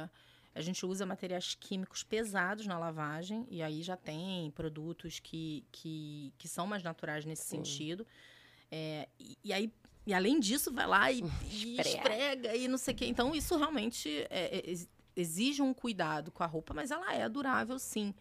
a 0.54 0.62
gente 0.62 0.86
usa 0.86 1.08
materiais 1.08 1.56
químicos 1.60 2.04
pesados 2.04 2.68
na 2.68 2.78
lavagem, 2.78 3.48
e 3.50 3.64
aí 3.64 3.82
já 3.82 3.98
tem 3.98 4.52
produtos 4.52 5.20
que, 5.20 5.66
que, 5.72 6.32
que 6.38 6.48
são 6.48 6.68
mais 6.68 6.84
naturais 6.84 7.26
nesse 7.26 7.46
Sim. 7.46 7.58
sentido. 7.58 8.06
É, 8.72 9.10
e, 9.20 9.38
e 9.44 9.54
aí. 9.54 9.74
E 10.08 10.14
além 10.14 10.40
disso, 10.40 10.72
vai 10.72 10.86
lá 10.86 11.12
e, 11.12 11.24
e 11.50 11.82
Esfrega. 11.82 12.56
e 12.56 12.68
não 12.68 12.78
sei 12.78 12.94
o 12.94 12.98
quê. 12.98 13.08
Então, 13.08 13.34
isso 13.34 13.58
realmente 13.58 14.08
é, 14.30 14.60
é, 14.60 14.72
exige 15.16 15.62
um 15.62 15.74
cuidado 15.74 16.32
com 16.32 16.44
a 16.44 16.46
roupa, 16.46 16.74
mas 16.74 16.92
ela 16.92 17.14
é 17.14 17.28
durável, 17.30 17.78
sim. 17.80 18.14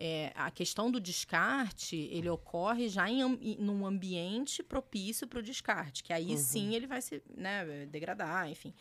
É, 0.00 0.32
a 0.36 0.48
questão 0.50 0.90
do 0.90 1.00
descarte, 1.00 1.96
ele 2.12 2.28
ocorre 2.28 2.88
já 2.88 3.10
em, 3.10 3.20
em- 3.42 3.56
num 3.58 3.84
ambiente 3.84 4.62
propício 4.62 5.26
para 5.26 5.40
o 5.40 5.42
descarte, 5.42 6.04
que 6.04 6.12
aí 6.12 6.30
Uhum. 6.30 6.36
sim 6.36 6.74
ele 6.74 6.86
vai 6.86 7.02
se 7.02 7.20
né, 7.36 7.84
degradar, 7.86 8.48
enfim. 8.48 8.72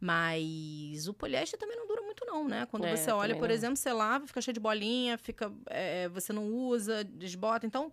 Mas 0.00 1.06
o 1.06 1.14
poliéster 1.14 1.58
também 1.58 1.76
não 1.76 1.86
dura 1.86 2.02
muito, 2.02 2.24
não, 2.26 2.48
né? 2.48 2.66
Quando 2.66 2.86
É, 2.86 2.96
você 2.96 3.10
olha, 3.10 3.36
por 3.36 3.48
não. 3.48 3.54
exemplo, 3.54 3.76
você 3.76 3.92
lava, 3.92 4.26
fica 4.26 4.40
cheio 4.40 4.54
de 4.54 4.60
bolinha, 4.60 5.16
fica, 5.18 5.52
é, 5.66 6.08
você 6.08 6.32
não 6.32 6.46
usa, 6.48 7.04
desbota. 7.04 7.66
Então, 7.66 7.92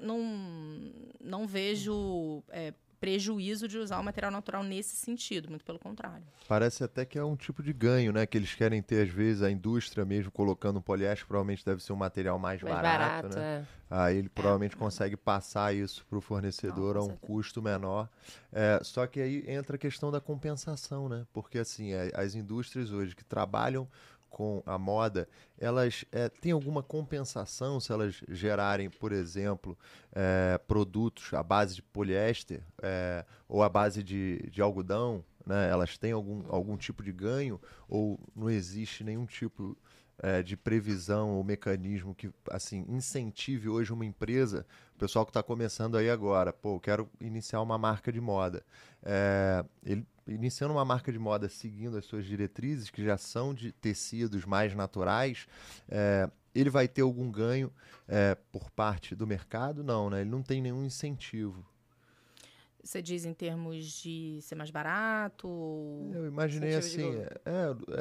não, 0.00 0.20
não 1.20 1.46
vejo 1.46 2.42
é, 2.50 2.72
prejuízo 3.00 3.68
de 3.68 3.78
usar 3.78 3.98
o 3.98 4.04
material 4.04 4.30
natural 4.30 4.62
nesse 4.62 4.96
sentido, 4.96 5.48
muito 5.48 5.64
pelo 5.64 5.78
contrário. 5.78 6.24
Parece 6.48 6.84
até 6.84 7.04
que 7.04 7.18
é 7.18 7.24
um 7.24 7.36
tipo 7.36 7.62
de 7.62 7.72
ganho, 7.72 8.12
né? 8.12 8.26
Que 8.26 8.38
eles 8.38 8.54
querem 8.54 8.80
ter, 8.82 9.02
às 9.06 9.12
vezes, 9.12 9.42
a 9.42 9.50
indústria 9.50 10.04
mesmo 10.04 10.30
colocando 10.30 10.78
um 10.78 10.82
poliéster, 10.82 11.26
provavelmente 11.26 11.64
deve 11.64 11.82
ser 11.82 11.92
um 11.92 11.96
material 11.96 12.38
mais, 12.38 12.62
mais 12.62 12.74
barato, 12.74 13.28
barato, 13.28 13.38
né? 13.38 13.66
é. 13.72 13.76
Aí 13.88 14.16
ele 14.16 14.28
provavelmente 14.28 14.76
consegue 14.76 15.16
passar 15.16 15.74
isso 15.74 16.04
para 16.08 16.18
o 16.18 16.20
fornecedor 16.20 16.94
Não, 16.94 17.02
a 17.02 17.04
um 17.04 17.08
certeza. 17.08 17.26
custo 17.26 17.62
menor. 17.62 18.08
É, 18.52 18.80
só 18.82 19.06
que 19.06 19.20
aí 19.20 19.44
entra 19.46 19.76
a 19.76 19.78
questão 19.78 20.10
da 20.10 20.20
compensação, 20.20 21.08
né? 21.08 21.24
Porque 21.32 21.58
assim, 21.58 21.92
é, 21.92 22.10
as 22.14 22.34
indústrias 22.34 22.90
hoje 22.90 23.14
que 23.14 23.24
trabalham 23.24 23.88
com 24.36 24.62
a 24.66 24.76
moda, 24.76 25.26
elas 25.56 26.04
é, 26.12 26.28
têm 26.28 26.52
alguma 26.52 26.82
compensação 26.82 27.80
se 27.80 27.90
elas 27.90 28.22
gerarem, 28.28 28.90
por 28.90 29.10
exemplo, 29.10 29.78
é, 30.12 30.58
produtos 30.68 31.32
à 31.32 31.42
base 31.42 31.76
de 31.76 31.82
poliéster 31.82 32.60
é, 32.82 33.24
ou 33.48 33.62
à 33.62 33.68
base 33.70 34.02
de, 34.02 34.46
de 34.50 34.60
algodão, 34.60 35.24
né? 35.46 35.70
Elas 35.70 35.96
têm 35.96 36.12
algum, 36.12 36.44
algum 36.50 36.76
tipo 36.76 37.02
de 37.02 37.12
ganho 37.12 37.58
ou 37.88 38.20
não 38.36 38.50
existe 38.50 39.02
nenhum 39.02 39.24
tipo 39.24 39.74
é, 40.18 40.42
de 40.42 40.54
previsão 40.54 41.30
ou 41.30 41.42
mecanismo 41.42 42.14
que 42.14 42.30
assim 42.50 42.84
incentive 42.90 43.70
hoje 43.70 43.90
uma 43.90 44.04
empresa, 44.04 44.66
o 44.94 44.98
pessoal 44.98 45.24
que 45.24 45.30
está 45.30 45.42
começando 45.42 45.96
aí 45.96 46.10
agora, 46.10 46.52
pô, 46.52 46.78
quero 46.78 47.08
iniciar 47.18 47.62
uma 47.62 47.78
marca 47.78 48.12
de 48.12 48.20
moda, 48.20 48.62
É, 49.02 49.64
ele 49.82 50.06
iniciando 50.26 50.74
uma 50.74 50.84
marca 50.84 51.12
de 51.12 51.18
moda 51.18 51.48
seguindo 51.48 51.96
as 51.96 52.04
suas 52.04 52.24
diretrizes 52.24 52.90
que 52.90 53.04
já 53.04 53.16
são 53.16 53.54
de 53.54 53.72
tecidos 53.72 54.44
mais 54.44 54.74
naturais, 54.74 55.46
é, 55.88 56.28
ele 56.54 56.70
vai 56.70 56.88
ter 56.88 57.02
algum 57.02 57.30
ganho 57.30 57.72
é, 58.08 58.34
por 58.50 58.70
parte 58.70 59.14
do 59.14 59.26
mercado? 59.26 59.84
Não, 59.84 60.10
né? 60.10 60.22
Ele 60.22 60.30
não 60.30 60.42
tem 60.42 60.60
nenhum 60.60 60.84
incentivo. 60.84 61.64
Você 62.86 63.02
diz 63.02 63.24
em 63.24 63.34
termos 63.34 63.84
de 64.00 64.38
ser 64.42 64.54
mais 64.54 64.70
barato? 64.70 65.48
Eu 66.14 66.24
imaginei 66.26 66.74
assim, 66.76 67.10
de 67.10 67.18
é, 67.18 67.40
é, 67.44 67.50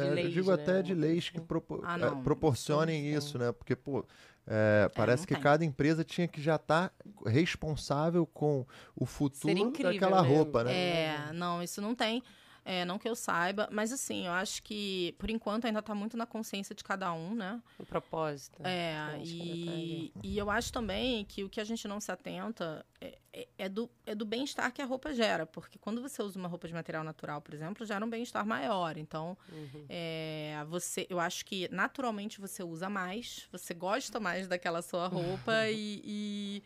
é, 0.03 0.09
eu 0.11 0.13
leis, 0.13 0.33
digo 0.33 0.47
né? 0.49 0.53
até 0.53 0.81
de 0.83 0.93
leis 0.93 1.29
que 1.29 1.37
assim. 1.39 1.47
propo- 1.47 1.81
Ah, 1.83 1.97
é, 1.97 2.23
proporcionem 2.23 3.01
Sim, 3.01 3.09
sim. 3.09 3.17
isso, 3.17 3.37
né? 3.39 3.51
Porque, 3.51 3.75
pô, 3.75 4.05
é, 4.45 4.87
parece 4.95 5.21
não 5.21 5.27
que 5.27 5.33
tem. 5.33 5.41
cada 5.41 5.65
empresa 5.65 6.03
tinha 6.03 6.27
que 6.27 6.39
já 6.39 6.55
estar 6.57 6.93
responsável 7.25 8.27
com 8.27 8.63
o 8.95 9.07
futuro 9.07 9.57
incrível, 9.57 9.93
daquela 9.93 10.21
né? 10.21 10.27
roupa, 10.27 10.63
né? 10.63 10.71
É, 10.71 11.33
não, 11.33 11.63
isso 11.63 11.81
não 11.81 11.95
tem. 11.95 12.21
É, 12.67 12.83
não 12.83 12.97
que 12.97 13.07
eu 13.07 13.15
saiba, 13.15 13.69
mas 13.71 13.91
assim, 13.91 14.25
eu 14.25 14.31
acho 14.33 14.63
que 14.63 15.13
por 15.19 15.29
enquanto 15.29 15.65
ainda 15.65 15.83
tá 15.83 15.93
muito 15.93 16.17
na 16.17 16.25
consciência 16.25 16.73
de 16.73 16.83
cada 16.83 17.13
um, 17.13 17.35
né? 17.35 17.61
O 17.77 17.85
propósito. 17.85 18.59
É, 18.63 18.95
que 19.23 19.39
ainda 19.51 19.65
tá 19.67 19.71
e, 19.79 20.11
e 20.23 20.37
eu 20.37 20.49
acho 20.49 20.73
também 20.73 21.23
que 21.25 21.43
o 21.43 21.49
que 21.49 21.61
a 21.61 21.63
gente 21.63 21.87
não 21.87 21.99
se 21.99 22.11
atenta 22.11 22.83
é, 22.99 23.19
é- 23.31 23.47
é 23.59 23.69
do, 23.69 23.87
é 24.03 24.15
do 24.15 24.25
bem-estar 24.25 24.71
que 24.73 24.81
a 24.81 24.85
roupa 24.85 25.13
gera, 25.13 25.45
porque 25.45 25.77
quando 25.77 26.01
você 26.01 26.23
usa 26.23 26.39
uma 26.39 26.47
roupa 26.47 26.67
de 26.67 26.73
material 26.73 27.03
natural, 27.03 27.39
por 27.39 27.53
exemplo, 27.53 27.85
gera 27.85 28.03
um 28.03 28.09
bem-estar 28.09 28.43
maior. 28.43 28.97
Então, 28.97 29.37
Uhum. 29.51 29.85
é, 29.87 30.65
você, 30.67 31.05
eu 31.07 31.19
acho 31.19 31.45
que 31.45 31.69
naturalmente 31.71 32.41
você 32.41 32.63
usa 32.63 32.89
mais, 32.89 33.47
você 33.51 33.75
gosta 33.75 34.19
mais 34.19 34.47
daquela 34.47 34.81
sua 34.81 35.07
roupa 35.07 35.51
e, 35.69 36.01
e, 36.03 36.63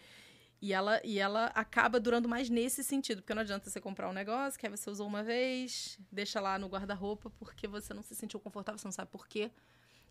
e 0.62 0.74
ela, 0.74 0.99
e 1.03 1.20
ela 1.20 1.47
acaba 1.47 1.99
durando 1.99 2.28
mais 2.28 2.49
nesse 2.49 2.84
sentido, 2.84 3.22
porque 3.22 3.34
não 3.34 3.41
adianta 3.41 3.70
você 3.70 3.80
comprar 3.80 4.10
um 4.10 4.14
negócio 4.14 4.60
que 4.60 4.66
aí 4.66 4.72
você 4.72 4.89
usou 4.89 5.07
uma 5.07 5.24
vez, 5.24 5.97
deixa 6.12 6.41
lá 6.41 6.60
no 6.60 6.68
guarda-roupa 6.68 7.30
porque 7.39 7.68
você 7.68 7.93
não 7.93 8.03
se 8.03 8.14
sentiu 8.14 8.39
confortável, 8.39 8.78
você 8.78 8.88
não 8.88 8.91
sabe 8.91 9.10
por 9.10 9.28
quê. 9.28 9.51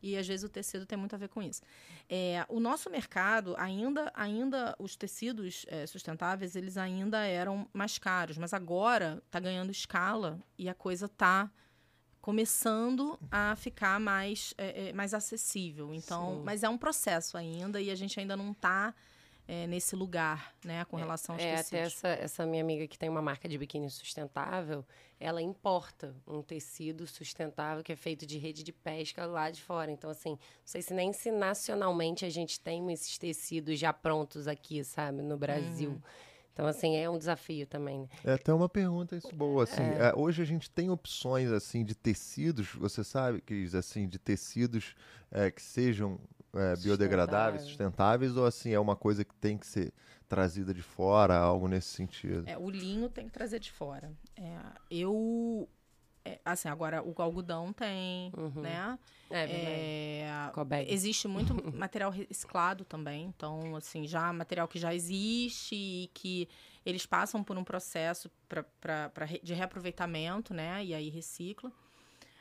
E 0.03 0.16
às 0.16 0.26
vezes 0.26 0.44
o 0.44 0.49
tecido 0.49 0.86
tem 0.86 0.96
muito 0.96 1.14
a 1.14 1.18
ver 1.18 1.28
com 1.28 1.42
isso. 1.42 1.61
É, 2.09 2.46
o 2.49 2.61
nosso 2.61 2.88
mercado, 2.88 3.55
ainda, 3.59 4.11
ainda 4.14 4.74
os 4.78 4.96
tecidos 4.96 5.66
é, 5.68 5.86
sustentáveis, 5.86 6.55
eles 6.55 6.76
ainda 6.76 7.24
eram 7.24 7.68
mais 7.72 7.99
caros, 7.99 8.38
mas 8.38 8.55
agora 8.55 9.20
está 9.26 9.40
ganhando 9.40 9.70
escala 9.70 10.40
e 10.57 10.68
a 10.68 10.74
coisa 10.74 11.07
está 11.07 11.51
começando 12.20 13.18
a 13.30 13.57
ficar 13.57 13.99
mais, 13.99 14.55
é, 14.57 14.88
é, 14.88 14.92
mais 14.92 15.14
acessível. 15.14 15.92
Então, 15.92 16.36
Sim. 16.36 16.42
mas 16.44 16.62
é 16.62 16.68
um 16.68 16.78
processo 16.78 17.36
ainda 17.36 17.80
e 17.80 17.90
a 17.90 17.94
gente 17.94 18.18
ainda 18.20 18.36
não 18.36 18.53
está 18.53 18.94
nesse 19.66 19.96
lugar, 19.96 20.53
né, 20.62 20.84
com 20.84 20.96
relação 20.96 21.34
aos 21.34 21.42
É, 21.42 21.57
tecidos. 21.57 21.68
até 21.68 21.78
essa, 21.82 22.09
essa 22.09 22.46
minha 22.46 22.62
amiga 22.62 22.86
que 22.86 22.99
tem 22.99 23.09
uma 23.09 23.22
marca 23.22 23.49
de 23.49 23.57
biquíni 23.57 23.88
sustentável, 23.90 24.84
ela 25.18 25.40
importa 25.40 26.14
um 26.26 26.42
tecido 26.42 27.07
sustentável 27.07 27.82
que 27.82 27.90
é 27.90 27.96
feito 27.96 28.26
de 28.26 28.36
rede 28.38 28.62
de 28.62 28.72
pesca 28.72 29.24
lá 29.24 29.51
de 29.51 29.62
fora. 29.62 29.90
Então, 29.90 30.11
assim, 30.11 30.32
não 30.32 30.38
sei 30.64 30.82
se 30.82 30.92
nem 30.92 31.12
se 31.14 31.30
nacionalmente 31.30 32.24
a 32.24 32.30
gente 32.30 32.61
tem 32.61 32.92
esses 32.92 33.16
tecidos 33.16 33.78
já 33.78 33.92
prontos 33.92 34.46
aqui, 34.46 34.84
sabe, 34.84 35.22
no 35.22 35.36
Brasil. 35.38 35.90
Uhum. 35.92 36.01
Então, 36.53 36.66
assim, 36.66 36.96
é 36.96 37.09
um 37.09 37.16
desafio 37.16 37.66
também. 37.68 38.01
né? 38.01 38.09
É 38.24 38.32
até 38.34 38.53
uma 38.53 38.68
pergunta 38.68 39.16
isso 39.16 39.32
boa, 39.34 39.62
assim, 39.62 39.80
é, 39.80 40.12
hoje 40.16 40.42
a 40.42 40.44
gente 40.44 40.68
tem 40.68 40.90
opções, 40.90 41.51
assim, 41.53 41.84
de 41.84 41.94
tecidos, 41.94 42.74
você 42.74 43.05
sabe, 43.05 43.40
Cris, 43.40 43.76
assim, 43.76 44.09
de 44.09 44.18
tecidos 44.18 44.94
é, 45.30 45.51
que 45.53 45.62
sejam 45.62 46.18
é, 46.55 46.76
biodegradáveis, 46.76 47.62
sustentáveis, 47.62 48.36
ou 48.36 48.46
assim, 48.46 48.72
é 48.72 48.80
uma 48.80 48.96
coisa 48.96 49.24
que 49.24 49.34
tem 49.34 49.57
que 49.59 49.66
ser 49.66 49.92
trazida 50.28 50.74
de 50.74 50.82
fora, 50.82 51.36
algo 51.36 51.68
nesse 51.68 51.88
sentido? 51.88 52.44
É, 52.46 52.57
o 52.59 52.68
linho 52.68 53.09
tem 53.09 53.26
que 53.26 53.32
trazer 53.32 53.59
de 53.59 53.70
fora. 53.72 54.12
É, 54.36 54.59
eu. 54.90 55.68
é, 56.24 56.38
assim, 56.44 56.68
agora 56.68 57.03
o 57.03 57.14
algodão 57.20 57.72
tem, 57.72 58.32
Uhum. 58.36 58.62
né? 58.62 58.99
É. 59.30 59.40
É, 60.20 60.92
existe 60.92 61.28
muito 61.28 61.55
material 61.74 62.11
reciclado 62.11 62.84
também. 62.84 63.24
Então, 63.26 63.76
assim, 63.76 64.07
já 64.07 64.32
material 64.32 64.68
que 64.68 64.78
já 64.78 64.94
existe 64.94 65.74
e 65.74 66.11
que 66.14 66.49
eles 66.84 67.05
passam 67.07 67.42
por 67.44 67.57
um 67.59 67.64
processo 67.64 68.30
pra, 68.49 68.62
pra, 68.80 69.09
pra 69.11 69.26
de 69.26 69.55
reaproveitamento, 69.55 70.53
né? 70.55 70.84
E 70.84 70.94
aí 70.94 71.09
recicla. 71.09 71.70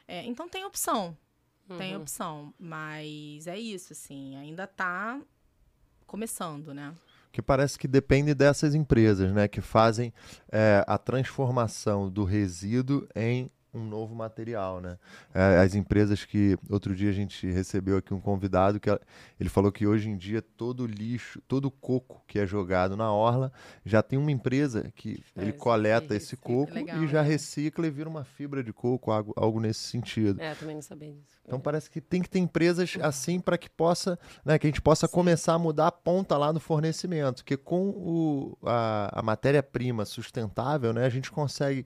É, 0.07 0.23
então 0.23 0.47
tem 0.47 0.63
opção. 0.65 1.17
Tem 1.77 1.95
Uhum. 1.95 2.01
opção. 2.01 2.53
Mas 2.59 3.47
é 3.47 3.57
isso, 3.57 3.93
assim, 3.93 4.35
ainda 4.37 4.65
tá 4.67 5.19
começando, 6.05 6.73
né? 6.73 6.93
Que 7.31 7.41
parece 7.41 7.77
que 7.77 7.87
depende 7.87 8.33
dessas 8.33 8.73
empresas, 8.73 9.31
né? 9.33 9.47
Que 9.47 9.61
fazem 9.61 10.13
é, 10.51 10.83
a 10.87 10.97
transformação 10.97 12.09
do 12.09 12.23
resíduo 12.23 13.07
em 13.15 13.51
um 13.77 13.87
novo 13.87 14.15
material, 14.15 14.81
né? 14.81 14.97
É, 15.33 15.59
as 15.59 15.75
empresas 15.75 16.25
que 16.25 16.57
outro 16.69 16.95
dia 16.95 17.09
a 17.09 17.13
gente 17.13 17.49
recebeu 17.49 17.97
aqui 17.97 18.13
um 18.13 18.19
convidado 18.19 18.79
que 18.79 18.89
ele 19.39 19.49
falou 19.49 19.71
que 19.71 19.85
hoje 19.85 20.09
em 20.09 20.17
dia 20.17 20.41
todo 20.41 20.85
lixo, 20.85 21.41
todo 21.47 21.69
coco 21.69 22.23
que 22.27 22.39
é 22.39 22.45
jogado 22.45 22.97
na 22.97 23.11
orla 23.11 23.51
já 23.85 24.01
tem 24.01 24.17
uma 24.17 24.31
empresa 24.31 24.91
que 24.95 25.23
ele 25.35 25.51
Faz, 25.51 25.61
coleta 25.61 26.07
que 26.07 26.13
esse 26.15 26.35
coco 26.35 26.73
legal, 26.73 27.03
e 27.03 27.07
já 27.07 27.21
né? 27.21 27.29
recicla 27.29 27.87
e 27.87 27.89
vira 27.89 28.09
uma 28.09 28.23
fibra 28.23 28.63
de 28.63 28.73
coco, 28.73 29.11
algo, 29.11 29.33
algo 29.35 29.59
nesse 29.59 29.81
sentido. 29.81 30.41
É, 30.41 30.55
também 30.55 30.75
não 30.75 30.81
sabia 30.81 31.13
disso. 31.13 31.37
Então 31.45 31.59
parece 31.59 31.89
que 31.89 32.01
tem 32.01 32.21
que 32.21 32.29
ter 32.29 32.39
empresas 32.39 32.97
assim 33.01 33.39
para 33.39 33.57
que 33.57 33.69
possa, 33.69 34.19
né, 34.43 34.59
que 34.59 34.67
a 34.67 34.69
gente 34.69 34.81
possa 34.81 35.07
começar 35.07 35.53
a 35.53 35.59
mudar 35.59 35.87
a 35.87 35.91
ponta 35.91 36.37
lá 36.37 36.51
no 36.51 36.59
fornecimento, 36.59 37.37
porque 37.37 37.55
com 37.55 37.89
o, 37.89 38.57
a, 38.63 39.19
a 39.19 39.21
matéria-prima 39.21 40.03
sustentável, 40.05 40.91
né, 40.91 41.05
a 41.05 41.09
gente 41.09 41.31
consegue 41.31 41.85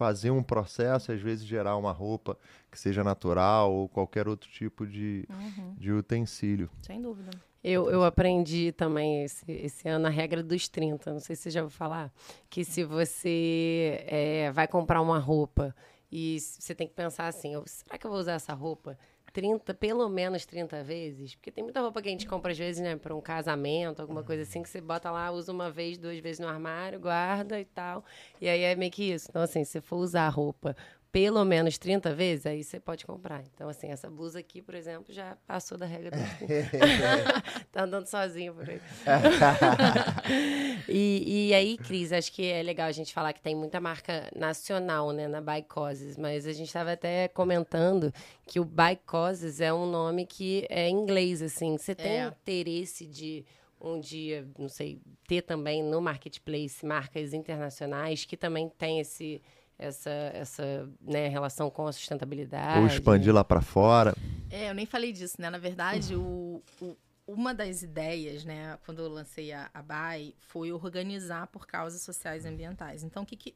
fazer 0.00 0.30
um 0.30 0.42
processo, 0.42 1.12
às 1.12 1.20
vezes 1.20 1.44
gerar 1.44 1.76
uma 1.76 1.92
roupa 1.92 2.38
que 2.70 2.78
seja 2.80 3.04
natural 3.04 3.70
ou 3.70 3.86
qualquer 3.86 4.26
outro 4.26 4.48
tipo 4.50 4.86
de, 4.86 5.26
Uhum, 5.28 5.74
de 5.76 5.92
utensílio. 5.92 6.70
sem 6.80 7.02
dúvida. 7.02 7.30
Eu, 7.62 7.90
eu 7.90 8.02
aprendi 8.02 8.72
também 8.72 9.22
esse, 9.24 9.44
esse 9.52 9.86
ano 9.86 10.06
a 10.06 10.08
regra 10.10 10.42
dos 10.42 10.66
30. 10.70 11.12
Não 11.12 11.20
sei 11.20 11.36
se 11.36 11.42
você 11.42 11.50
já 11.50 11.62
ouviu 11.62 11.76
falar. 11.76 12.10
Que 12.48 12.64
se 12.64 12.82
você 12.82 14.02
é, 14.06 14.50
vai 14.52 14.66
comprar 14.66 15.02
uma 15.02 15.18
roupa 15.18 15.76
e 16.10 16.38
você 16.40 16.74
tem 16.74 16.88
que 16.88 16.94
pensar 16.94 17.26
assim: 17.26 17.52
será 17.66 17.98
que 17.98 18.06
eu 18.06 18.10
vou 18.10 18.18
usar 18.18 18.32
essa 18.32 18.54
roupa 18.54 18.96
30, 19.32 19.74
pelo 19.74 20.08
menos 20.08 20.44
30 20.44 20.82
vezes? 20.82 21.34
Porque 21.34 21.50
tem 21.50 21.64
muita 21.64 21.80
roupa 21.80 22.02
que 22.02 22.08
a 22.08 22.12
gente 22.12 22.26
compra 22.26 22.52
às 22.52 22.58
vezes, 22.58 22.82
né, 22.82 22.96
para 22.96 23.14
um 23.14 23.20
casamento, 23.20 24.00
alguma 24.00 24.22
coisa 24.22 24.42
assim, 24.42 24.62
que 24.62 24.68
você 24.68 24.80
bota 24.80 25.10
lá, 25.10 25.30
usa 25.30 25.52
uma 25.52 25.70
vez, 25.70 25.98
duas 25.98 26.18
vezes 26.18 26.38
no 26.40 26.48
armário, 26.48 27.00
guarda 27.00 27.60
e 27.60 27.64
tal. 27.64 28.04
E 28.40 28.48
aí 28.48 28.62
é 28.62 28.74
meio 28.74 28.90
que 28.90 29.12
isso. 29.12 29.26
Então, 29.30 29.42
assim, 29.42 29.64
se 29.64 29.80
for 29.80 29.96
usar 29.96 30.28
roupa 30.28 30.76
pelo 31.12 31.44
menos 31.44 31.76
30 31.76 32.14
vezes, 32.14 32.46
aí 32.46 32.62
você 32.62 32.78
pode 32.78 33.04
comprar. 33.04 33.42
Então, 33.54 33.68
assim, 33.68 33.88
essa 33.88 34.08
blusa 34.08 34.38
aqui, 34.38 34.62
por 34.62 34.74
exemplo, 34.74 35.12
já 35.12 35.36
passou 35.46 35.76
da 35.76 35.84
regra 35.86 36.10
dos 36.12 36.28
30. 36.38 36.78
tá 37.72 37.82
andando 37.82 38.06
sozinho 38.06 38.54
por 38.54 38.68
aí. 38.68 38.80
e, 40.88 41.48
e 41.48 41.54
aí, 41.54 41.76
Cris, 41.76 42.12
acho 42.12 42.32
que 42.32 42.44
é 42.46 42.62
legal 42.62 42.86
a 42.88 42.92
gente 42.92 43.12
falar 43.12 43.32
que 43.32 43.40
tem 43.40 43.54
muita 43.54 43.80
marca 43.80 44.30
nacional, 44.34 45.12
né, 45.12 45.26
na 45.28 45.40
Bicoses, 45.40 46.16
mas 46.16 46.46
a 46.46 46.52
gente 46.52 46.68
estava 46.68 46.92
até 46.92 47.28
comentando 47.28 48.12
que 48.46 48.60
o 48.60 48.64
Bicoses 48.64 49.60
é 49.60 49.72
um 49.72 49.86
nome 49.90 50.26
que 50.26 50.66
é 50.68 50.88
inglês, 50.88 51.42
assim. 51.42 51.76
Você 51.76 51.94
tem 51.94 52.20
É. 52.22 52.26
interesse 52.26 53.06
de 53.06 53.44
um 53.80 53.98
dia, 53.98 54.46
não 54.58 54.68
sei, 54.68 55.00
ter 55.26 55.42
também 55.42 55.82
no 55.82 56.00
marketplace 56.00 56.84
marcas 56.84 57.32
internacionais 57.32 58.24
que 58.24 58.36
também 58.36 58.68
tem 58.68 59.00
esse 59.00 59.40
essa 59.80 60.10
essa 60.10 60.88
né, 61.00 61.28
relação 61.28 61.70
com 61.70 61.86
a 61.86 61.92
sustentabilidade. 61.92 62.80
Ou 62.80 62.86
expandir 62.86 63.32
lá 63.34 63.42
para 63.42 63.60
fora. 63.60 64.14
É, 64.50 64.70
eu 64.70 64.74
nem 64.74 64.86
falei 64.86 65.12
disso, 65.12 65.36
né? 65.40 65.48
Na 65.50 65.58
verdade, 65.58 66.14
o, 66.14 66.62
o- 66.80 66.96
uma 67.26 67.54
das 67.54 67.82
ideias, 67.82 68.44
né, 68.44 68.76
quando 68.84 68.98
eu 69.02 69.08
lancei 69.08 69.52
a, 69.52 69.70
a 69.72 69.80
BAI, 69.80 70.34
foi 70.40 70.72
organizar 70.72 71.46
por 71.46 71.66
causas 71.66 72.02
sociais 72.02 72.44
e 72.44 72.48
ambientais. 72.48 73.04
Então, 73.04 73.22
o 73.22 73.26
que, 73.26 73.36
que, 73.36 73.54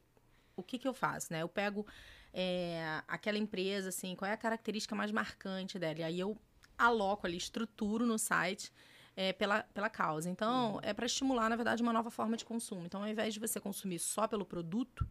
o 0.55 0.63
que, 0.63 0.79
que 0.79 0.87
eu 0.87 0.93
faço, 0.93 1.31
né? 1.33 1.41
Eu 1.41 1.49
pego 1.49 1.85
é, 2.33 3.01
aquela 3.07 3.37
empresa, 3.37 3.89
assim, 3.89 4.15
qual 4.15 4.29
é 4.29 4.33
a 4.33 4.37
característica 4.37 4.95
mais 4.95 5.11
marcante 5.11 5.77
dela? 5.77 5.99
E 5.99 6.03
aí 6.03 6.19
eu 6.19 6.37
aloco 6.77 7.27
ali, 7.27 7.35
estruturo 7.37 8.05
no 8.05 8.17
site 8.17 8.71
é, 9.15 9.33
pela, 9.33 9.63
pela 9.73 9.89
causa. 9.89 10.29
Então, 10.29 10.79
é 10.81 10.93
para 10.93 11.05
estimular, 11.05 11.49
na 11.49 11.55
verdade, 11.57 11.81
uma 11.83 11.91
nova 11.93 12.09
forma 12.09 12.37
de 12.37 12.45
consumo. 12.45 12.85
Então, 12.85 13.01
ao 13.01 13.07
invés 13.09 13.33
de 13.33 13.39
você 13.41 13.59
consumir 13.59 13.99
só 13.99 14.25
pelo 14.27 14.45
produto, 14.45 15.05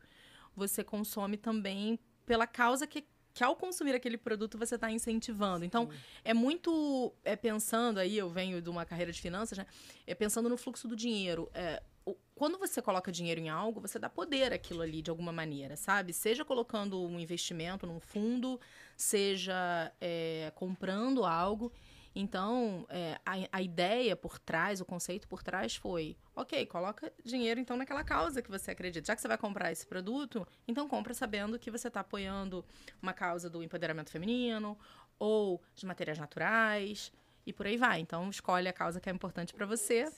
você 0.57 0.83
consome 0.85 1.37
também 1.37 1.99
pela 2.27 2.47
causa 2.47 2.87
que, 2.87 3.05
que 3.33 3.43
ao 3.45 3.55
consumir 3.57 3.95
aquele 3.95 4.17
produto 4.17 4.57
você 4.57 4.77
está 4.77 4.91
incentivando. 4.91 5.65
Então, 5.65 5.89
é 6.25 6.33
muito 6.33 7.13
é, 7.25 7.37
pensando 7.37 7.99
aí, 7.99 8.17
eu 8.17 8.29
venho 8.31 8.63
de 8.63 8.71
uma 8.71 8.85
carreira 8.85 9.13
de 9.13 9.21
finanças, 9.21 9.59
né? 9.59 9.67
É 10.07 10.15
pensando 10.15 10.49
no 10.49 10.57
fluxo 10.57 10.87
do 10.89 10.95
dinheiro. 10.97 11.51
É, 11.53 11.83
o- 12.07 12.17
quando 12.35 12.59
você 12.59 12.81
coloca 12.83 13.11
dinheiro 13.11 13.41
em 13.41 13.49
algo, 13.49 13.81
você 13.81 13.99
dá 13.99 14.09
poder 14.09 14.53
àquilo 14.53 14.83
ali 14.83 15.03
de 15.03 15.11
alguma 15.11 15.33
maneira, 15.33 15.77
sabe? 15.77 16.13
Seja 16.13 16.45
colocando 16.45 17.03
um 17.03 17.19
investimento 17.19 17.87
num 17.87 17.99
fundo, 18.01 18.61
seja 18.97 19.93
é, 20.01 20.53
comprando 20.55 21.25
algo. 21.25 21.73
Então, 22.15 22.87
é, 22.89 23.19
a, 23.27 23.33
a 23.59 23.63
ideia 23.63 24.15
por 24.15 24.39
trás, 24.39 24.81
o 24.81 24.85
conceito 24.85 25.27
por 25.27 25.43
trás 25.43 25.75
foi: 25.75 26.17
ok, 26.35 26.65
coloca 26.67 27.13
dinheiro 27.25 27.59
então 27.59 27.77
naquela 27.77 28.05
causa 28.05 28.41
que 28.41 28.51
você 28.51 28.71
acredita. 28.71 29.07
Já 29.07 29.17
que 29.17 29.23
você 29.23 29.29
vai 29.29 29.39
comprar 29.39 29.73
esse 29.73 29.87
produto, 29.87 30.47
então 30.69 30.89
compra 30.89 31.13
sabendo 31.13 31.59
que 31.59 31.71
você 31.71 31.89
está 31.89 32.01
apoiando 32.01 32.65
uma 33.03 33.13
causa 33.13 33.51
do 33.51 33.63
empoderamento 33.63 34.11
feminino 34.11 34.79
ou 35.19 35.61
de 35.75 35.85
materiais 35.87 36.19
naturais 36.19 37.13
e 37.45 37.53
por 37.53 37.67
aí 37.67 37.77
vai. 37.77 38.01
Então, 38.01 38.31
escolhe 38.31 38.69
a 38.69 38.73
causa 38.73 39.01
que 39.01 39.09
é 39.09 39.13
importante 39.13 39.53
para 39.53 39.67
você 39.67 40.09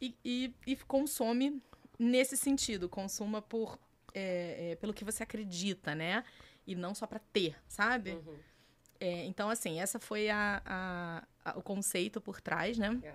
e, 0.00 0.16
e, 0.24 0.54
e 0.66 0.76
consome 0.76 1.62
nesse 1.98 2.36
sentido. 2.36 2.88
Consuma 2.88 3.42
por, 3.42 3.78
é, 4.14 4.70
é, 4.70 4.76
pelo 4.76 4.94
que 4.94 5.04
você 5.04 5.22
acredita, 5.22 5.94
né? 5.94 6.24
E 6.66 6.74
não 6.74 6.94
só 6.94 7.06
para 7.06 7.18
ter, 7.18 7.56
sabe? 7.68 8.12
Uhum. 8.12 8.38
É, 9.00 9.24
então, 9.24 9.48
assim, 9.48 9.80
essa 9.80 9.98
foi 9.98 10.28
a, 10.28 10.60
a- 10.64 11.22
a- 11.44 11.58
o 11.58 11.62
conceito 11.62 12.20
por 12.20 12.40
trás, 12.40 12.76
né? 12.76 12.98
É. 13.02 13.14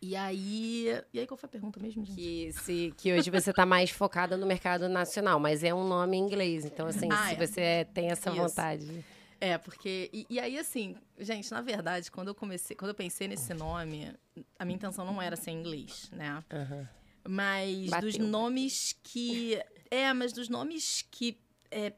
E 0.00 0.14
aí. 0.14 0.86
E 1.12 1.18
aí, 1.18 1.26
qual 1.26 1.36
foi 1.36 1.46
a 1.48 1.50
pergunta 1.50 1.80
mesmo, 1.80 2.04
gente? 2.04 2.16
Que, 2.16 2.52
se, 2.52 2.94
que 2.96 3.12
hoje 3.12 3.30
você 3.30 3.50
está 3.50 3.66
mais 3.66 3.90
focada 3.90 4.36
no 4.36 4.46
mercado 4.46 4.88
nacional, 4.88 5.40
mas 5.40 5.64
é 5.64 5.74
um 5.74 5.86
nome 5.88 6.16
em 6.16 6.20
inglês. 6.20 6.64
Então, 6.64 6.86
assim, 6.86 7.08
Ah, 7.10 7.28
se 7.28 7.34
é. 7.34 7.46
você 7.46 7.88
tem 7.92 8.10
essa 8.10 8.30
Isso. 8.30 8.38
vontade. 8.40 9.04
É, 9.40 9.58
porque. 9.58 10.10
E, 10.12 10.26
e 10.30 10.38
aí, 10.38 10.58
assim, 10.58 10.94
gente, 11.18 11.50
na 11.50 11.60
verdade, 11.60 12.10
quando 12.10 12.28
eu 12.28 12.34
comecei, 12.34 12.76
quando 12.76 12.90
eu 12.90 12.94
pensei 12.94 13.26
nesse 13.26 13.52
nome, 13.54 14.14
a 14.58 14.64
minha 14.64 14.76
intenção 14.76 15.04
não 15.04 15.20
era 15.20 15.36
ser 15.36 15.50
em 15.50 15.58
inglês, 15.60 16.08
né? 16.12 16.42
Aham. 16.52 16.88
Mas 17.26 17.90
Bateu. 17.90 18.08
dos 18.10 18.18
nomes 18.18 18.94
que. 19.02 19.58
É, 19.90 20.12
mas 20.12 20.32
dos 20.32 20.48
nomes 20.48 21.04
que 21.10 21.38
é, 21.70 21.92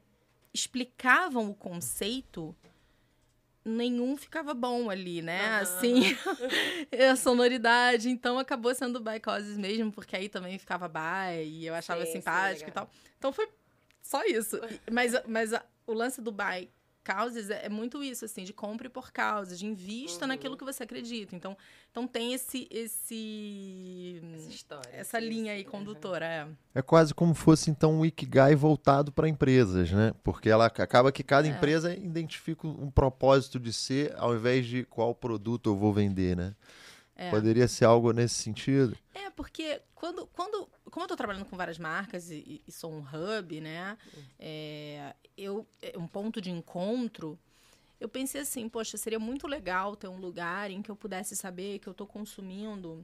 explicavam 0.53 1.49
o 1.49 1.53
conceito, 1.53 2.55
nenhum 3.67 4.15
ficava 4.17 4.53
bom 4.53 4.89
ali, 4.89 5.21
né? 5.21 5.39
Aham. 5.47 5.61
Assim, 5.61 6.01
a 7.11 7.15
sonoridade. 7.15 8.09
Então 8.09 8.39
acabou 8.39 8.73
sendo 8.73 8.99
Bicoses 8.99 9.57
mesmo, 9.57 9.91
porque 9.91 10.15
aí 10.15 10.29
também 10.29 10.57
ficava 10.57 10.87
by 10.87 11.43
e 11.43 11.65
eu 11.67 11.75
achava 11.75 12.01
Sim, 12.05 12.11
sim, 12.13 12.17
simpático 12.19 12.69
e 12.69 12.71
legal. 12.71 12.85
tal. 12.85 12.91
Então 13.17 13.31
foi 13.31 13.47
só 14.01 14.23
isso. 14.25 14.57
E- 14.57 14.91
Mas, 14.91 15.13
mas 15.27 15.51
o 15.85 15.93
lance 15.93 16.21
do 16.21 16.31
by 16.31 16.69
causes 17.07 17.49
é, 17.49 17.65
é 17.65 17.69
muito 17.69 18.03
isso, 18.03 18.25
assim, 18.25 18.43
de 18.43 18.51
compre 18.51 18.89
por 18.89 19.11
causa, 19.11 19.55
de 19.55 19.65
invista 19.65 20.25
Uhum. 20.25 20.27
naquilo 20.29 20.57
que 20.57 20.65
você 20.65 20.83
acredita. 20.83 21.35
Então, 21.35 21.55
então 21.89 22.05
tem 22.05 22.33
esse, 22.33 22.67
esse 23.27 24.21
Essa 24.35 24.49
história. 24.49 24.89
essa 24.93 25.19
linha 25.19 25.53
aí 25.53 25.63
condutora, 25.63 26.25
é. 26.25 26.47
É 26.75 26.81
quase 26.81 27.13
como 27.13 27.33
fosse 27.33 27.69
então 27.71 27.99
um 27.99 28.05
Ikigai 28.05 28.55
voltado 28.55 29.11
para 29.11 29.27
empresas, 29.29 29.91
né? 29.91 30.13
Porque 30.23 30.49
ela 30.49 30.65
acaba 30.65 31.11
que 31.11 31.23
cada 31.23 31.47
É. 31.47 31.51
empresa 31.51 31.95
identifica 31.95 32.67
um 32.67 32.91
propósito 32.91 33.59
de 33.59 33.71
ser 33.73 34.13
ao 34.17 34.35
invés 34.35 34.65
de 34.65 34.83
qual 34.83 35.15
produto 35.15 35.69
eu 35.69 35.75
vou 35.75 35.93
vender, 35.93 36.35
né? 36.35 36.53
É. 37.17 37.31
Poderia 37.31 37.67
ser 37.67 37.85
algo 37.85 38.11
nesse 38.13 38.35
sentido. 38.35 38.95
É, 39.13 39.29
porque 39.31 39.81
quando, 39.95 40.27
quando 40.27 40.69
como 40.91 41.03
eu 41.03 41.07
tô 41.07 41.15
trabalhando 41.15 41.45
com 41.45 41.57
várias 41.57 41.79
marcas 41.79 42.29
e, 42.29 42.61
e 42.65 42.71
sou 42.71 42.93
um 42.93 42.99
hub, 42.99 43.59
né? 43.59 43.97
É, 44.39 45.15
eu, 45.35 45.67
é 45.81 45.97
um 45.97 46.07
ponto 46.07 46.39
de 46.39 46.51
encontro, 46.51 47.37
eu 47.99 48.07
pensei 48.07 48.41
assim, 48.41 48.69
poxa, 48.69 48.97
seria 48.97 49.19
muito 49.19 49.47
legal 49.47 49.95
ter 49.95 50.07
um 50.07 50.17
lugar 50.17 50.69
em 50.69 50.81
que 50.81 50.91
eu 50.91 50.95
pudesse 50.95 51.35
saber 51.35 51.79
que 51.79 51.87
eu 51.87 51.93
tô 51.93 52.05
consumindo 52.05 53.03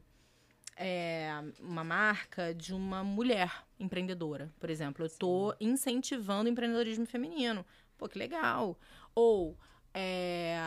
é, 0.78 1.32
uma 1.60 1.84
marca 1.84 2.54
de 2.54 2.74
uma 2.74 3.04
mulher 3.04 3.52
empreendedora, 3.80 4.52
por 4.60 4.70
exemplo. 4.70 5.06
Eu 5.06 5.10
tô 5.10 5.56
incentivando 5.60 6.48
o 6.48 6.52
empreendedorismo 6.52 7.06
feminino. 7.06 7.66
Pô, 7.98 8.08
que 8.08 8.18
legal. 8.18 8.78
Ou 9.16 9.58
é, 9.94 10.58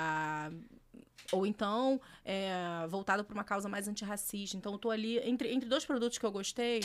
ou 1.32 1.46
então 1.46 2.00
é, 2.24 2.86
voltado 2.88 3.24
para 3.24 3.34
uma 3.34 3.44
causa 3.44 3.68
mais 3.68 3.88
antirracista. 3.88 4.56
Então, 4.56 4.72
eu 4.72 4.78
tô 4.78 4.90
ali, 4.90 5.18
entre, 5.18 5.52
entre 5.52 5.68
dois 5.68 5.84
produtos 5.84 6.18
que 6.18 6.26
eu 6.26 6.32
gostei, 6.32 6.80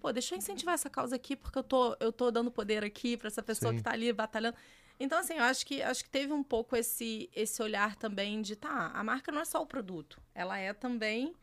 pô, 0.00 0.12
deixa 0.12 0.34
eu 0.34 0.38
incentivar 0.38 0.74
essa 0.74 0.90
causa 0.90 1.16
aqui, 1.16 1.36
porque 1.36 1.58
eu 1.58 1.62
tô, 1.62 1.96
eu 2.00 2.12
tô 2.12 2.30
dando 2.30 2.50
poder 2.50 2.84
aqui 2.84 3.16
para 3.16 3.28
essa 3.28 3.42
pessoa 3.42 3.72
Sim. 3.72 3.78
que 3.78 3.82
tá 3.82 3.92
ali 3.92 4.12
batalhando. 4.12 4.56
Então, 4.98 5.18
assim, 5.18 5.34
eu 5.34 5.42
acho 5.42 5.66
que, 5.66 5.82
acho 5.82 6.04
que 6.04 6.10
teve 6.10 6.32
um 6.32 6.42
pouco 6.42 6.76
esse, 6.76 7.28
esse 7.34 7.60
olhar 7.62 7.96
também 7.96 8.40
de, 8.40 8.54
tá, 8.54 8.92
a 8.94 9.02
marca 9.02 9.32
não 9.32 9.40
é 9.40 9.44
só 9.44 9.60
o 9.60 9.66
produto, 9.66 10.20
ela 10.34 10.56
é 10.56 10.72
também 10.72 11.34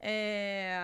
é, 0.00 0.78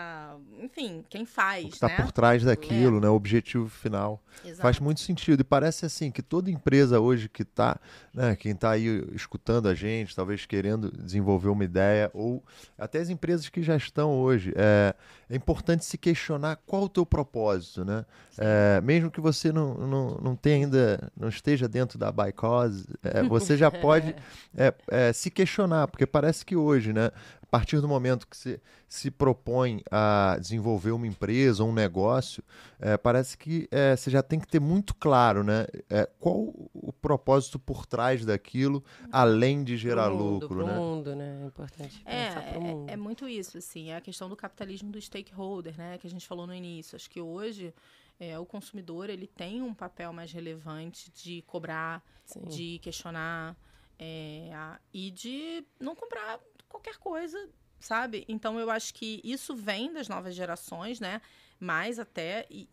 enfim, 0.60 1.04
quem 1.08 1.24
faz, 1.26 1.64
o 1.64 1.68
que 1.68 1.74
está 1.74 1.88
né? 1.88 1.96
por 1.96 2.10
trás 2.10 2.42
daquilo, 2.42 2.96
É. 2.98 3.00
né? 3.02 3.08
O 3.08 3.14
objetivo 3.14 3.68
final. 3.68 4.22
Exato. 4.44 4.62
Faz 4.62 4.80
muito 4.80 5.00
sentido. 5.00 5.40
E 5.40 5.44
parece 5.44 5.84
assim 5.84 6.10
que 6.10 6.22
toda 6.22 6.50
empresa 6.50 6.98
hoje 6.98 7.28
que 7.28 7.42
está, 7.42 7.78
né, 8.12 8.34
quem 8.34 8.52
está 8.52 8.70
aí 8.70 9.06
escutando 9.14 9.68
a 9.68 9.74
gente, 9.74 10.16
talvez 10.16 10.46
querendo 10.46 10.90
desenvolver 10.90 11.48
uma 11.48 11.64
ideia, 11.64 12.10
ou 12.14 12.42
até 12.78 12.98
as 12.98 13.10
empresas 13.10 13.48
que 13.48 13.62
já 13.62 13.76
estão 13.76 14.12
hoje, 14.12 14.52
é, 14.56 14.94
é 15.28 15.36
importante 15.36 15.84
se 15.84 15.98
questionar 15.98 16.56
qual 16.66 16.84
o 16.84 16.88
teu 16.88 17.04
propósito, 17.04 17.84
né? 17.84 18.04
É, 18.38 18.80
mesmo 18.80 19.10
que 19.10 19.20
você 19.20 19.52
não, 19.52 19.74
não, 19.74 20.18
não 20.22 20.36
tenha 20.36 20.64
ainda, 20.64 21.12
não 21.16 21.28
esteja 21.28 21.68
dentro 21.68 21.98
da 21.98 22.10
Bycause, 22.10 22.86
é, 23.02 23.22
você 23.22 23.56
já 23.56 23.70
pode 23.70 24.14
é, 24.88 25.12
se 25.12 25.30
questionar, 25.30 25.86
porque 25.88 26.06
parece 26.06 26.44
que 26.44 26.56
hoje, 26.56 26.92
né? 26.92 27.10
A 27.54 27.58
partir 27.58 27.82
do 27.82 27.86
momento 27.86 28.26
que 28.26 28.34
você 28.34 28.58
se 28.88 29.10
propõe 29.10 29.82
a 29.90 30.38
desenvolver 30.40 30.92
uma 30.92 31.06
empresa 31.06 31.62
ou 31.62 31.68
um 31.68 31.72
negócio, 31.74 32.42
é, 32.80 32.96
parece 32.96 33.36
que 33.36 33.68
é, 33.70 33.94
você 33.94 34.10
já 34.10 34.22
tem 34.22 34.40
que 34.40 34.46
ter 34.48 34.58
muito 34.58 34.94
claro, 34.94 35.44
né? 35.44 35.66
É, 35.90 36.08
qual 36.18 36.34
o 36.72 36.90
propósito 36.98 37.58
por 37.58 37.84
trás 37.84 38.24
daquilo, 38.24 38.82
além 39.12 39.62
de 39.62 39.76
gerar 39.76 40.06
pro 40.06 40.14
mundo, 40.16 40.32
lucro, 40.32 40.48
pro 40.48 40.66
né? 40.66 40.78
mundo, 40.78 41.14
né? 41.14 41.40
É 41.42 41.46
importante 41.46 42.02
É, 42.06 42.24
pensar 42.28 42.52
pro 42.52 42.60
mundo. 42.62 42.88
é, 42.88 42.94
é 42.94 42.96
muito 42.96 43.28
isso, 43.28 43.58
assim, 43.58 43.90
é 43.90 43.96
a 43.96 44.00
questão 44.00 44.30
do 44.30 44.36
capitalismo 44.36 44.90
do 44.90 44.98
stakeholder, 44.98 45.76
né, 45.76 45.98
que 45.98 46.06
a 46.06 46.10
gente 46.10 46.26
falou 46.26 46.46
no 46.46 46.54
início. 46.54 46.96
Acho 46.96 47.10
que 47.10 47.20
hoje 47.20 47.74
é, 48.18 48.38
o 48.38 48.46
consumidor 48.46 49.10
ele 49.10 49.26
tem 49.26 49.60
um 49.60 49.74
papel 49.74 50.10
mais 50.10 50.32
relevante 50.32 51.10
de 51.10 51.42
cobrar, 51.42 52.02
Sim. 52.24 52.40
de 52.46 52.78
questionar 52.78 53.54
é, 53.98 54.50
a- 54.54 54.80
e 54.92 55.10
de 55.12 55.64
não 55.78 55.94
comprar 55.94 56.40
qualquer 56.72 56.96
coisa, 56.98 57.48
sabe? 57.78 58.24
Então 58.26 58.58
eu 58.58 58.70
acho 58.70 58.94
que 58.94 59.20
isso 59.22 59.54
vem 59.54 59.92
das 59.92 60.08
novas 60.08 60.34
gerações, 60.34 60.98
né? 60.98 61.20
Mais 61.60 61.98
até 61.98 62.46
e, 62.50 62.68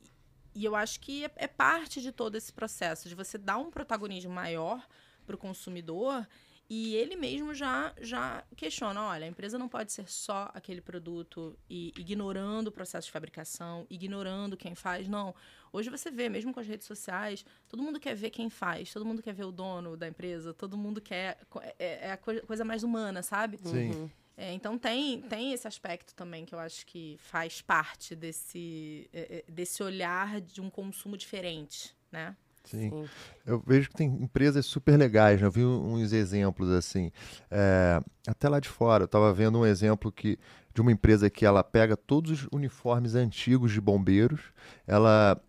e 0.56 0.66
eu 0.66 0.76
acho 0.76 1.00
que 1.00 1.26
é, 1.26 1.32
é 1.36 1.48
parte 1.48 2.02
de 2.02 2.12
todo 2.12 2.36
esse 2.36 2.52
processo 2.52 3.10
de 3.10 3.16
você 3.16 3.38
dar 3.38 3.58
um 3.58 3.70
protagonismo 3.70 4.32
maior 4.32 4.88
para 5.26 5.36
o 5.36 5.40
consumidor 5.40 6.28
e 6.70 6.96
ele 6.96 7.16
mesmo 7.16 7.54
já 7.54 7.94
já 8.00 8.44
questiona, 8.56 9.02
olha, 9.04 9.26
a 9.26 9.28
empresa 9.28 9.58
não 9.58 9.68
pode 9.68 9.92
ser 9.92 10.10
só 10.10 10.52
aquele 10.54 10.82
produto 10.82 11.58
e 11.70 11.92
ignorando 11.98 12.68
o 12.68 12.72
processo 12.72 13.08
de 13.08 13.12
fabricação, 13.12 13.88
ignorando 13.90 14.56
quem 14.56 14.76
faz, 14.76 15.08
não. 15.08 15.34
Hoje 15.74 15.90
você 15.90 16.12
vê, 16.12 16.30
mesmo 16.30 16.54
com 16.54 16.60
as 16.60 16.68
redes 16.68 16.86
sociais, 16.88 17.46
todo 17.68 17.82
mundo 17.82 18.00
quer 18.00 18.16
ver 18.16 18.30
quem 18.30 18.50
faz, 18.50 18.92
todo 18.94 19.06
mundo 19.06 19.22
quer 19.22 19.34
ver 19.34 19.46
o 19.46 19.52
dono 19.52 19.98
da 19.98 20.08
empresa, 20.08 20.54
todo 20.54 20.78
mundo 20.78 21.02
quer. 21.02 21.40
É, 21.78 22.08
é 22.08 22.12
a 22.12 22.18
coi- 22.18 22.42
coisa 22.42 22.64
mais 22.64 22.84
humana, 22.84 23.24
sabe? 23.24 23.58
Sim. 23.58 23.92
Uhum. 23.92 24.10
É, 24.38 24.54
então 24.54 24.78
tem, 24.78 25.22
tem 25.24 25.52
esse 25.52 25.68
aspecto 25.68 26.16
também 26.16 26.46
que 26.46 26.56
eu 26.56 26.60
acho 26.60 26.86
que 26.86 27.18
faz 27.20 27.62
parte 27.62 28.16
desse, 28.16 29.10
é, 29.12 29.44
é, 29.48 29.52
desse 29.52 29.84
olhar 29.84 30.40
de 30.40 30.62
um 30.62 30.70
consumo 30.70 31.18
diferente, 31.18 31.94
né? 32.12 32.38
Sim. 32.70 32.90
Sim. 32.92 33.06
Eu 33.46 33.64
vejo 33.66 33.90
que 33.90 33.96
tem 33.96 34.08
empresas 34.22 34.66
super 34.66 34.98
legais, 34.98 35.42
né? 35.42 35.48
Eu 35.48 35.52
vi 35.52 35.66
uns 35.66 36.14
exemplos 36.14 36.70
assim, 36.70 37.12
é, 37.50 38.00
até 38.28 38.48
lá 38.48 38.60
de 38.60 38.70
fora. 38.70 39.04
Eu 39.04 39.06
estava 39.06 39.34
vendo 39.34 39.60
um 39.60 39.66
exemplo 39.66 40.12
que 40.12 40.38
de 40.74 40.82
uma 40.82 40.92
empresa 40.92 41.30
que 41.30 41.46
ela 41.46 41.64
pega 41.64 41.98
todos 41.98 42.32
os 42.32 42.48
uniformes 42.52 43.16
antigos 43.16 43.72
de 43.72 43.82
bombeiros, 43.82 44.42
ela 44.86 45.42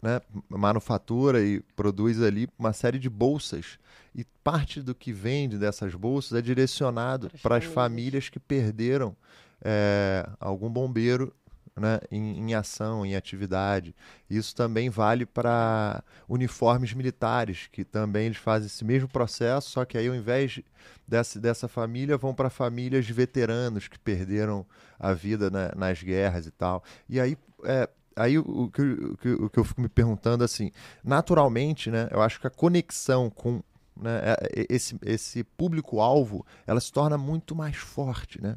né, 0.00 0.20
manufatura 0.48 1.42
e 1.42 1.60
produz 1.74 2.22
ali 2.22 2.48
uma 2.58 2.72
série 2.72 2.98
de 2.98 3.08
bolsas 3.08 3.78
e 4.14 4.24
parte 4.44 4.80
do 4.80 4.94
que 4.94 5.12
vende 5.12 5.58
dessas 5.58 5.94
bolsas 5.94 6.38
é 6.38 6.42
direcionado 6.42 7.30
para 7.42 7.56
as 7.56 7.64
famílias. 7.64 7.74
famílias 7.74 8.28
que 8.28 8.38
perderam 8.38 9.16
é, 9.62 10.28
algum 10.38 10.68
bombeiro 10.70 11.34
né, 11.76 11.98
em, 12.10 12.38
em 12.50 12.54
ação, 12.54 13.04
em 13.04 13.16
atividade. 13.16 13.94
Isso 14.30 14.54
também 14.54 14.88
vale 14.88 15.26
para 15.26 16.02
uniformes 16.28 16.92
militares, 16.94 17.68
que 17.72 17.84
também 17.84 18.26
eles 18.26 18.38
fazem 18.38 18.66
esse 18.66 18.84
mesmo 18.84 19.08
processo, 19.08 19.70
só 19.70 19.84
que 19.84 19.98
aí 19.98 20.06
ao 20.08 20.14
invés 20.14 20.52
de- 20.52 20.64
dessa, 21.06 21.40
dessa 21.40 21.66
família, 21.68 22.16
vão 22.16 22.32
para 22.34 22.48
famílias 22.48 23.04
de 23.04 23.12
veteranos 23.12 23.88
que 23.88 23.98
perderam 23.98 24.64
a 24.98 25.12
vida 25.12 25.50
na- 25.50 25.72
nas 25.76 26.00
guerras 26.02 26.46
e 26.46 26.50
tal. 26.52 26.82
E 27.08 27.18
aí, 27.20 27.36
é, 27.64 27.88
aí 28.14 28.38
o, 28.38 28.70
que, 28.70 28.82
o, 28.82 29.16
que, 29.16 29.28
o 29.32 29.50
que 29.50 29.58
eu 29.58 29.64
fico 29.64 29.80
me 29.80 29.88
perguntando, 29.88 30.44
assim, 30.44 30.70
naturalmente, 31.02 31.90
né, 31.90 32.08
eu 32.12 32.22
acho 32.22 32.40
que 32.40 32.46
a 32.46 32.50
conexão 32.50 33.28
com 33.30 33.60
né, 34.00 34.20
é- 34.24 34.60
é- 34.62 34.66
esse, 34.68 34.96
esse 35.04 35.44
público-alvo, 35.44 36.44
ela 36.66 36.80
se 36.80 36.92
torna 36.92 37.16
muito 37.18 37.54
mais 37.54 37.76
forte, 37.76 38.40
né? 38.42 38.56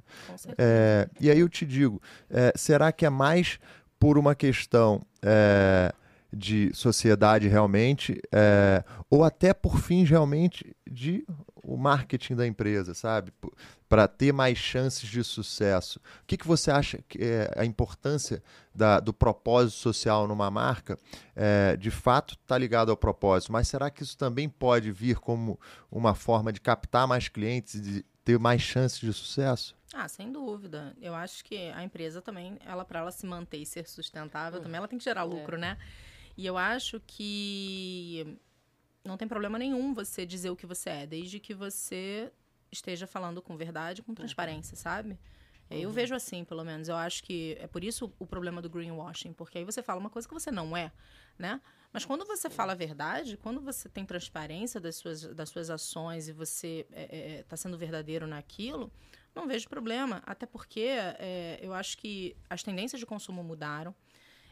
É, 0.57 1.09
e 1.19 1.29
aí 1.29 1.39
eu 1.39 1.49
te 1.49 1.65
digo, 1.65 2.01
é, 2.29 2.51
será 2.55 2.91
que 2.91 3.05
é 3.05 3.09
mais 3.09 3.59
por 3.99 4.17
uma 4.17 4.35
questão 4.35 5.01
é, 5.21 5.93
de 6.38 6.71
sociedade 6.73 7.47
realmente, 7.47 8.21
é, 8.31 8.83
ou 9.09 9.23
até 9.23 9.53
por 9.53 9.79
fins 9.79 10.09
realmente 10.09 10.75
de 10.89 11.25
o 11.63 11.75
marketing 11.75 12.35
da 12.35 12.47
empresa, 12.47 12.93
sabe? 12.93 13.33
Para 13.89 14.07
ter 14.07 14.31
mais 14.31 14.57
chances 14.57 15.07
de 15.09 15.21
sucesso. 15.23 15.99
O 16.23 16.25
que, 16.25 16.38
que 16.38 16.47
você 16.47 16.71
acha 16.71 16.99
que 17.09 17.17
é 17.21 17.51
a 17.57 17.65
importância 17.65 18.41
da- 18.73 18.99
do 19.01 19.13
propósito 19.13 19.77
social 19.77 20.27
numa 20.27 20.49
marca? 20.49 20.97
É, 21.35 21.75
de 21.75 21.91
fato, 21.91 22.35
está 22.41 22.57
ligado 22.57 22.89
ao 22.89 22.95
propósito, 22.95 23.51
mas 23.51 23.67
será 23.67 23.89
que 23.89 24.03
isso 24.03 24.17
também 24.17 24.47
pode 24.47 24.91
vir 24.91 25.17
como 25.17 25.59
uma 25.91 26.15
forma 26.15 26.53
de 26.53 26.61
captar 26.61 27.05
mais 27.07 27.27
clientes 27.27 27.75
e 27.75 27.81
de 27.81 28.05
ter 28.23 28.38
mais 28.39 28.61
chances 28.61 28.99
de 28.99 29.11
sucesso? 29.11 29.75
Ah, 29.93 30.07
sem 30.07 30.31
dúvida. 30.31 30.93
Eu 31.01 31.15
acho 31.15 31.43
que 31.43 31.69
a 31.71 31.83
empresa 31.83 32.21
também, 32.21 32.57
ela 32.65 32.83
para 32.85 32.99
ela 32.99 33.11
se 33.11 33.25
manter 33.25 33.57
e 33.57 33.65
ser 33.65 33.88
sustentável, 33.88 34.61
também 34.61 34.77
ela 34.77 34.88
tem 34.88 34.99
que 34.99 35.03
gerar 35.05 35.23
lucro, 35.23 35.57
né? 35.57 35.77
E 36.38 36.45
eu 36.45 36.55
acho 36.57 37.01
que 37.07 38.38
não 39.03 39.17
tem 39.17 39.27
problema 39.27 39.57
nenhum 39.57 39.93
você 39.93 40.25
dizer 40.25 40.51
o 40.51 40.55
que 40.55 40.65
você 40.65 40.89
é, 40.91 41.07
desde 41.07 41.39
que 41.39 41.53
você 41.53 42.31
esteja 42.71 43.07
falando 43.07 43.41
com 43.41 43.57
verdade, 43.57 44.03
com 44.03 44.13
transparência, 44.13 44.77
sabe? 44.77 45.17
Eu 45.69 45.91
vejo 45.91 46.15
assim, 46.15 46.45
pelo 46.45 46.63
menos. 46.63 46.88
Eu 46.88 46.95
acho 46.95 47.21
que 47.23 47.57
é 47.59 47.67
por 47.67 47.83
isso 47.83 48.13
o 48.19 48.25
problema 48.25 48.61
do 48.61 48.69
greenwashing, 48.69 49.33
porque 49.33 49.57
aí 49.57 49.65
você 49.65 49.81
fala 49.81 49.99
uma 49.99 50.09
coisa 50.09 50.25
que 50.27 50.33
você 50.33 50.49
não 50.49 50.77
é, 50.77 50.91
né? 51.38 51.59
Mas 51.91 52.05
quando 52.05 52.25
você 52.25 52.49
fala 52.49 52.71
a 52.71 52.75
verdade, 52.75 53.35
quando 53.35 53.59
você 53.59 53.89
tem 53.89 54.05
transparência 54.05 54.79
das 54.79 54.95
suas, 54.95 55.23
das 55.23 55.49
suas 55.49 55.69
ações 55.69 56.29
e 56.29 56.31
você 56.31 56.85
está 57.41 57.57
sendo 57.57 57.77
verdadeiro 57.77 58.25
naquilo, 58.27 58.91
não 59.35 59.47
vejo 59.47 59.67
problema. 59.67 60.21
Até 60.25 60.45
porque 60.45 60.88
é, 60.89 61.59
eu 61.61 61.73
acho 61.73 61.97
que 61.97 62.35
as 62.49 62.63
tendências 62.63 62.99
de 62.99 63.05
consumo 63.05 63.43
mudaram. 63.43 63.93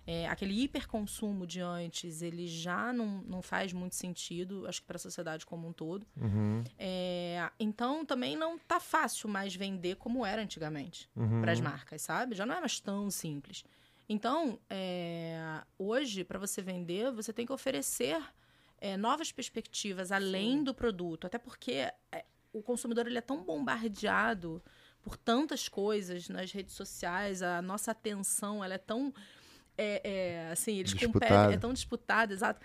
É, 0.08 0.28
aquele 0.28 0.54
hiperconsumo 0.62 1.48
de 1.48 1.60
antes, 1.60 2.22
ele 2.22 2.48
já 2.48 2.94
não, 2.94 3.24
não 3.24 3.42
faz 3.42 3.74
muito 3.74 3.96
sentido, 3.96 4.68
acho 4.68 4.82
que 4.82 4.88
para 4.88 4.98
a 4.98 5.00
sociedade 5.00 5.46
como 5.46 5.68
um 5.68 5.74
todo. 5.74 6.06
Uhum, 6.16 6.64
É, 6.78 7.50
então, 7.60 8.06
também 8.06 8.36
não 8.36 8.58
tá 8.60 8.80
fácil 8.80 9.28
mais 9.28 9.56
vender 9.56 9.96
como 9.96 10.26
era 10.26 10.42
antigamente 10.42 11.10
uhum. 11.16 11.42
para 11.42 11.52
as 11.52 11.60
marcas, 11.60 12.04
sabe? 12.04 12.36
Já 12.36 12.46
não 12.46 12.56
é 12.56 12.60
mais 12.60 12.80
tão 12.80 13.10
simples. 13.10 13.64
Então, 14.08 14.60
é, 14.70 15.62
hoje, 15.78 16.24
para 16.24 16.38
você 16.38 16.62
vender, 16.62 17.12
você 17.12 17.34
tem 17.34 17.46
que 17.46 17.52
oferecer 17.52 18.22
é, 18.80 18.96
novas 18.96 19.32
perspectivas 19.32 20.12
além 20.12 20.64
do 20.64 20.74
produto. 20.74 21.26
Até 21.26 21.40
porque 21.40 21.92
é, 22.12 22.26
o 22.54 22.62
consumidor 22.62 23.08
ele 23.08 23.18
é 23.18 23.22
tão 23.22 23.44
bombardeado 23.44 24.62
por 25.02 25.18
tantas 25.18 25.68
coisas 25.68 26.30
nas 26.30 26.52
redes 26.52 26.74
sociais, 26.74 27.44
a 27.44 27.62
nossa 27.62 27.92
atenção 27.92 28.64
ela 28.64 28.74
é 28.74 28.80
tão. 28.80 29.14
É, 29.78 30.02
é, 30.04 30.52
assim, 30.52 30.78
eles 30.78 30.94
Disputada. 30.94 31.36
competem, 31.36 31.56
é 31.56 31.58
tão 31.58 31.74
disputada, 31.74 32.34
exato. 32.34 32.62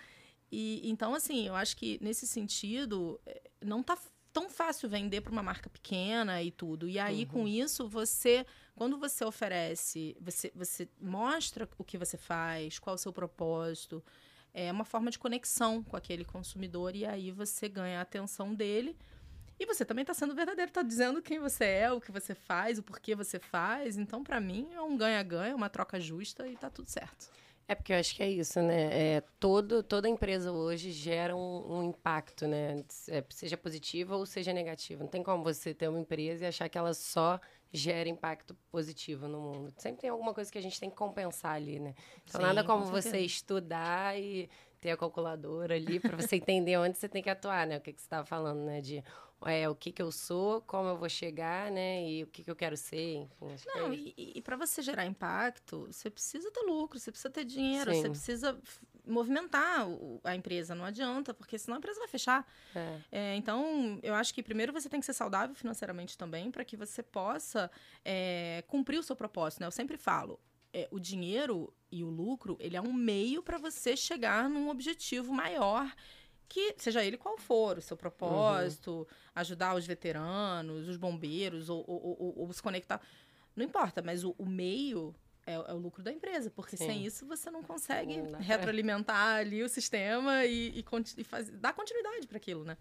E, 0.51 0.89
então, 0.89 1.15
assim, 1.15 1.47
eu 1.47 1.55
acho 1.55 1.77
que 1.77 1.99
nesse 2.03 2.27
sentido, 2.27 3.21
é, 3.27 3.43
não 3.65 3.83
tá 3.83 3.97
tão 4.33 4.49
fácil 4.49 4.89
vender 4.89 5.21
para 5.21 5.33
uma 5.33 5.43
marca 5.43 5.69
pequena 5.69 6.43
e 6.43 6.51
tudo. 6.51 6.89
E 6.89 6.99
aí, 6.99 7.27
com 7.27 7.47
isso, 7.49 7.89
você, 7.89 8.47
quando 8.75 8.99
você 8.99 9.25
oferece, 9.25 10.17
você, 10.21 10.53
você 10.55 10.89
mostra 11.01 11.69
o 11.77 11.85
que 11.85 11.99
você 11.99 12.17
faz, 12.17 12.79
qual 12.79 12.95
o 12.95 12.99
seu 12.99 13.13
propósito, 13.13 14.03
é 14.53 14.71
uma 14.71 14.85
forma 14.85 15.11
de 15.11 15.19
conexão 15.19 15.83
com 15.83 15.97
aquele 15.97 16.25
consumidor 16.25 16.95
e 16.97 17.07
aí 17.07 17.31
você 17.31 17.69
ganha 17.69 17.99
a 17.99 18.03
atenção 18.03 18.55
dele. 18.55 18.97
E 19.61 19.67
você 19.67 19.85
também 19.85 20.03
está 20.03 20.15
sendo 20.15 20.35
verdadeiro, 20.35 20.71
está 20.71 20.83
dizendo 20.83 21.21
quem 21.21 21.39
você 21.39 21.67
é, 21.67 21.93
o 21.93 22.01
que 22.01 22.11
você 22.11 22.35
faz, 22.35 22.79
o 22.79 22.83
porquê 22.83 23.15
você 23.15 23.39
faz. 23.39 23.99
Então, 23.99 24.25
para 24.25 24.41
mim, 24.41 24.71
é 24.73 24.81
um 24.81 24.97
ganha-ganha, 24.97 25.55
uma 25.55 25.69
troca 25.69 26.01
justa 26.01 26.49
e 26.49 26.57
tá 26.57 26.71
tudo 26.71 26.89
certo. 26.89 27.31
É 27.69 27.75
porque 27.75 27.93
eu 27.93 27.99
acho 27.99 28.17
que 28.17 28.23
é 28.23 28.29
isso, 28.29 28.61
né? 28.63 29.17
É, 29.17 29.21
todo, 29.39 29.83
toda 29.83 30.09
empresa 30.09 30.51
hoje 30.51 30.91
gera 30.91 31.37
um, 31.37 31.73
um 31.73 31.85
impacto, 31.85 32.49
né? 32.49 32.83
É, 33.07 33.23
seja 33.29 33.55
positivo 33.59 34.17
ou 34.17 34.25
seja 34.25 34.51
negativo. 34.55 35.03
Não 35.03 35.11
tem 35.11 35.23
como 35.23 35.45
você 35.45 35.75
ter 35.75 35.89
uma 35.89 36.01
empresa 36.01 36.47
e 36.47 36.49
achar 36.49 36.67
que 36.71 36.79
ela 36.79 36.95
só 36.95 37.39
gera 37.71 38.09
impacto 38.09 38.57
positivo 38.73 39.29
no 39.29 39.39
mundo. 39.39 39.75
Sempre 39.77 40.01
tem 40.01 40.11
alguma 40.11 40.33
coisa 40.33 40.51
que 40.51 40.59
a 40.59 40.63
gente 40.63 40.81
tem 40.81 40.89
que 40.89 40.97
compensar 40.97 41.55
ali, 41.55 41.79
né? 41.79 41.95
Então, 42.25 42.41
Sim, 42.41 42.47
nada 42.47 42.65
como 42.65 42.85
com 42.85 42.91
você 42.91 43.19
estudar 43.19 44.19
e 44.19 44.49
ter 44.81 44.91
a 44.91 44.97
calculadora 44.97 45.75
ali 45.75 46.01
para 46.01 46.17
você 46.17 46.37
entender 46.41 46.79
onde 46.79 46.97
você 46.97 47.11
tem 47.11 47.23
que 47.23 47.31
atuar, 47.31 47.67
né? 47.67 47.77
O 47.77 47.81
que, 47.81 47.93
que 47.93 48.01
você 48.01 48.07
estava 48.07 48.25
falando, 48.25 48.65
né? 48.65 48.81
De 48.81 49.05
é, 49.47 49.69
o 49.69 49.75
que, 49.75 49.91
que 49.91 50.03
eu 50.03 50.13
sou, 50.13 50.61
como 50.63 50.89
eu 50.89 50.97
vou 50.97 51.09
chegar, 51.09 51.71
né? 51.71 52.07
E 52.07 52.25
o 52.25 52.27
que, 52.27 52.45
que 52.45 52.51
eu 52.51 52.57
quero 52.57 52.77
ser, 52.77 53.27
enfim. 53.41 53.67
Não, 53.75 53.93
é 53.93 53.95
e, 53.95 54.33
e 54.37 54.43
para 54.43 54.57
você 54.57 54.83
gerar 54.83 55.07
impacto, 55.07 55.87
você 55.91 56.11
precisa 56.11 56.51
ter 56.51 56.61
lucro, 56.61 56.99
você 56.99 57.11
precisa 57.11 57.31
ter 57.31 57.45
dinheiro, 57.45 57.93
Sim. 57.93 58.03
você 58.03 58.11
precisa 58.11 58.61
movimentar 59.07 59.87
a 60.25 60.37
empresa. 60.37 60.75
Não 60.75 60.85
adianta, 60.85 61.33
porque 61.33 61.59
senão 61.59 61.77
a 61.77 61.79
empresa 61.79 61.99
vai 61.99 62.09
fechar. 62.09 62.47
É. 62.75 62.99
É, 63.11 63.37
então, 63.37 63.99
eu 64.03 64.15
acho 64.15 64.35
que 64.35 64.43
primeiro 64.43 64.73
você 64.73 64.89
tem 64.89 65.01
que 65.01 65.07
ser 65.07 65.15
saudável 65.15 65.55
financeiramente 65.55 66.19
também, 66.19 66.51
para 66.51 66.65
que 66.65 66.77
você 66.77 67.03
possa 67.03 67.71
é, 68.05 68.63
cumprir 68.69 68.99
o 68.99 69.03
seu 69.03 69.17
propósito. 69.17 69.61
Né? 69.61 69.67
Eu 69.67 69.73
sempre 69.73 69.97
falo, 69.97 70.39
é, 70.73 70.87
o 70.91 71.01
dinheiro 71.01 71.73
e 71.91 72.05
o 72.05 72.09
lucro, 72.09 72.57
ele 72.61 72.77
é 72.77 72.81
um 72.81 72.93
meio 72.93 73.43
para 73.43 73.59
você 73.59 73.97
chegar 73.97 74.49
num 74.49 74.69
objetivo 74.69 75.33
maior 75.33 75.93
que 76.51 76.75
seja 76.77 77.05
ele 77.05 77.17
qual 77.17 77.39
for 77.39 77.79
o 77.79 77.81
seu 77.81 77.97
propósito, 77.97 78.91
uhum. 78.91 79.07
ajudar 79.37 79.77
os 79.77 79.87
veteranos, 79.87 80.89
os 80.89 80.97
bombeiros, 80.97 81.71
ou, 81.71 81.85
ou, 81.87 82.17
ou, 82.19 82.39
ou 82.41 82.53
se 82.53 82.61
conectar. 82.61 83.01
Não 83.55 83.65
importa, 83.65 84.03
mas 84.03 84.25
o, 84.25 84.35
o 84.37 84.45
meio 84.45 85.15
é, 85.47 85.55
é, 85.55 85.73
o 85.73 85.79
lucro 85.79 86.03
da 86.03 86.13
empresa, 86.13 86.51
porque 86.51 86.77
Sim. 86.77 86.87
sem 86.87 87.07
isso 87.07 87.25
você 87.25 87.53
não 87.53 87.63
consegue 87.63 88.21
não 88.21 88.41
retroalimentar 88.41 89.37
ali 89.37 89.63
o 89.63 89.69
sistema 89.69 90.45
e, 90.45 90.81
e, 90.81 90.85
e 91.17 91.25
faz, 91.25 91.49
dar 91.51 91.73
continuidade 91.73 92.27
para 92.27 92.37
aquilo, 92.37 92.65
né? 92.65 92.77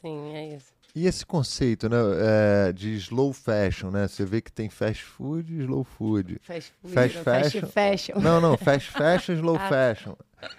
Sim, 0.00 0.34
é 0.34 0.56
isso. 0.56 0.74
E 0.94 1.06
esse 1.06 1.24
conceito, 1.24 1.88
né, 1.88 1.96
é, 2.20 2.72
de 2.72 2.94
slow 2.96 3.32
fashion, 3.32 3.90
né? 3.90 4.06
Você 4.06 4.26
vê 4.26 4.42
que 4.42 4.52
tem 4.52 4.68
fast 4.68 5.02
food 5.02 5.50
e 5.50 5.60
slow 5.60 5.84
food. 5.84 6.38
Fast 6.42 6.74
food, 6.82 6.94
fast 6.94 7.18
fashion. 7.18 7.60
Fast 7.60 7.72
fashion. 7.72 8.20
Não, 8.20 8.40
não, 8.42 8.58
fast 8.58 8.90
fashion, 8.90 9.32
slow 9.34 9.56
ah. 9.60 9.68
fashion. 9.68 10.14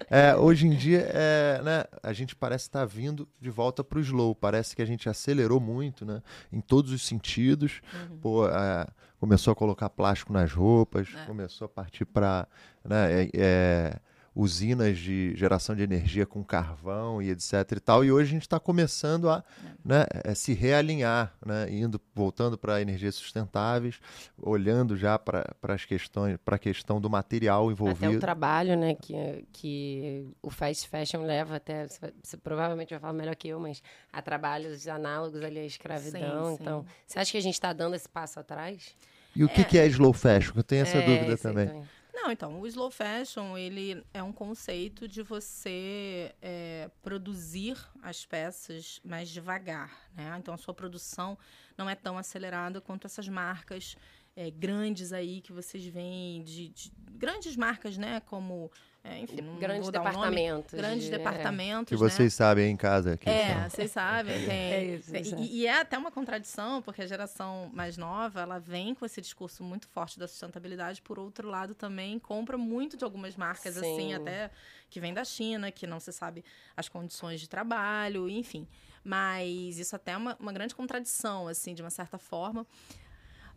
É, 0.09 0.35
hoje 0.35 0.65
em 0.65 0.75
dia, 0.75 1.07
é, 1.13 1.61
né, 1.61 1.83
a 2.01 2.11
gente 2.13 2.35
parece 2.35 2.65
estar 2.65 2.79
tá 2.79 2.85
vindo 2.85 3.27
de 3.39 3.51
volta 3.51 3.83
para 3.83 3.99
o 3.99 4.01
slow. 4.01 4.33
Parece 4.33 4.75
que 4.75 4.81
a 4.81 4.85
gente 4.85 5.07
acelerou 5.07 5.59
muito, 5.59 6.03
né? 6.03 6.23
Em 6.51 6.61
todos 6.61 6.91
os 6.91 7.05
sentidos. 7.05 7.81
Uhum. 7.93 8.17
Pô, 8.17 8.47
é, 8.47 8.87
começou 9.19 9.51
a 9.51 9.55
colocar 9.55 9.89
plástico 9.89 10.33
nas 10.33 10.51
roupas, 10.51 11.09
é. 11.15 11.25
começou 11.25 11.65
a 11.65 11.69
partir 11.69 12.05
para... 12.05 12.47
Né, 12.83 13.23
é, 13.23 13.29
é 13.35 13.99
usinas 14.35 14.97
de 14.97 15.35
geração 15.35 15.75
de 15.75 15.83
energia 15.83 16.25
com 16.25 16.43
carvão 16.43 17.21
e 17.21 17.29
etc 17.29 17.53
e 17.75 17.79
tal. 17.79 18.03
E 18.03 18.11
hoje 18.11 18.29
a 18.29 18.33
gente 18.33 18.41
está 18.41 18.59
começando 18.59 19.29
a 19.29 19.43
é. 19.63 19.71
né, 19.85 20.05
é, 20.23 20.33
se 20.33 20.53
realinhar, 20.53 21.33
né, 21.45 21.67
indo, 21.69 22.01
voltando 22.15 22.57
para 22.57 22.81
energias 22.81 23.15
sustentáveis, 23.15 23.99
olhando 24.41 24.97
já 24.97 25.19
para 25.19 25.55
as 25.61 25.85
questões, 25.85 26.37
para 26.43 26.55
a 26.55 26.59
questão 26.59 26.99
do 26.99 27.09
material 27.09 27.71
envolvido. 27.71 28.05
Até 28.05 28.17
o 28.17 28.19
trabalho, 28.19 28.75
né, 28.75 28.95
que, 28.95 29.45
que 29.51 30.27
o 30.41 30.49
fast 30.49 30.87
fashion 30.87 31.23
leva 31.23 31.55
até, 31.55 31.87
você 32.21 32.37
provavelmente 32.37 32.89
vai 32.89 32.99
falar 32.99 33.13
melhor 33.13 33.35
que 33.35 33.49
eu, 33.49 33.59
mas 33.59 33.83
há 34.11 34.21
trabalhos 34.21 34.87
análogos 34.87 35.41
ali 35.41 35.59
à 35.59 35.65
escravidão. 35.65 36.55
Sim, 36.55 36.57
então, 36.61 36.81
sim. 36.81 36.87
você 37.05 37.19
acha 37.19 37.31
que 37.31 37.37
a 37.37 37.41
gente 37.41 37.53
está 37.53 37.71
dando 37.71 37.95
esse 37.95 38.09
passo 38.09 38.39
atrás? 38.39 38.95
E 39.35 39.43
o 39.43 39.49
que 39.49 39.61
é, 39.61 39.63
que 39.63 39.77
é 39.77 39.87
slow 39.87 40.13
fashion? 40.13 40.53
Eu 40.55 40.63
tenho 40.63 40.83
essa 40.83 40.97
é, 40.97 41.05
dúvida 41.05 41.37
também. 41.37 41.67
também. 41.67 41.83
Não, 42.13 42.31
então, 42.31 42.61
o 42.61 42.67
slow 42.67 42.91
fashion, 42.91 43.57
ele 43.57 44.05
é 44.13 44.21
um 44.21 44.31
conceito 44.31 45.07
de 45.07 45.23
você 45.23 46.33
é, 46.41 46.91
produzir 47.01 47.75
as 48.03 48.23
peças 48.23 49.01
mais 49.03 49.29
devagar, 49.29 49.91
né? 50.15 50.35
Então, 50.37 50.53
a 50.53 50.57
sua 50.57 50.75
produção 50.75 51.35
não 51.75 51.89
é 51.89 51.95
tão 51.95 52.15
acelerada 52.15 52.79
quanto 52.79 53.07
essas 53.07 53.27
marcas 53.27 53.97
é, 54.35 54.51
grandes 54.51 55.11
aí 55.11 55.41
que 55.41 55.51
vocês 55.51 55.83
veem, 55.85 56.43
de, 56.43 56.69
de 56.69 56.91
grandes 57.11 57.55
marcas, 57.55 57.97
né? 57.97 58.19
Como 58.19 58.71
é, 59.05 59.19
enfim, 59.19 59.41
não 59.41 59.57
grandes 59.57 59.89
departamentos. 59.89 60.73
Grandes 60.73 61.03
de, 61.05 61.11
departamentos. 61.11 61.89
Que 61.89 61.95
vocês 61.97 62.31
né? 62.33 62.37
sabem 62.37 62.71
em 62.71 62.77
casa. 62.77 63.13
Aqui, 63.13 63.29
é, 63.29 63.51
então. 63.51 63.69
vocês 63.69 63.91
sabem. 63.91 64.33
Tem, 64.47 64.49
é 64.49 64.83
isso, 64.95 65.13
e, 65.13 65.59
e, 65.59 65.67
é 65.67 65.81
até 65.81 65.97
uma 65.97 66.09
contradição, 66.09 66.81
porque 66.81 67.01
a 67.01 67.05
geração 67.05 67.69
mais 67.73 67.97
nova, 67.97 68.39
ela 68.39 68.59
vem 68.59 68.95
com 68.95 69.05
esse 69.05 69.19
discurso 69.19 69.61
muito 69.61 69.89
forte 69.89 70.17
da 70.17 70.25
sustentabilidade, 70.25 71.01
por 71.01 71.19
outro 71.19 71.49
lado 71.49 71.75
também 71.75 72.17
compra 72.17 72.57
muito 72.57 72.95
de 72.95 73.03
algumas 73.03 73.35
marcas, 73.35 73.77
assim, 73.77 73.95
Sim. 73.95 74.13
assim, 74.13 74.13
até 74.13 74.49
que 74.89 75.01
vem 75.01 75.13
da 75.13 75.25
China, 75.25 75.69
que 75.69 75.85
não 75.85 75.99
se 75.99 76.13
sabe 76.13 76.45
as 76.77 76.87
condições 76.87 77.41
de 77.41 77.49
trabalho, 77.49 78.29
enfim. 78.29 78.65
Mas 79.03 79.79
isso 79.79 79.97
até 79.97 80.13
é 80.13 80.17
uma, 80.17 80.37
uma 80.39 80.53
grande 80.53 80.73
contradição, 80.73 81.49
assim, 81.49 81.73
de 81.73 81.81
uma 81.81 81.89
certa 81.89 82.17
forma. 82.17 82.65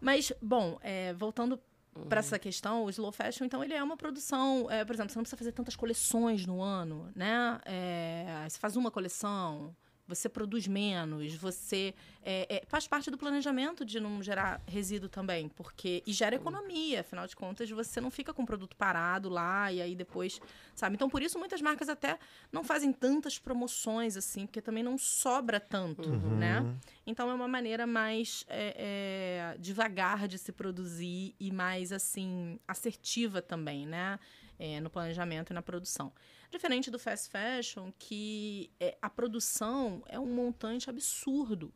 Mas, 0.01 0.33
bom, 0.43 0.77
é, 0.83 1.15
voltando 1.15 1.61
uhum. 1.97 2.09
para 2.09 2.21
essa 2.21 2.39
questão, 2.39 2.85
o 2.85 2.91
slow 2.91 3.13
fashion, 3.13 3.45
então, 3.45 3.63
ele 3.63 3.75
é 3.75 3.83
uma 3.83 3.97
produção. 3.97 4.71
É, 4.71 4.85
por 4.85 4.95
exemplo, 4.95 5.13
você 5.13 5.19
não 5.19 5.23
precisa 5.23 5.39
fazer 5.39 5.53
tantas 5.53 5.77
coleções 5.77 6.47
no 6.47 6.63
ano, 6.63 7.11
né? 7.15 7.61
É, 7.65 8.47
você 8.49 8.59
faz 8.59 8.77
uma 8.77 8.91
coleção 8.91 9.75
você 10.07 10.29
produz 10.29 10.67
menos, 10.67 11.35
você 11.35 11.95
é, 12.23 12.57
é, 12.57 12.63
faz 12.67 12.87
parte 12.87 13.11
do 13.11 13.19
planejamento 13.19 13.85
de 13.85 13.99
não 13.99 14.23
gerar 14.23 14.61
resíduo 14.67 15.09
também, 15.09 15.49
porque 15.49 16.03
e 16.07 16.13
gera 16.13 16.37
economia, 16.37 17.01
afinal 17.01 17.27
de 17.27 17.35
contas 17.35 17.71
você 17.71 18.01
não 18.01 18.11
fica 18.11 18.33
com 18.33 18.43
o 18.43 18.47
produto 18.47 18.77
parado 18.77 19.29
lá 19.29 19.73
e 19.73 19.81
aí 19.81 19.95
depois, 19.95 20.41
sabe? 20.75 20.95
Então 20.95 21.09
por 21.09 21.23
isso 21.23 21.39
muitas 21.39 21.61
marcas 21.61 21.89
até 21.89 22.19
não 22.53 22.63
fazem 22.63 22.93
tantas 22.93 23.39
promoções 23.39 24.17
assim, 24.17 24.47
porque 24.47 24.61
também 24.61 24.83
não 24.83 24.97
sobra 24.97 25.59
tanto, 25.59 26.09
uhum. 26.09 26.37
né? 26.37 26.65
Então 27.07 27.31
é 27.31 27.35
uma 27.35 27.49
maneira 27.49 27.87
mais 27.87 28.45
é, 28.49 29.55
é 29.55 29.59
devagar 29.59 30.29
de 30.29 30.39
se 30.39 30.53
produzir 30.53 31.35
e 31.39 31.51
mais 31.51 31.93
assim 31.93 32.59
assertiva 32.67 33.43
também, 33.43 33.87
né? 33.87 34.19
É, 34.59 34.81
no 34.81 34.89
planejamento 34.89 35.51
e 35.51 35.55
na 35.55 35.61
produção. 35.61 36.11
Diferente 36.51 36.91
do 36.91 36.99
fast 36.99 37.31
fashion, 37.31 37.93
que 37.99 38.71
é, 38.79 38.97
a 39.01 39.11
produção 39.11 40.03
é 40.07 40.19
um 40.19 40.27
montante 40.27 40.89
absurdo 40.89 41.73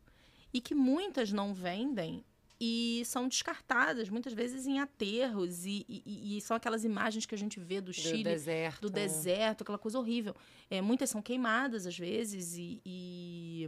e 0.53 0.59
que 0.59 0.73
muitas 0.73 1.31
não 1.31 1.53
vendem 1.53 2.23
e 2.63 3.01
são 3.05 3.27
descartadas 3.27 4.07
muitas 4.07 4.33
vezes 4.33 4.67
em 4.67 4.79
aterros 4.79 5.65
e, 5.65 5.83
e, 5.89 6.37
e, 6.37 6.41
são 6.41 6.55
aquelas 6.55 6.83
imagens 6.83 7.25
que 7.25 7.33
a 7.33 7.37
gente 7.37 7.59
vê 7.59 7.81
do 7.81 7.91
Chile, 7.91 8.17
do 8.17 8.29
deserto, 8.29 8.81
do 8.81 8.89
deserto 8.91 9.61
aquela 9.63 9.79
coisa 9.79 9.97
horrível. 9.97 10.35
É, 10.69 10.79
muitas 10.79 11.09
são 11.09 11.23
queimadas 11.23 11.87
às 11.87 11.97
vezes 11.97 12.55
e, 12.55 12.79
e 12.85 13.67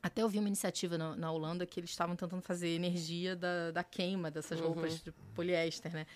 até 0.00 0.22
eu 0.22 0.28
vi 0.28 0.38
uma 0.38 0.46
iniciativa 0.46 0.96
na, 0.96 1.16
na 1.16 1.32
Holanda 1.32 1.66
que 1.66 1.80
eles 1.80 1.90
estavam 1.90 2.14
tentando 2.14 2.42
fazer 2.42 2.68
energia 2.68 3.34
da, 3.34 3.72
da 3.72 3.82
queima 3.82 4.30
dessas 4.30 4.60
uhum. 4.60 4.66
roupas 4.66 5.02
de 5.02 5.10
poliéster, 5.34 5.92
né? 5.92 6.06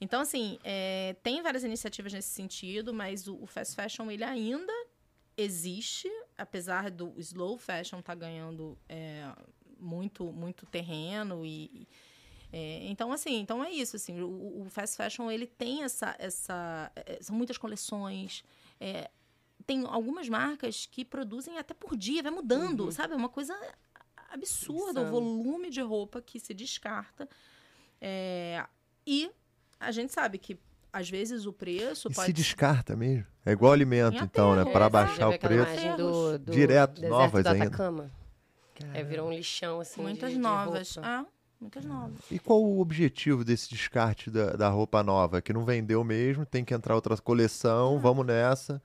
Então, 0.00 0.20
assim, 0.20 0.58
é, 0.62 1.16
tem 1.22 1.42
várias 1.42 1.64
iniciativas 1.64 2.12
nesse 2.12 2.28
sentido, 2.28 2.92
mas 2.92 3.26
o, 3.26 3.36
o, 3.42 3.46
fast 3.46 3.74
fashion, 3.74 4.10
ele 4.10 4.24
ainda 4.24 4.72
existe, 5.36 6.08
apesar 6.36 6.90
do 6.90 7.12
slow 7.18 7.56
fashion 7.58 8.00
estar 8.00 8.14
tá 8.14 8.14
ganhando 8.14 8.78
é, 8.88 9.24
muito, 9.78 10.32
muito 10.32 10.66
terreno 10.66 11.44
e... 11.44 11.86
É, 12.52 12.86
então, 12.86 13.12
assim, 13.12 13.40
então 13.40 13.62
é 13.62 13.70
isso, 13.70 13.96
assim, 13.96 14.20
o, 14.20 14.62
o, 14.62 14.66
fast 14.70 14.96
fashion, 14.96 15.30
ele 15.30 15.46
tem 15.46 15.82
essa... 15.82 16.14
essa 16.18 16.90
é, 16.94 17.18
são 17.20 17.34
muitas 17.34 17.58
coleções, 17.58 18.44
é, 18.80 19.10
tem 19.66 19.84
algumas 19.86 20.28
marcas 20.28 20.86
que 20.86 21.04
produzem 21.04 21.58
até 21.58 21.74
por 21.74 21.96
dia, 21.96 22.22
vai 22.22 22.30
mudando, 22.30 22.84
uhum. 22.84 22.90
sabe? 22.92 23.14
É 23.14 23.16
uma 23.16 23.28
coisa 23.28 23.52
absurda 24.30 25.00
Insano. 25.00 25.08
o 25.08 25.10
volume 25.10 25.70
de 25.70 25.80
roupa 25.80 26.22
que 26.22 26.38
se 26.38 26.54
descarta. 26.54 27.28
É, 28.00 28.64
e 29.06 29.30
a 29.78 29.90
gente 29.90 30.12
sabe 30.12 30.38
que 30.38 30.58
às 30.92 31.10
vezes 31.10 31.44
o 31.46 31.52
preço 31.52 32.08
e 32.10 32.14
pode 32.14 32.26
se 32.26 32.32
descarta 32.32 32.96
mesmo. 32.96 33.26
É 33.44 33.52
igual 33.52 33.72
alimento, 33.72 34.22
então, 34.24 34.56
né? 34.56 34.64
Para 34.64 34.88
baixar 34.88 35.28
o 35.28 35.38
preço. 35.38 35.96
Do, 35.96 36.38
do 36.38 36.52
direto, 36.52 37.06
novas 37.06 37.44
ainda. 37.44 37.64
Atacama. 37.64 38.10
É, 38.92 39.02
virou 39.02 39.28
um 39.28 39.32
lixão, 39.32 39.80
assim. 39.80 40.02
Muitas 40.02 40.32
de, 40.32 40.38
novas. 40.38 40.88
De 40.88 41.00
ah, 41.00 41.24
muitas 41.60 41.84
novas. 41.84 42.18
E 42.30 42.38
qual 42.38 42.62
o 42.62 42.80
objetivo 42.80 43.44
desse 43.44 43.68
descarte 43.68 44.30
da, 44.30 44.52
da 44.52 44.68
roupa 44.68 45.02
nova? 45.02 45.40
Que 45.40 45.52
não 45.52 45.64
vendeu 45.64 46.02
mesmo, 46.02 46.44
tem 46.44 46.64
que 46.64 46.74
entrar 46.74 46.94
outra 46.94 47.16
coleção, 47.18 47.96
ah. 47.96 48.00
vamos 48.00 48.26
nessa. 48.26 48.82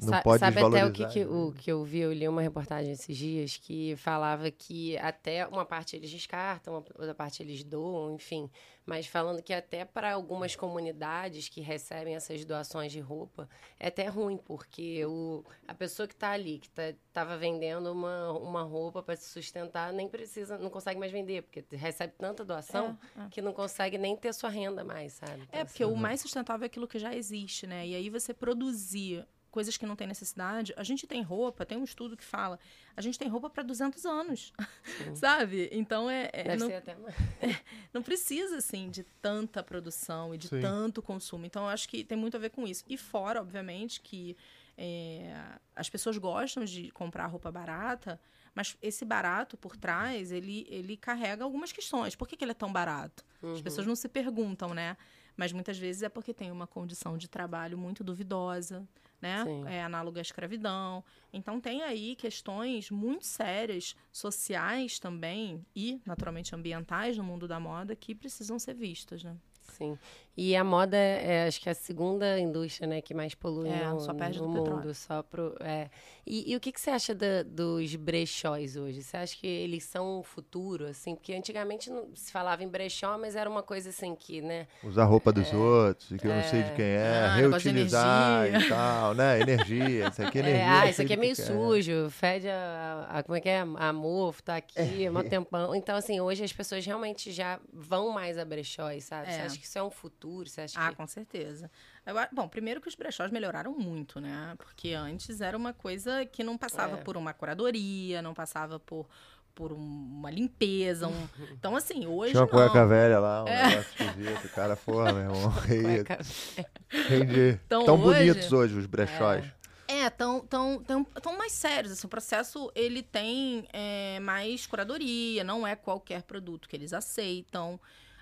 Não 0.00 0.10
Sa 0.10 0.22
pode 0.22 0.38
Sabe 0.38 0.60
até 0.60 0.86
o 0.86 0.92
que, 0.92 1.06
que, 1.06 1.24
o, 1.24 1.52
que 1.52 1.72
eu 1.72 1.82
vi, 1.84 1.98
eu 1.98 2.12
li 2.12 2.28
uma 2.28 2.40
reportagem 2.40 2.92
esses 2.92 3.16
dias 3.16 3.56
que 3.56 3.96
falava 3.96 4.48
que 4.50 4.96
até 4.98 5.46
uma 5.46 5.64
parte 5.64 5.96
eles 5.96 6.10
descartam, 6.10 6.74
outra 6.74 7.14
parte 7.14 7.42
eles 7.42 7.64
doam, 7.64 8.14
enfim. 8.14 8.48
Mas 8.86 9.06
falando 9.06 9.42
que 9.42 9.52
até 9.52 9.84
para 9.84 10.12
algumas 10.12 10.56
comunidades 10.56 11.48
que 11.48 11.60
recebem 11.60 12.14
essas 12.14 12.44
doações 12.44 12.90
de 12.90 13.00
roupa, 13.00 13.48
é 13.78 13.88
até 13.88 14.06
ruim, 14.06 14.38
porque 14.38 15.04
o, 15.04 15.44
a 15.66 15.74
pessoa 15.74 16.06
que 16.06 16.14
está 16.14 16.30
ali, 16.30 16.58
que 16.58 16.68
estava 16.68 17.30
tá, 17.30 17.36
vendendo 17.36 17.92
uma, 17.92 18.32
uma 18.32 18.62
roupa 18.62 19.02
para 19.02 19.16
se 19.16 19.28
sustentar, 19.28 19.92
nem 19.92 20.08
precisa, 20.08 20.56
não 20.56 20.70
consegue 20.70 20.98
mais 20.98 21.12
vender, 21.12 21.42
porque 21.42 21.64
recebe 21.76 22.14
tanta 22.16 22.44
doação 22.44 22.96
é, 23.18 23.24
é. 23.24 23.28
que 23.28 23.42
não 23.42 23.52
consegue 23.52 23.98
nem 23.98 24.16
ter 24.16 24.32
sua 24.32 24.48
renda 24.48 24.82
mais, 24.84 25.14
sabe? 25.14 25.42
Então, 25.42 25.60
é, 25.60 25.64
porque 25.64 25.82
assim, 25.82 25.92
o 25.92 25.96
mais 25.96 26.20
sustentável 26.20 26.64
é 26.64 26.66
aquilo 26.66 26.88
que 26.88 26.98
já 26.98 27.14
existe, 27.14 27.66
né? 27.66 27.86
E 27.86 27.94
aí 27.94 28.08
você 28.08 28.32
produzir 28.32 29.26
coisas 29.50 29.76
que 29.76 29.86
não 29.86 29.96
tem 29.96 30.06
necessidade. 30.06 30.72
A 30.76 30.82
gente 30.82 31.06
tem 31.06 31.22
roupa, 31.22 31.64
tem 31.64 31.78
um 31.78 31.84
estudo 31.84 32.16
que 32.16 32.24
fala, 32.24 32.58
a 32.96 33.00
gente 33.00 33.18
tem 33.18 33.28
roupa 33.28 33.48
para 33.48 33.62
200 33.62 34.04
anos, 34.04 34.52
sabe? 35.14 35.68
Então 35.72 36.08
é, 36.10 36.30
é 36.32 36.44
Deve 36.44 36.56
não, 36.56 36.66
ser 36.66 36.74
até 36.74 36.94
mais. 36.94 37.14
não 37.92 38.02
precisa 38.02 38.56
assim 38.56 38.90
de 38.90 39.04
tanta 39.20 39.62
produção 39.62 40.34
e 40.34 40.38
de 40.38 40.48
Sim. 40.48 40.60
tanto 40.60 41.02
consumo. 41.02 41.46
Então 41.46 41.64
eu 41.64 41.68
acho 41.68 41.88
que 41.88 42.04
tem 42.04 42.16
muito 42.16 42.36
a 42.36 42.40
ver 42.40 42.50
com 42.50 42.66
isso. 42.66 42.84
E 42.88 42.96
fora, 42.96 43.40
obviamente, 43.40 44.00
que 44.00 44.36
é, 44.76 45.34
as 45.74 45.90
pessoas 45.90 46.16
gostam 46.18 46.64
de 46.64 46.90
comprar 46.92 47.26
roupa 47.26 47.50
barata, 47.50 48.20
mas 48.54 48.76
esse 48.82 49.04
barato 49.04 49.56
por 49.56 49.76
trás 49.76 50.32
ele, 50.32 50.66
ele 50.68 50.96
carrega 50.96 51.44
algumas 51.44 51.72
questões. 51.72 52.14
Por 52.14 52.26
que, 52.28 52.36
que 52.36 52.44
ele 52.44 52.52
é 52.52 52.54
tão 52.54 52.72
barato? 52.72 53.24
As 53.42 53.60
pessoas 53.60 53.86
não 53.86 53.94
se 53.94 54.08
perguntam, 54.08 54.74
né? 54.74 54.96
Mas 55.36 55.52
muitas 55.52 55.78
vezes 55.78 56.02
é 56.02 56.08
porque 56.08 56.34
tem 56.34 56.50
uma 56.50 56.66
condição 56.66 57.16
de 57.16 57.28
trabalho 57.28 57.78
muito 57.78 58.02
duvidosa, 58.02 58.86
né? 59.20 59.44
Sim. 59.44 59.64
É 59.66 59.82
análoga 59.82 60.20
à 60.20 60.22
escravidão. 60.22 61.04
Então 61.32 61.60
tem 61.60 61.82
aí 61.82 62.14
questões 62.16 62.90
muito 62.90 63.26
sérias, 63.26 63.96
sociais 64.12 64.98
também 64.98 65.64
e, 65.74 66.00
naturalmente, 66.06 66.54
ambientais 66.54 67.16
no 67.16 67.24
mundo 67.24 67.48
da 67.48 67.58
moda 67.58 67.96
que 67.96 68.14
precisam 68.14 68.58
ser 68.58 68.74
vistas, 68.74 69.22
né? 69.22 69.36
Sim. 69.68 69.98
E 70.40 70.54
a 70.54 70.62
moda 70.62 70.96
é, 70.96 71.46
acho 71.48 71.60
que 71.60 71.68
é 71.68 71.72
a 71.72 71.74
segunda 71.74 72.38
indústria, 72.38 72.86
né, 72.86 73.00
que 73.00 73.12
mais 73.12 73.34
polui 73.34 73.68
É, 73.68 73.88
no, 73.90 73.98
só 73.98 74.14
perde 74.14 74.38
no 74.38 74.44
do 74.44 74.48
mundo. 74.50 74.62
petróleo. 74.62 74.94
Só 74.94 75.20
pro, 75.20 75.56
é. 75.58 75.90
e, 76.24 76.52
e 76.52 76.54
o 76.56 76.60
que, 76.60 76.70
que 76.70 76.80
você 76.80 76.90
acha 76.90 77.12
da- 77.12 77.42
dos 77.42 77.96
brechóis 77.96 78.76
hoje? 78.76 79.02
Você 79.02 79.16
acha 79.16 79.36
que 79.36 79.46
eles 79.48 79.82
são 79.82 80.20
o 80.20 80.22
futuro, 80.22 80.86
assim? 80.86 81.16
Porque 81.16 81.34
antigamente 81.34 81.90
não 81.90 82.08
se 82.14 82.30
falava 82.30 82.62
em 82.62 82.68
brechó, 82.68 83.18
mas 83.18 83.34
era 83.34 83.50
uma 83.50 83.64
coisa 83.64 83.90
assim 83.90 84.14
que, 84.14 84.40
né? 84.40 84.68
Usar 84.84 85.04
roupa 85.06 85.32
dos 85.32 85.52
outros, 85.52 86.08
e 86.12 86.18
que 86.18 86.28
eu 86.28 86.32
não 86.34 86.42
sei 86.44 86.62
de 86.62 86.72
quem 86.72 86.84
é, 86.84 87.24
Ah, 87.26 87.34
reutilizar 87.34 88.46
energia. 88.46 88.66
e 88.66 88.68
tal, 88.68 89.14
né? 89.14 89.40
Energia, 89.40 90.08
isso 90.08 90.22
aqui 90.22 90.38
é 90.38 90.40
energia. 90.40 90.58
É, 90.68 90.78
ah, 90.78 90.80
não 90.82 90.88
isso 90.90 91.02
aqui 91.02 91.12
é 91.12 91.16
do 91.16 91.20
meio 91.20 91.34
que 91.34 91.42
sujo, 91.42 92.10
fede 92.10 92.48
a, 92.48 93.06
a- 93.10 93.22
Como 93.24 93.36
é 93.36 93.40
que 93.40 93.48
é? 93.48 93.58
A 93.60 93.92
mofo, 93.92 94.40
tá 94.42 94.56
aqui, 94.56 95.02
É. 95.04 95.06
há 95.08 95.12
mó 95.12 95.22
tempão. 95.24 95.74
Então, 95.74 95.96
assim, 95.96 96.20
hoje 96.20 96.44
as 96.44 96.52
pessoas 96.52 96.86
realmente 96.86 97.32
já 97.32 97.58
vão 97.72 98.10
mais 98.10 98.38
a 98.38 98.44
brechóis, 98.44 99.02
sabe? 99.04 99.32
Você 99.32 99.40
É. 99.40 99.46
acha 99.58 99.60
que 99.60 99.66
isso 99.66 99.78
é 99.78 99.82
um 99.82 99.90
futuro? 99.90 100.48
Você 100.48 100.62
acha 100.62 100.78
Ah, 100.80 100.90
que. 100.90 100.96
com 100.96 101.06
certeza. 101.06 101.70
Agora, 102.06 102.28
bom, 102.32 102.48
primeiro 102.48 102.80
que 102.80 102.88
os 102.88 102.94
brechós 102.94 103.30
melhoraram 103.30 103.72
muito, 103.78 104.20
né? 104.20 104.54
Porque 104.58 104.92
antes 104.92 105.40
era 105.40 105.56
uma 105.56 105.72
coisa 105.72 106.24
que 106.26 106.42
não 106.44 106.56
passava 106.56 106.96
É. 106.98 107.02
por 107.02 107.16
uma 107.16 107.32
curadoria, 107.34 108.22
não 108.22 108.32
passava 108.34 108.78
por, 108.78 109.06
por 109.54 109.72
um- 109.72 109.76
uma 109.76 110.30
limpeza. 110.30 111.08
um- 111.08 111.28
Então, 111.58 111.76
assim, 111.76 112.06
hoje 112.06 112.32
Tinha 112.32 112.44
uma 112.44 112.46
não. 112.50 112.68
cueca 112.70 112.86
velha 112.86 113.18
lá, 113.18 113.42
um 113.42 113.46
negócio 113.46 113.80
esquisito. 114.04 114.44
O 114.46 114.48
cara, 114.50 114.76
porra, 114.76 115.12
meu 115.12 115.22
irmão. 115.22 115.52
Entendi. 116.92 117.60
Então, 117.66 117.84
Tão 117.84 118.00
hoje- 118.02 118.30
bonitos 118.30 118.52
hoje 118.52 118.74
os 118.78 118.86
brechós. 118.86 119.44
É, 119.90 120.10
tão, 120.10 120.40
tão, 120.40 120.82
tão, 120.82 121.02
tão 121.04 121.38
mais 121.38 121.52
sérios. 121.52 121.92
Assim, 121.92 122.06
o 122.06 122.10
processo, 122.10 122.70
ele 122.74 123.02
tem 123.02 123.66
é, 123.72 124.20
mais 124.20 124.66
curadoria, 124.66 125.42
não 125.42 125.66
é 125.66 125.74
qualquer 125.74 126.22
produto 126.24 126.68
que 126.68 126.76
eles 126.76 126.92
aceitam. 126.92 127.80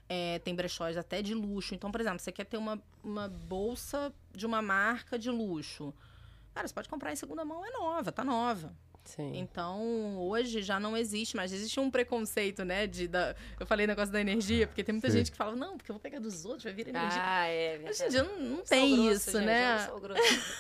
É, 0.09 0.39
tem 0.41 0.55
brechós 0.55 0.97
até 0.97 1.21
de 1.21 1.35
luxo. 1.35 1.75
Então, 1.75 1.91
por 1.91 2.01
exemplo, 2.01 2.21
você 2.21 2.31
quer 2.31 2.45
ter 2.45 2.57
uma, 2.57 2.81
uma 3.03 3.29
bolsa 3.29 4.13
de 4.33 4.47
uma 4.47 4.63
marca 4.63 5.19
de 5.19 5.31
luxo. 5.31 5.93
Cara, 6.55 6.67
você 6.67 6.73
pode 6.73 6.89
comprar 6.89 7.13
em 7.13 7.17
segunda 7.17 7.45
mão, 7.45 7.65
é 7.65 7.71
nova, 7.71 8.11
tá 8.11 8.25
nova. 8.25 8.73
Sim. 9.07 9.33
Então, 9.39 10.19
hoje 10.19 10.63
já 10.63 10.79
não 10.81 10.97
existe 10.97 11.37
mais. 11.37 11.53
Existe 11.53 11.79
um 11.81 11.91
preconceito, 11.91 12.65
né? 12.65 12.87
De, 12.87 13.09
da, 13.09 13.35
eu 13.59 13.67
falei 13.67 13.87
negócio 13.87 14.13
da 14.13 14.21
energia, 14.21 14.67
porque 14.67 14.83
tem 14.83 14.93
muita 14.93 15.11
Sim. 15.11 15.19
gente 15.19 15.31
que 15.31 15.37
fala, 15.37 15.55
não, 15.55 15.77
porque 15.77 15.91
eu 15.91 15.95
vou 15.95 16.01
pegar 16.01 16.19
dos 16.19 16.45
outros, 16.45 16.65
vai 16.65 16.73
vir 16.73 16.89
energia. 16.89 17.23
Ah, 17.23 17.47
é. 17.47 17.81
Hoje 17.89 18.05
em 18.05 18.09
dia 18.09 18.23
não, 18.23 18.39
não 18.41 18.63
tem 18.63 18.97
grosso, 18.97 19.13
isso, 19.13 19.33
gente, 19.33 19.47
né? 19.47 19.89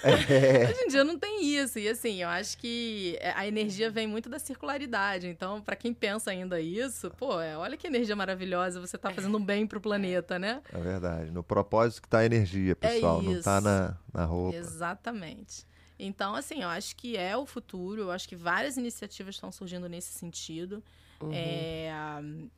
É. 0.02 0.68
Hoje 0.70 0.80
em 0.84 0.88
dia 0.88 1.04
não 1.04 1.18
tem 1.18 1.44
isso. 1.44 1.78
E 1.78 1.88
assim, 1.88 2.22
eu 2.22 2.28
acho 2.28 2.56
que 2.58 3.18
a 3.34 3.46
energia 3.46 3.90
vem 3.90 4.06
muito 4.06 4.28
da 4.28 4.38
circularidade. 4.38 5.26
Então, 5.26 5.60
pra 5.60 5.76
quem 5.76 5.92
pensa 5.92 6.30
ainda 6.30 6.60
isso, 6.60 7.10
pô, 7.10 7.40
é, 7.40 7.56
olha 7.56 7.76
que 7.76 7.86
energia 7.86 8.16
maravilhosa, 8.16 8.80
você 8.80 8.96
tá 8.96 9.10
fazendo 9.10 9.36
um 9.38 9.44
bem 9.44 9.66
pro 9.66 9.80
planeta, 9.80 10.38
né? 10.38 10.62
É 10.72 10.78
verdade. 10.78 11.30
No 11.30 11.42
propósito 11.42 12.02
que 12.02 12.08
tá 12.08 12.18
a 12.18 12.24
energia, 12.26 12.76
pessoal. 12.76 13.22
não 13.22 13.40
tá 13.42 13.56
É 13.58 13.60
na, 13.60 13.96
na 14.12 14.24
roupa. 14.24 14.56
Exatamente. 14.56 15.66
Então, 15.98 16.34
assim, 16.34 16.62
eu 16.62 16.68
acho 16.68 16.94
que 16.96 17.16
é 17.16 17.36
o 17.36 17.46
futuro. 17.46 18.02
Eu 18.02 18.10
acho 18.10 18.28
que 18.28 18.36
várias 18.36 18.76
iniciativas 18.76 19.34
estão 19.34 19.50
surgindo 19.50 19.88
nesse 19.88 20.12
sentido. 20.12 20.82
Uhum. 21.20 21.30
É, 21.32 21.90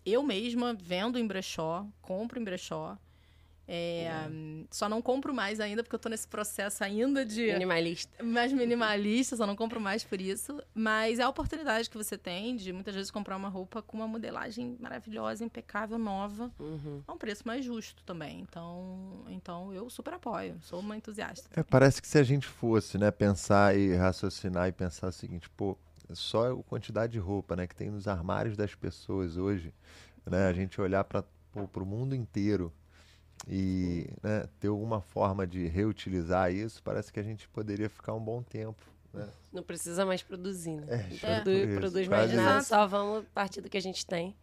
eu 0.04 0.22
mesma 0.22 0.74
vendo 0.74 1.18
em 1.18 1.26
brechó, 1.26 1.86
compro 2.02 2.40
em 2.40 2.44
brechó. 2.44 2.98
É, 3.70 4.08
Só 4.70 4.88
não 4.88 5.02
compro 5.02 5.34
mais 5.34 5.60
ainda, 5.60 5.82
porque 5.82 5.94
eu 5.94 5.98
tô 5.98 6.08
nesse 6.08 6.26
processo 6.26 6.82
ainda 6.82 7.22
de 7.24 7.52
Minimalista. 7.52 8.24
mais 8.24 8.50
minimalista, 8.50 9.36
só 9.36 9.46
não 9.46 9.54
compro 9.54 9.78
mais 9.78 10.02
por 10.02 10.18
isso. 10.20 10.62
Mas 10.74 11.18
é 11.18 11.22
a 11.22 11.28
oportunidade 11.28 11.90
que 11.90 11.96
você 11.96 12.16
tem 12.16 12.56
de 12.56 12.72
muitas 12.72 12.94
vezes 12.94 13.10
comprar 13.10 13.36
uma 13.36 13.48
roupa 13.50 13.82
com 13.82 13.98
uma 13.98 14.08
modelagem 14.08 14.76
maravilhosa, 14.80 15.44
impecável, 15.44 15.98
nova, 15.98 16.50
Uhum. 16.58 17.02
a 17.06 17.12
um 17.12 17.18
preço 17.18 17.42
mais 17.46 17.62
justo 17.64 18.02
também. 18.04 18.40
Então, 18.40 19.24
então 19.28 19.72
eu 19.74 19.90
super 19.90 20.14
apoio, 20.14 20.56
sou 20.62 20.80
uma 20.80 20.96
entusiasta. 20.96 21.48
É, 21.54 21.62
parece 21.62 22.00
que 22.00 22.08
se 22.08 22.16
a 22.18 22.22
gente 22.22 22.46
fosse, 22.46 22.96
né, 22.96 23.10
pensar 23.10 23.76
e 23.76 23.94
raciocinar 23.94 24.68
e 24.68 24.72
pensar 24.72 25.08
o 25.08 25.12
seguinte, 25.12 25.48
pô, 25.50 25.76
só 26.14 26.52
a 26.52 26.62
quantidade 26.62 27.12
de 27.12 27.18
roupa, 27.18 27.54
né, 27.54 27.66
que 27.66 27.76
tem 27.76 27.90
nos 27.90 28.08
armários 28.08 28.56
das 28.56 28.74
pessoas 28.74 29.36
hoje, 29.36 29.74
né, 30.24 30.46
a 30.46 30.52
gente 30.54 30.80
olhar 30.80 31.04
para 31.04 31.22
o 31.54 31.84
mundo 31.84 32.14
inteiro 32.14 32.72
e 33.46 34.08
né, 34.22 34.46
ter 34.58 34.68
alguma 34.68 35.00
forma 35.00 35.46
de 35.46 35.66
reutilizar 35.66 36.52
isso, 36.52 36.82
parece 36.82 37.12
que 37.12 37.20
a 37.20 37.22
gente 37.22 37.48
poderia 37.48 37.88
ficar 37.88 38.14
um 38.14 38.20
bom 38.20 38.42
tempo. 38.42 38.82
Né? 39.12 39.26
Não 39.52 39.62
precisa 39.62 40.04
mais 40.04 40.22
produzir, 40.22 40.72
né? 40.72 40.86
É, 40.88 41.40
Produ- 41.40 41.58
tipo 41.58 41.70
isso, 41.70 41.80
produz 41.80 42.08
mais 42.08 42.32
nada, 42.32 42.62
só 42.62 42.86
vamos 42.86 43.24
partir 43.34 43.60
do 43.60 43.68
que 43.70 43.76
a 43.76 43.82
gente 43.82 44.04
tem. 44.06 44.34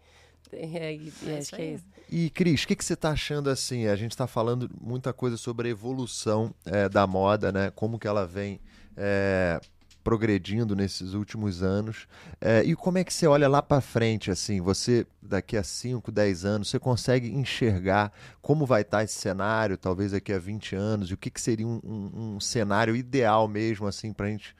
É, 0.52 0.94
É 0.94 0.96
acho 0.96 1.40
isso 1.40 1.56
que 1.56 1.62
é 1.62 1.66
aí. 1.66 1.74
isso. 1.76 1.86
E, 2.10 2.30
Cris, 2.30 2.64
o 2.64 2.68
que, 2.68 2.76
que 2.76 2.86
você 2.86 2.94
está 2.94 3.10
achando 3.12 3.50
assim? 3.50 3.88
A 3.88 3.96
gente 3.96 4.12
está 4.12 4.28
falando 4.28 4.70
muita 4.80 5.12
coisa 5.12 5.38
sobre 5.38 5.68
a 5.68 5.72
evolução 5.72 6.54
eh, 6.66 6.88
da 6.88 7.06
moda, 7.08 7.52
né? 7.52 7.72
Como 7.72 7.98
que 7.98 8.08
ela 8.08 8.26
vem 8.28 8.60
eh, 8.96 9.60
progredindo 10.06 10.76
nesses 10.76 11.14
últimos 11.16 11.64
anos. 11.64 12.08
Eh, 12.40 12.64
e 12.66 12.76
como 12.76 13.00
é 13.00 13.04
que 13.04 13.12
você 13.12 13.26
olha 13.26 13.50
lá 13.50 13.62
para 13.62 13.82
frente, 13.82 14.30
assim? 14.30 14.62
Você, 14.62 15.06
daqui 15.22 15.58
a 15.58 15.64
5, 15.64 16.12
10 16.12 16.46
anos, 16.46 16.70
você 16.70 16.80
consegue 16.80 17.28
enxergar 17.34 18.14
como 18.42 18.66
vai 18.68 18.84
estar 18.84 19.04
esse 19.04 19.16
cenário, 19.16 19.78
talvez 19.78 20.12
daqui 20.12 20.32
a 20.32 20.38
20 20.40 20.76
anos? 20.76 21.10
E 21.10 21.16
o 21.16 21.18
que, 21.18 21.32
que 21.32 21.42
seria 21.42 21.68
um, 21.68 21.82
um- 21.84 22.36
um 22.36 22.40
cenário 22.40 22.96
ideal 22.96 23.48
mesmo, 23.48 23.88
assim, 23.88 24.14
para 24.14 24.28
a 24.28 24.30
gente 24.30 24.56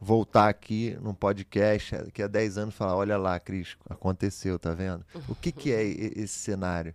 voltar 0.00 0.48
aqui 0.48 0.96
num 1.00 1.14
podcast 1.14 1.96
daqui 1.96 2.22
a 2.22 2.26
10 2.26 2.58
anos 2.58 2.74
e 2.74 2.78
falar, 2.78 2.96
olha 2.96 3.16
lá, 3.16 3.38
Cris, 3.38 3.76
aconteceu, 3.88 4.58
tá 4.58 4.74
vendo? 4.74 5.04
O 5.28 5.34
que, 5.34 5.52
que 5.52 5.72
é 5.72 5.82
esse 5.84 6.38
cenário? 6.40 6.92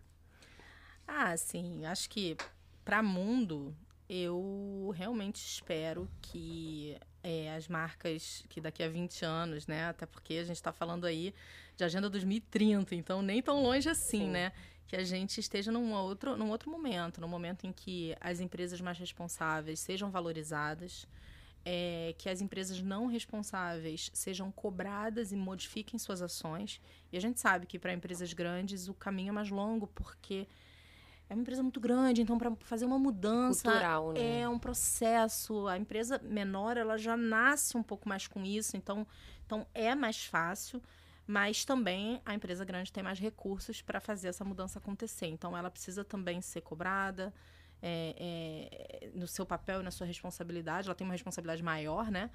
Ah, 1.08 1.36
sim, 1.38 1.86
acho 1.86 2.10
que 2.10 2.36
para 2.84 3.01
mundo 3.01 3.74
eu 4.10 4.91
realmente 4.95 5.38
espero 5.38 6.10
que 6.22 6.97
é, 7.24 7.55
as 7.55 7.67
marcas 7.67 8.43
que 8.49 8.59
daqui 8.59 8.84
a 8.84 8.89
20 8.89 9.24
anos, 9.24 9.65
né? 9.65 9.86
Até 9.86 10.05
porque 10.05 10.34
a 10.36 10.43
gente 10.43 10.57
está 10.57 10.74
falando 10.74 11.05
aí 11.05 11.34
de 11.78 11.84
agenda 11.84 12.09
2030, 12.09 12.93
então 12.93 13.21
nem 13.21 13.41
tão 13.41 13.63
longe 13.63 13.89
assim, 13.89 14.26
Sim. 14.26 14.30
né? 14.30 14.51
Que 14.88 14.97
a 14.97 15.03
gente 15.03 15.39
esteja 15.39 15.71
num 15.71 15.93
outro, 15.93 16.36
num 16.38 16.49
outro 16.49 16.69
momento, 16.69 17.21
num 17.21 17.28
momento 17.28 17.65
em 17.65 17.71
que 17.71 18.15
as 18.19 18.39
empresas 18.41 18.80
mais 18.82 18.97
responsáveis 18.99 19.80
sejam 19.80 20.11
valorizadas, 20.11 21.07
é, 21.65 22.13
que 22.17 22.30
as 22.30 22.41
empresas 22.41 22.82
não 22.82 23.07
responsáveis 23.07 24.11
sejam 24.13 24.51
cobradas 24.51 25.32
e 25.32 25.36
modifiquem 25.36 25.97
suas 25.97 26.21
ações. 26.21 26.82
E 27.11 27.17
a 27.17 27.21
gente 27.21 27.39
sabe 27.39 27.65
que 27.65 27.80
para 27.80 27.93
empresas 27.93 28.34
grandes 28.34 28.89
o 28.89 28.93
caminho 28.93 29.30
é 29.30 29.32
mais 29.32 29.49
longo, 29.49 29.88
porque 29.88 30.45
é 31.34 31.36
uma 31.36 31.42
empresa 31.42 31.62
muito 31.64 31.80
grande, 31.80 32.22
então 32.22 32.38
para 32.38 32.56
fazer 32.62 32.86
uma 32.86 32.98
mudança 33.00 33.64
Cultural, 33.70 34.14
né? 34.14 34.42
é 34.42 34.48
um 34.50 34.60
processo. 34.60 35.68
A 35.68 35.78
empresa 35.78 36.20
menor 36.24 36.78
ela 36.78 36.98
já 36.98 37.18
nasce 37.18 37.76
um 37.76 37.84
pouco 37.84 38.08
mais 38.08 38.28
com 38.28 38.44
isso, 38.46 38.78
então, 38.78 39.06
então 39.46 39.66
é 39.74 39.94
mais 39.96 40.24
fácil. 40.26 40.82
Mas 41.26 41.64
também 41.64 42.22
a 42.26 42.34
empresa 42.36 42.66
grande 42.66 42.92
tem 42.92 43.02
mais 43.02 43.18
recursos 43.18 43.82
para 43.82 44.02
fazer 44.02 44.28
essa 44.28 44.44
mudança 44.44 44.78
acontecer. 44.80 45.28
Então 45.28 45.56
ela 45.58 45.72
precisa 45.72 46.04
também 46.04 46.42
ser 46.42 46.60
cobrada 46.62 47.34
é, 47.82 48.14
é, 49.06 49.10
no 49.18 49.26
seu 49.26 49.46
papel 49.46 49.80
e 49.80 49.84
na 49.84 49.92
sua 49.92 50.06
responsabilidade. 50.06 50.88
Ela 50.90 50.96
tem 50.96 51.06
uma 51.08 51.14
responsabilidade 51.14 51.64
maior, 51.64 52.12
né? 52.12 52.30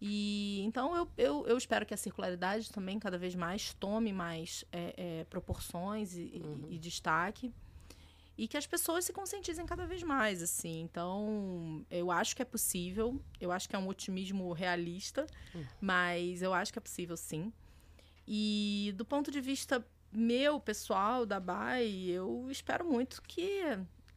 E 0.00 0.62
então 0.62 0.96
eu, 0.96 1.08
eu, 1.18 1.46
eu 1.46 1.58
espero 1.58 1.84
que 1.84 1.92
a 1.92 1.96
circularidade 1.98 2.70
também 2.72 2.98
cada 2.98 3.18
vez 3.18 3.34
mais 3.34 3.74
tome 3.74 4.10
mais 4.12 4.64
é, 4.72 4.94
é, 4.96 5.24
proporções 5.24 6.14
e, 6.16 6.22
e- 6.22 6.42
Uhum. 6.42 6.66
e 6.70 6.78
destaque 6.78 7.52
e 8.38 8.46
que 8.46 8.56
as 8.56 8.66
pessoas 8.66 9.04
se 9.04 9.12
conscientizem 9.12 9.66
cada 9.66 9.84
vez 9.84 10.02
mais 10.04 10.40
assim. 10.40 10.80
Então 10.80 11.84
eu 11.90 12.10
acho 12.10 12.36
que 12.36 12.40
é 12.40 12.44
possível. 12.44 13.20
Eu 13.40 13.50
acho 13.50 13.68
que 13.68 13.74
é 13.74 13.78
um 13.78 13.88
otimismo 13.88 14.52
realista 14.52 15.26
Hum. 15.54 15.64
mas 15.80 16.40
eu 16.40 16.54
acho 16.54 16.72
que 16.72 16.78
é 16.78 16.82
possível 16.82 17.16
sim. 17.16 17.52
E 18.26 18.94
do 18.96 19.04
ponto 19.04 19.30
de 19.30 19.40
vista 19.40 19.84
meu 20.12 20.60
pessoal 20.60 21.26
da 21.26 21.40
BAI 21.40 22.10
eu 22.10 22.46
espero 22.50 22.84
muito 22.84 23.20
que 23.22 23.62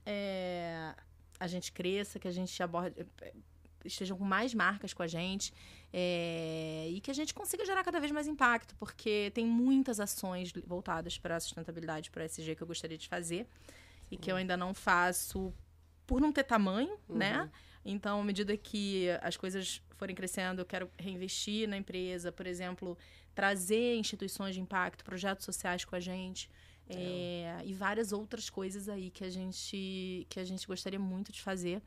é, 0.05 0.93
a 1.39 1.47
gente 1.47 1.71
cresça 1.71 2.19
que 2.19 2.27
a 2.27 2.31
gente 2.31 2.61
aborde 2.61 3.05
estejam 3.83 4.15
com 4.17 4.23
mais 4.23 4.53
marcas 4.53 4.93
com 4.93 5.01
a 5.01 5.07
gente 5.07 5.53
é, 5.91 6.87
e 6.89 7.01
que 7.01 7.09
a 7.09 7.13
gente 7.13 7.33
consiga 7.33 7.65
gerar 7.65 7.83
cada 7.83 7.99
vez 7.99 8.11
mais 8.11 8.27
impacto, 8.27 8.75
porque 8.75 9.31
tem 9.33 9.45
muitas 9.45 9.99
ações 9.99 10.53
voltadas 10.65 11.17
para 11.17 11.35
a 11.35 11.39
sustentabilidade, 11.39 12.11
para 12.11 12.23
a 12.23 12.25
SG 12.25 12.55
que 12.55 12.61
eu 12.61 12.67
gostaria 12.67 12.97
de 12.97 13.07
fazer 13.07 13.47
e 14.11 14.17
que 14.17 14.31
eu 14.31 14.35
ainda 14.35 14.57
não 14.57 14.73
faço 14.73 15.53
por 16.05 16.19
não 16.19 16.31
ter 16.31 16.43
tamanho, 16.43 16.97
uhum. 17.07 17.17
né? 17.17 17.49
Então, 17.83 18.19
à 18.19 18.23
medida 18.23 18.55
que 18.55 19.07
as 19.21 19.37
coisas 19.37 19.81
forem 19.95 20.15
crescendo, 20.15 20.61
eu 20.61 20.65
quero 20.65 20.91
reinvestir 20.99 21.67
na 21.67 21.77
empresa, 21.77 22.31
por 22.31 22.45
exemplo, 22.45 22.97
trazer 23.33 23.95
instituições 23.95 24.53
de 24.53 24.61
impacto, 24.61 25.03
projetos 25.03 25.45
sociais 25.45 25.85
com 25.85 25.95
a 25.95 25.99
gente. 25.99 26.49
É. 26.89 26.93
É, 26.93 27.61
e 27.65 27.73
várias 27.73 28.11
outras 28.11 28.49
coisas 28.49 28.89
aí 28.89 29.09
que 29.09 29.23
a 29.23 29.29
gente 29.29 30.27
que 30.29 30.39
a 30.39 30.43
gente 30.43 30.67
gostaria 30.67 30.99
muito 30.99 31.31
de 31.31 31.41
fazer. 31.41 31.81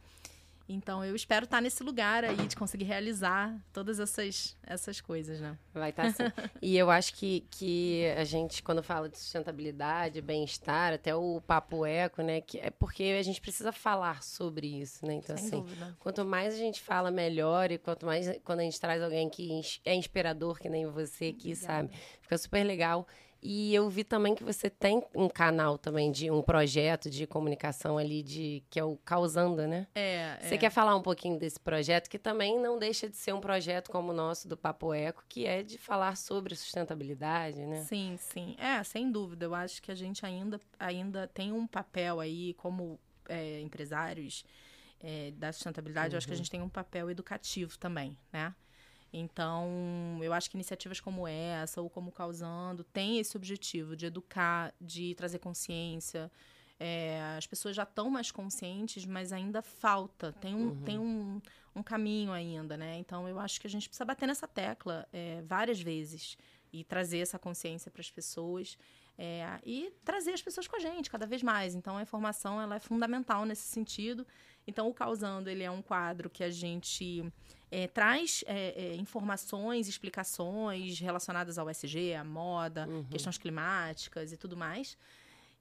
Então 0.68 1.04
eu 1.04 1.14
espero 1.14 1.44
estar 1.44 1.60
nesse 1.60 1.82
lugar 1.82 2.24
aí 2.24 2.36
de 2.36 2.56
conseguir 2.56 2.84
realizar 2.84 3.54
todas 3.72 4.00
essas, 4.00 4.56
essas 4.62 5.00
coisas, 5.00 5.40
né? 5.40 5.58
Vai 5.74 5.90
estar 5.90 6.10
sim. 6.10 6.22
e 6.62 6.76
eu 6.76 6.90
acho 6.90 7.14
que, 7.14 7.46
que 7.50 8.06
a 8.16 8.24
gente, 8.24 8.62
quando 8.62 8.82
fala 8.82 9.08
de 9.08 9.18
sustentabilidade, 9.18 10.22
bem-estar, 10.22 10.94
até 10.94 11.14
o 11.14 11.40
papo 11.46 11.84
eco, 11.84 12.22
né? 12.22 12.40
Que 12.40 12.58
é 12.58 12.70
porque 12.70 13.16
a 13.18 13.22
gente 13.22 13.40
precisa 13.40 13.72
falar 13.72 14.22
sobre 14.22 14.66
isso, 14.80 15.04
né? 15.06 15.14
Então, 15.14 15.36
Sem 15.36 15.46
assim, 15.46 15.60
dúvida. 15.60 15.96
quanto 16.00 16.24
mais 16.24 16.54
a 16.54 16.58
gente 16.58 16.80
fala, 16.80 17.10
melhor, 17.10 17.70
e 17.70 17.76
quanto 17.76 18.06
mais 18.06 18.26
quando 18.42 18.60
a 18.60 18.64
gente 18.64 18.80
traz 18.80 19.02
alguém 19.02 19.28
que 19.28 19.60
é 19.84 19.94
inspirador, 19.94 20.58
que 20.58 20.68
nem 20.70 20.86
você 20.86 21.26
aqui, 21.26 21.52
Obrigada. 21.52 21.88
sabe? 21.88 21.90
Fica 22.22 22.38
super 22.38 22.64
legal. 22.64 23.06
E 23.46 23.74
eu 23.74 23.90
vi 23.90 24.04
também 24.04 24.34
que 24.34 24.42
você 24.42 24.70
tem 24.70 25.04
um 25.14 25.28
canal 25.28 25.76
também 25.76 26.10
de 26.10 26.30
um 26.30 26.40
projeto 26.40 27.10
de 27.10 27.26
comunicação 27.26 27.98
ali 27.98 28.22
de 28.22 28.64
que 28.70 28.80
é 28.80 28.84
o 28.84 28.96
Causando, 28.96 29.66
né? 29.66 29.86
É. 29.94 30.38
Você 30.40 30.54
é. 30.54 30.58
quer 30.58 30.70
falar 30.70 30.96
um 30.96 31.02
pouquinho 31.02 31.38
desse 31.38 31.60
projeto 31.60 32.08
que 32.08 32.18
também 32.18 32.58
não 32.58 32.78
deixa 32.78 33.06
de 33.06 33.16
ser 33.18 33.34
um 33.34 33.42
projeto 33.42 33.90
como 33.90 34.12
o 34.12 34.14
nosso 34.14 34.48
do 34.48 34.56
Papo 34.56 34.94
Eco, 34.94 35.22
que 35.28 35.44
é 35.44 35.62
de 35.62 35.76
falar 35.76 36.16
sobre 36.16 36.54
sustentabilidade, 36.56 37.66
né? 37.66 37.82
Sim, 37.82 38.16
sim. 38.18 38.56
É, 38.58 38.82
sem 38.82 39.12
dúvida. 39.12 39.44
Eu 39.44 39.54
acho 39.54 39.82
que 39.82 39.92
a 39.92 39.94
gente 39.94 40.24
ainda, 40.24 40.58
ainda 40.78 41.28
tem 41.28 41.52
um 41.52 41.66
papel 41.66 42.20
aí 42.20 42.54
como 42.54 42.98
é, 43.28 43.60
empresários 43.60 44.42
é, 45.00 45.32
da 45.32 45.52
sustentabilidade. 45.52 46.08
Uhum. 46.08 46.14
Eu 46.14 46.18
acho 46.18 46.26
que 46.26 46.32
a 46.32 46.34
uhum. 46.34 46.38
gente 46.38 46.50
tem 46.50 46.62
um 46.62 46.68
papel 46.70 47.10
educativo 47.10 47.76
também, 47.78 48.16
né? 48.32 48.54
Então, 49.16 50.18
eu 50.20 50.32
acho 50.32 50.50
que 50.50 50.56
iniciativas 50.56 50.98
como 50.98 51.28
essa, 51.28 51.80
ou 51.80 51.88
como 51.88 52.10
Causando, 52.10 52.82
tem 52.82 53.20
esse 53.20 53.36
objetivo 53.36 53.94
de 53.94 54.06
educar, 54.06 54.74
de 54.80 55.14
trazer 55.14 55.38
consciência. 55.38 56.28
É, 56.80 57.36
as 57.38 57.46
pessoas 57.46 57.76
já 57.76 57.84
estão 57.84 58.10
mais 58.10 58.32
conscientes, 58.32 59.06
mas 59.06 59.32
ainda 59.32 59.62
falta, 59.62 60.32
tem 60.32 60.52
um, 60.52 60.70
uhum. 60.70 60.82
tem 60.82 60.98
um, 60.98 61.40
um 61.76 61.82
caminho 61.82 62.32
ainda, 62.32 62.76
né? 62.76 62.98
Então, 62.98 63.28
eu 63.28 63.38
acho 63.38 63.60
que 63.60 63.68
a 63.68 63.70
gente 63.70 63.88
precisa 63.88 64.04
bater 64.04 64.26
nessa 64.26 64.48
tecla 64.48 65.06
é, 65.12 65.42
várias 65.42 65.80
vezes 65.80 66.36
e 66.72 66.82
trazer 66.82 67.18
essa 67.18 67.38
consciência 67.38 67.92
para 67.92 68.00
as 68.00 68.10
pessoas. 68.10 68.76
É, 69.16 69.46
e 69.64 69.92
trazer 70.04 70.32
as 70.32 70.42
pessoas 70.42 70.66
com 70.66 70.74
a 70.74 70.80
gente 70.80 71.08
cada 71.08 71.24
vez 71.24 71.40
mais. 71.40 71.76
Então, 71.76 71.96
a 71.96 72.02
informação 72.02 72.60
ela 72.60 72.74
é 72.74 72.80
fundamental 72.80 73.44
nesse 73.44 73.68
sentido. 73.68 74.26
Então, 74.66 74.88
o 74.88 74.94
Causando 74.94 75.50
ele 75.50 75.62
é 75.62 75.70
um 75.70 75.82
quadro 75.82 76.30
que 76.30 76.42
a 76.42 76.50
gente 76.50 77.24
é, 77.70 77.86
traz 77.88 78.44
é, 78.46 78.92
é, 78.92 78.96
informações, 78.96 79.88
explicações 79.88 80.98
relacionadas 81.00 81.58
ao 81.58 81.68
SG, 81.68 82.14
à 82.14 82.24
moda, 82.24 82.86
uhum. 82.88 83.04
questões 83.04 83.36
climáticas 83.36 84.32
e 84.32 84.36
tudo 84.36 84.56
mais. 84.56 84.96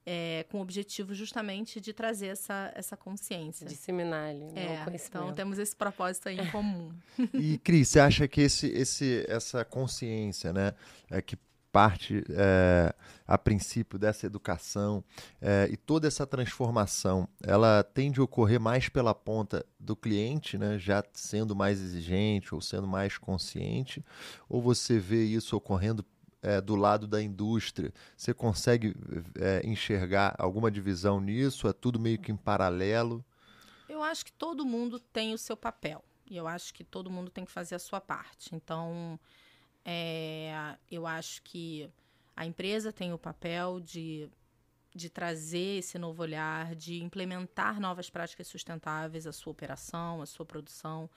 É, 0.06 0.45
com 0.49 0.58
o 0.58 0.62
objetivo 0.62 1.14
justamente 1.16 1.80
de 1.80 1.93
trazer 1.93 2.28
essa, 2.28 2.72
essa 2.76 2.97
consciência. 2.97 3.66
Disseminar 3.66 4.32
ali, 4.32 4.51
né? 4.51 4.86
é, 4.91 4.95
Então 5.06 5.34
temos 5.34 5.58
esse 5.58 5.74
propósito 5.74 6.28
aí 6.28 6.38
em 6.38 6.51
comum. 6.51 6.91
e, 7.34 7.58
Cris, 7.60 7.88
você 7.88 8.01
acha 8.01 8.28
que 8.28 8.41
esse, 8.41 8.68
esse, 8.68 9.26
essa 9.30 9.64
consciência, 9.64 10.51
né, 10.51 10.74
é 11.10 11.22
que 11.22 11.38
parte, 11.74 12.24
é, 12.30 12.93
a 13.28 13.36
princípio, 13.36 13.97
dessa 13.97 14.28
educação 14.28 15.03
é, 15.41 15.67
e 15.71 15.76
toda 15.76 16.07
essa 16.07 16.26
transformação, 16.28 17.28
ela 17.41 17.84
tende 17.84 18.19
a 18.19 18.24
ocorrer 18.24 18.59
mais 18.59 18.89
pela 18.89 19.15
ponta 19.15 19.65
do 19.80 19.95
cliente, 19.95 20.55
né, 20.55 20.78
já 20.78 21.03
sendo 21.13 21.55
mais 21.55 21.82
exigente 21.82 22.53
ou 22.53 22.61
sendo 22.61 22.86
mais 22.86 23.17
consciente, 23.17 24.05
ou 24.47 24.61
você 24.61 24.99
vê 24.99 25.24
isso 25.24 25.57
ocorrendo 25.57 26.05
é, 26.43 26.61
do 26.61 26.76
lado 26.76 27.07
da 27.07 27.19
indústria? 27.19 27.91
Você 28.15 28.36
consegue 28.36 28.95
é, 29.39 29.65
enxergar 29.65 30.36
alguma 30.38 30.69
divisão 30.69 31.19
nisso? 31.19 31.67
É 31.67 31.74
tudo 31.74 31.99
meio 31.99 32.19
que 32.19 32.32
em 32.32 32.38
paralelo? 32.38 33.26
Eu 33.89 34.03
acho 34.03 34.24
que 34.24 34.34
todo 34.34 34.63
mundo 34.63 34.99
tem 34.99 35.34
o 35.34 35.39
seu 35.39 35.57
papel. 35.57 36.03
E 36.30 36.38
eu 36.38 36.47
acho 36.47 36.71
que 36.74 36.84
todo 36.84 37.09
mundo 37.09 37.32
tem 37.32 37.45
que 37.45 37.51
fazer 37.51 37.76
a 37.76 37.80
sua 37.80 37.99
parte. 37.99 38.53
Então, 38.53 39.19
é, 39.86 40.77
eu 40.89 41.05
acho 41.05 41.41
que 41.43 41.89
a 42.36 42.45
empresa 42.45 42.91
tem 42.91 43.13
o 43.13 43.17
papel 43.17 43.79
de, 43.79 44.29
de 44.93 45.09
trazer 45.09 45.79
esse 45.79 45.97
novo 45.97 46.21
olhar, 46.21 46.75
de 46.75 47.03
implementar 47.03 47.79
novas 47.79 48.09
práticas 48.09 48.47
sustentáveis 48.47 49.27
à 49.27 49.31
sua 49.31 49.51
operação, 49.51 50.21
à 50.21 50.25
sua 50.25 50.45
produção. 50.45 51.09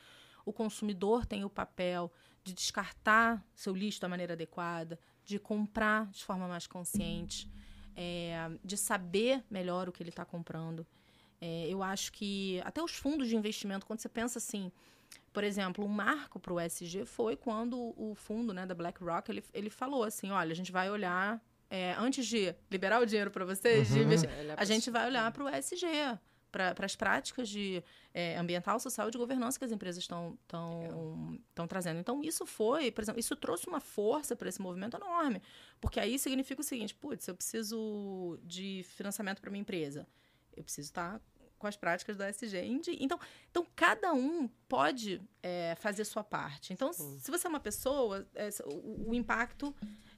O 0.45 0.53
consumidor 0.53 1.27
tem 1.27 1.45
o 1.45 1.51
papel 1.51 2.13
de 2.45 2.53
descartar 2.53 3.45
seu 3.55 3.75
lixo 3.75 4.01
da 4.01 4.09
maneira 4.09 4.35
adequada, 4.35 4.99
de 5.25 5.39
comprar 5.39 6.07
de 6.07 6.25
forma 6.25 6.47
mais 6.47 6.67
consciente, 6.67 7.51
é, 7.97 8.51
de 8.65 8.77
saber 8.77 9.45
melhor 9.51 9.89
o 9.89 9.93
que 9.93 10.03
ele 10.03 10.11
está 10.11 10.25
comprando. 10.25 10.87
É, 11.41 11.67
eu 11.69 11.83
acho 11.83 12.13
que 12.13 12.61
até 12.65 12.83
os 12.83 12.93
fundos 12.93 13.29
de 13.29 13.37
investimento, 13.37 13.87
quando 13.87 14.01
você 14.01 14.09
pensa 14.09 14.39
assim, 14.39 14.71
por 15.37 15.45
exemplo, 15.45 15.85
um 15.85 15.89
marco 15.89 16.41
para 16.41 16.51
o 16.51 16.59
SG 16.59 17.05
foi 17.05 17.37
quando 17.37 17.93
o 17.95 18.15
fundo 18.15 18.55
né, 18.55 18.65
da 18.65 18.75
BlackRock 18.75 19.31
ele, 19.31 19.45
ele 19.53 19.69
falou 19.69 20.03
assim: 20.03 20.31
olha, 20.31 20.51
a 20.51 20.55
gente 20.55 20.73
vai 20.73 20.89
olhar, 20.91 21.45
é, 21.69 21.95
antes 21.99 22.27
de 22.27 22.55
liberar 22.71 23.03
o 23.03 23.05
dinheiro 23.05 23.31
para 23.31 23.45
vocês, 23.45 23.91
uhum. 23.91 23.99
investir, 23.99 24.31
a 24.57 24.65
gente 24.65 24.91
vai 24.91 25.07
olhar 25.07 25.31
para 25.31 25.45
o 25.45 25.49
SG, 25.51 25.85
para 26.51 26.75
as 26.87 26.97
práticas 26.97 27.51
de 27.51 27.85
é, 28.15 28.39
ambiental, 28.39 28.81
social 28.81 29.09
e 29.09 29.11
de 29.11 29.19
governança 29.19 29.59
que 29.59 29.65
as 29.67 29.73
empresas 29.73 30.03
estão 30.03 30.39
tão, 30.49 31.67
trazendo. 31.69 32.01
Então, 32.01 32.23
isso 32.25 32.47
foi, 32.47 32.91
por 32.91 33.03
exemplo, 33.03 33.21
isso 33.21 33.37
trouxe 33.37 33.69
uma 33.69 33.79
força 33.79 34.35
para 34.35 34.49
esse 34.49 34.63
movimento 34.63 34.97
enorme. 34.97 35.43
Porque 35.83 36.01
aí 36.01 36.19
significa 36.19 36.63
o 36.63 36.65
seguinte: 36.65 36.95
putz, 36.95 37.29
eu 37.29 37.35
preciso 37.35 38.39
de 38.43 38.87
financiamento 38.97 39.43
para 39.43 39.51
minha 39.51 39.61
empresa. 39.61 40.09
Eu 40.57 40.65
preciso 40.65 40.89
estar 40.89 41.19
tá 41.19 41.21
com 41.67 41.69
as 41.69 41.77
práticas 41.77 42.17
do 42.17 42.23
SG. 42.23 42.59
Então, 43.01 43.19
então 43.51 43.67
cada 43.75 44.13
um 44.13 44.49
pode 44.69 45.21
é, 45.43 45.75
fazer 45.77 46.05
sua 46.05 46.23
parte. 46.23 46.73
Então, 46.73 46.93
Sim. 46.93 47.19
se 47.19 47.31
você 47.31 47.47
é 47.47 47.51
uma 47.51 47.61
pessoa, 47.61 48.27
é, 48.35 48.49
o, 48.65 49.11
o, 49.11 49.15
impacto 49.15 49.75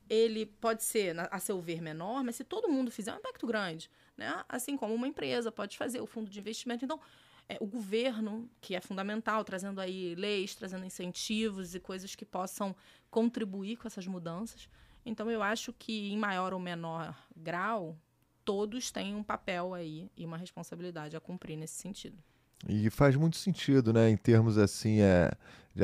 ele 0.09 0.45
pode 0.45 0.83
ser, 0.83 1.17
a 1.19 1.39
seu 1.39 1.61
ver, 1.61 1.81
menor, 1.81 2.23
mas 2.23 2.37
se 2.37 2.45
todo 2.45 2.69
mundo 2.69 2.91
fizer, 2.91 3.11
é 3.11 3.15
um 3.15 3.19
impacto 3.19 3.47
grande. 3.47 3.91
Né? 4.17 4.45
Assim 4.49 4.77
como 4.77 4.95
uma 4.95 5.09
empresa 5.09 5.51
pode 5.51 5.77
fazer, 5.77 6.01
o 6.01 6.07
fundo 6.07 6.31
de 6.31 6.39
investimento. 6.39 6.85
Então, 6.85 7.01
é, 7.49 7.57
o 7.61 7.67
governo, 7.67 8.49
que 8.61 8.75
é 8.75 8.81
fundamental, 8.81 9.43
trazendo 9.43 9.81
aí 9.81 10.15
leis, 10.15 10.55
trazendo 10.55 10.85
incentivos 10.85 11.75
e 11.75 11.81
coisas 11.81 12.15
que 12.15 12.27
possam 12.27 12.77
contribuir 13.11 13.77
com 13.77 13.87
essas 13.89 14.07
mudanças. 14.07 14.69
Então, 15.05 15.31
eu 15.31 15.43
acho 15.43 15.73
que, 15.73 16.13
em 16.13 16.19
maior 16.19 16.53
ou 16.53 16.61
menor 16.61 17.17
grau, 17.35 17.97
todos 18.49 18.91
têm 18.91 19.15
um 19.15 19.23
papel 19.23 19.75
aí 19.75 20.11
e 20.17 20.25
uma 20.25 20.39
responsabilidade 20.39 21.15
a 21.15 21.21
cumprir 21.21 21.55
nesse 21.55 21.75
sentido. 21.75 22.17
E 22.67 22.89
faz 22.89 23.15
muito 23.15 23.37
sentido, 23.37 23.93
né? 23.93 24.09
Em 24.09 24.17
termos 24.17 24.57
assim, 24.57 25.03
é, 25.03 25.31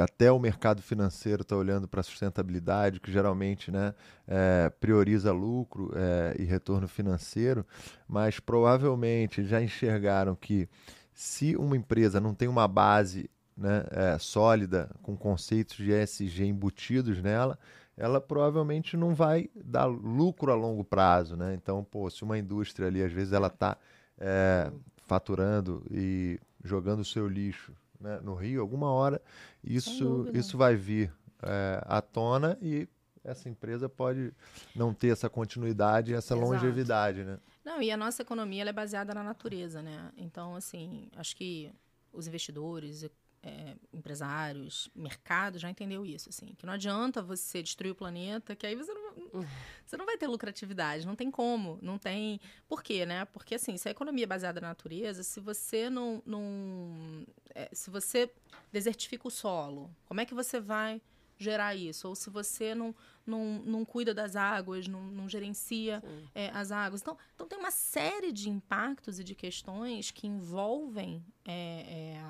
até 0.00 0.32
o 0.32 0.38
mercado 0.38 0.80
financeiro 0.80 1.42
está 1.42 1.54
olhando 1.54 1.86
para 1.86 2.00
a 2.00 2.02
sustentabilidade, 2.02 3.00
que 3.00 3.12
geralmente 3.12 3.70
né, 3.70 3.94
é, 4.26 4.72
prioriza 4.80 5.30
lucro 5.30 5.92
é, 5.94 6.36
e 6.38 6.44
retorno 6.44 6.88
financeiro, 6.88 7.66
mas 8.08 8.40
provavelmente 8.40 9.44
já 9.44 9.62
enxergaram 9.62 10.34
que 10.34 10.66
se 11.12 11.54
uma 11.56 11.76
empresa 11.76 12.18
não 12.18 12.34
tem 12.34 12.48
uma 12.48 12.66
base 12.66 13.28
né, 13.54 13.84
é, 13.90 14.18
sólida 14.18 14.90
com 15.02 15.14
conceitos 15.14 15.76
de 15.76 15.92
ESG 15.92 16.46
embutidos 16.46 17.20
nela, 17.20 17.58
ela 17.97 18.20
provavelmente 18.20 18.97
não 18.97 19.14
vai 19.14 19.49
dar 19.55 19.86
lucro 19.86 20.53
a 20.53 20.55
longo 20.55 20.84
prazo, 20.84 21.36
né? 21.36 21.55
Então, 21.55 21.84
pô, 21.84 22.11
se 22.11 22.22
uma 22.22 22.38
indústria 22.38 22.88
ali, 22.88 23.03
às 23.03 23.12
vezes, 23.12 23.32
ela 23.32 23.49
está 23.49 23.76
é, 24.18 24.70
faturando 25.07 25.84
e 25.90 26.38
jogando 26.62 27.01
o 27.01 27.05
seu 27.05 27.28
lixo 27.28 27.72
né, 28.01 28.20
no 28.22 28.34
rio, 28.34 28.61
alguma 28.61 28.90
hora 28.90 29.20
isso, 29.62 30.28
isso 30.32 30.57
vai 30.57 30.74
vir 30.74 31.12
é, 31.42 31.82
à 31.86 32.01
tona 32.01 32.59
e 32.61 32.88
essa 33.22 33.49
empresa 33.49 33.88
pode 33.88 34.32
não 34.74 34.92
ter 34.92 35.09
essa 35.09 35.30
continuidade, 35.30 36.12
essa 36.12 36.34
Exato. 36.34 36.51
longevidade, 36.51 37.24
né? 37.24 37.38
Não, 37.64 37.80
e 37.80 37.90
a 37.90 37.97
nossa 37.97 38.20
economia 38.20 38.68
é 38.68 38.72
baseada 38.72 39.14
na 39.14 39.22
natureza, 39.22 39.82
né? 39.82 40.12
Então, 40.18 40.55
assim, 40.55 41.09
acho 41.16 41.34
que 41.34 41.72
os 42.12 42.26
investidores, 42.26 43.03
é, 43.45 43.76
empresários, 43.92 44.90
mercado 44.95 45.59
já 45.59 45.68
entendeu 45.68 46.07
isso, 46.07 46.30
assim, 46.30 46.55
que 46.57 46.64
não 46.64 46.72
adianta 46.72 47.22
você 47.22 47.62
destruir 47.62 47.90
o 47.90 47.94
planeta, 47.94 48.56
que 48.56 48.66
aí 48.66 48.74
você 48.74 48.93
não, 48.94 49.12
você 49.85 49.97
não 49.98 50.06
vai 50.06 50.16
ter 50.16 50.27
lucratividade, 50.27 51.06
não 51.06 51.14
tem 51.14 51.31
como, 51.31 51.78
não 51.82 51.98
tem. 51.98 52.40
Por 52.66 52.82
quê, 52.82 53.05
né? 53.05 53.27
Porque 53.27 53.56
assim, 53.56 53.77
se 53.77 53.86
a 53.86 53.90
economia 53.90 54.24
é 54.24 54.27
baseada 54.27 54.60
na 54.62 54.68
natureza, 54.68 55.23
se 55.23 55.40
você 55.40 55.90
não, 55.90 56.23
não 56.24 57.27
é, 57.55 57.68
se 57.73 57.90
você 57.90 58.32
desertifica 58.73 59.28
o 59.28 59.31
solo, 59.31 59.94
como 60.06 60.23
é 60.23 60.24
que 60.24 60.35
você 60.35 60.59
vai 60.59 61.02
gerar 61.36 61.74
isso? 61.74 62.09
Ou 62.09 62.14
se 62.14 62.31
você 62.31 62.74
não, 62.74 62.94
não, 63.27 63.62
não 63.64 63.85
cuida 63.85 64.14
das 64.14 64.36
águas, 64.36 64.89
não, 64.89 65.02
não 65.02 65.28
gerencia 65.28 66.02
é, 66.35 66.48
as 66.55 66.73
águas. 66.73 67.02
Então, 67.02 67.18
então, 67.35 67.47
tem 67.47 67.59
uma 67.59 67.70
série 67.70 68.32
de 68.32 68.48
impactos 68.48 69.20
e 69.20 69.24
de 69.24 69.35
questões 69.35 70.10
que 70.10 70.27
envolvem 70.27 71.23
é, 71.44 72.14
é, 72.16 72.24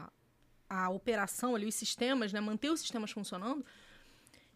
a 0.68 0.90
operação 0.90 1.54
ali, 1.54 1.66
os 1.66 1.74
sistemas, 1.74 2.32
né? 2.32 2.40
manter 2.40 2.70
os 2.70 2.80
sistemas 2.80 3.10
funcionando, 3.10 3.64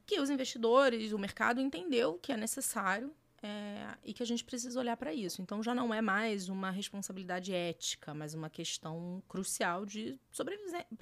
que 0.06 0.20
os 0.20 0.30
investidores, 0.30 1.12
o 1.12 1.18
mercado 1.18 1.60
entendeu 1.60 2.18
que 2.20 2.32
é 2.32 2.36
necessário 2.36 3.12
é, 3.42 3.86
e 4.04 4.12
que 4.12 4.22
a 4.22 4.26
gente 4.26 4.44
precisa 4.44 4.78
olhar 4.80 4.96
para 4.96 5.12
isso. 5.12 5.40
Então 5.42 5.62
já 5.62 5.74
não 5.74 5.92
é 5.92 6.00
mais 6.00 6.48
uma 6.48 6.70
responsabilidade 6.70 7.54
ética, 7.54 8.14
mas 8.14 8.34
uma 8.34 8.50
questão 8.50 9.22
crucial 9.28 9.84
de 9.84 10.18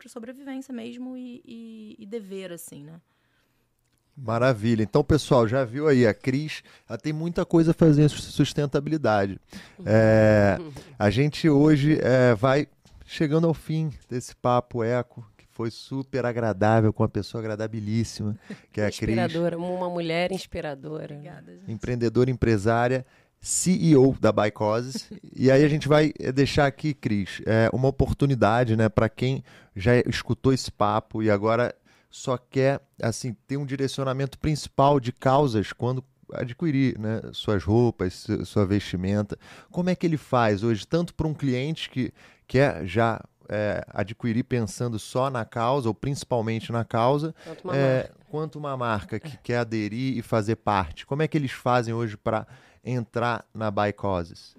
sobrevivência 0.07 0.75
mesmo 0.75 1.17
e, 1.17 1.43
e, 1.45 1.97
e 1.99 2.07
dever, 2.07 2.53
assim, 2.53 2.85
né? 2.85 3.01
Maravilha. 4.17 4.83
Então, 4.83 5.05
pessoal, 5.05 5.47
já 5.47 5.63
viu 5.63 5.87
aí, 5.87 6.07
a 6.07 6.15
Cris 6.15 6.63
ela 6.89 6.97
tem 6.97 7.13
muita 7.13 7.45
coisa 7.45 7.73
a 7.73 7.75
fazer 7.75 8.03
em 8.05 8.09
sustentabilidade. 8.09 9.39
É, 9.85 10.57
a 10.99 11.11
gente 11.11 11.51
hoje 11.51 11.99
é, 12.01 12.35
vai 12.35 12.67
chegando 13.07 13.47
ao 13.47 13.55
fim 13.55 13.91
desse 14.11 14.35
papo 14.35 14.83
eco, 14.83 15.27
que 15.37 15.47
foi 15.51 15.71
super 15.71 16.27
agradável, 16.27 16.93
com 16.93 17.03
uma 17.03 17.09
pessoa 17.09 17.41
agradabilíssima, 17.41 18.37
que 18.73 18.81
é 18.81 18.87
a 18.87 18.91
Cris. 18.91 19.01
Inspiradora, 19.03 19.57
uma 19.57 19.89
mulher 19.89 20.33
inspiradora. 20.33 21.15
Obrigada, 21.15 21.53
gente. 21.53 21.73
Empreendedora, 21.73 22.31
empresária, 22.31 23.07
CEO 23.41 24.17
da 24.21 24.33
Bicoses. 24.33 25.11
e 25.35 25.51
aí 25.51 25.65
a 25.65 25.69
gente 25.69 25.89
vai 25.89 26.13
eh, 26.19 26.33
deixar 26.33 26.67
aqui, 26.67 26.93
Cris, 26.93 27.41
é, 27.47 27.71
uma 27.73 27.89
oportunidade 27.89 28.77
né, 28.77 28.89
para 28.89 29.09
quem 29.09 29.45
já 29.75 29.97
escutou 30.01 30.53
esse 30.53 30.71
papo 30.71 31.23
e 31.23 31.31
agora 31.31 31.75
só 32.11 32.37
quer 32.37 32.81
assim 33.01 33.37
ter 33.47 33.57
um 33.57 33.67
direcionamento 33.67 34.39
principal 34.39 34.99
de 34.99 35.13
causas 35.13 35.73
quando 35.73 36.03
adquirir 36.33 36.99
né, 36.99 37.21
suas 37.33 37.63
roupas, 37.63 38.27
sua 38.45 38.67
vestimenta. 38.67 39.39
Como 39.71 39.91
é 39.91 39.95
que 39.95 40.07
ele 40.07 40.17
faz 40.17 40.63
hoje, 40.63 40.87
tanto 40.87 41.15
para 41.15 41.27
um 41.27 41.35
cliente 41.35 41.89
que 41.89 42.13
quer 42.47 42.87
já 42.87 43.21
é, 43.49 43.85
adquirir 43.89 44.43
pensando 44.45 44.99
só 44.99 45.31
na 45.31 45.45
causa, 45.45 45.89
ou 45.89 45.95
principalmente 45.95 46.73
na 46.73 46.85
causa, 46.85 47.35
Quanto 47.45 47.65
uma 47.65 47.77
é, 47.77 47.97
marca. 48.03 48.15
quanto 48.31 48.59
uma 48.59 48.77
marca 48.77 49.21
que 49.21 49.37
quer 49.39 49.59
aderir 49.59 50.19
e 50.19 50.23
fazer 50.23 50.57
parte? 50.57 51.07
Como 51.07 51.23
é 51.23 51.29
que 51.29 51.39
eles 51.39 51.53
fazem 51.53 51.95
hoje 51.95 52.17
para 52.17 52.47
entrar 52.85 53.45
na 53.55 53.71
Buy 53.71 53.93
Causes? 53.93 54.57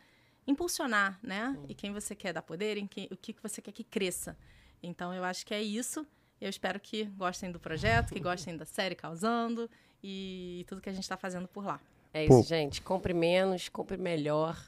impulsionar, 0.47 1.19
né? 1.21 1.55
E 1.69 1.75
quem 1.75 1.93
você 1.93 2.15
quer 2.15 2.33
dar 2.33 2.41
poder, 2.41 2.77
em 2.77 2.87
quem, 2.87 3.07
o 3.11 3.15
que 3.15 3.35
você 3.43 3.61
quer 3.61 3.73
que 3.73 3.83
cresça. 3.83 4.35
Então, 4.81 5.13
eu 5.13 5.23
acho 5.23 5.45
que 5.45 5.53
é 5.53 5.61
isso. 5.61 6.03
Eu 6.41 6.49
espero 6.49 6.79
que 6.79 7.03
gostem 7.03 7.51
do 7.51 7.59
projeto, 7.59 8.11
que 8.11 8.19
gostem 8.19 8.57
da 8.57 8.65
série 8.65 8.95
Causando 8.95 9.69
e 10.03 10.65
tudo 10.67 10.81
que 10.81 10.89
a 10.89 10.93
gente 10.93 11.03
está 11.03 11.15
fazendo 11.15 11.47
por 11.47 11.63
lá. 11.63 11.79
É 12.11 12.23
isso, 12.23 12.37
Pô. 12.37 12.41
gente. 12.41 12.81
Compre 12.81 13.13
menos, 13.13 13.69
compre 13.69 13.97
melhor. 13.97 14.59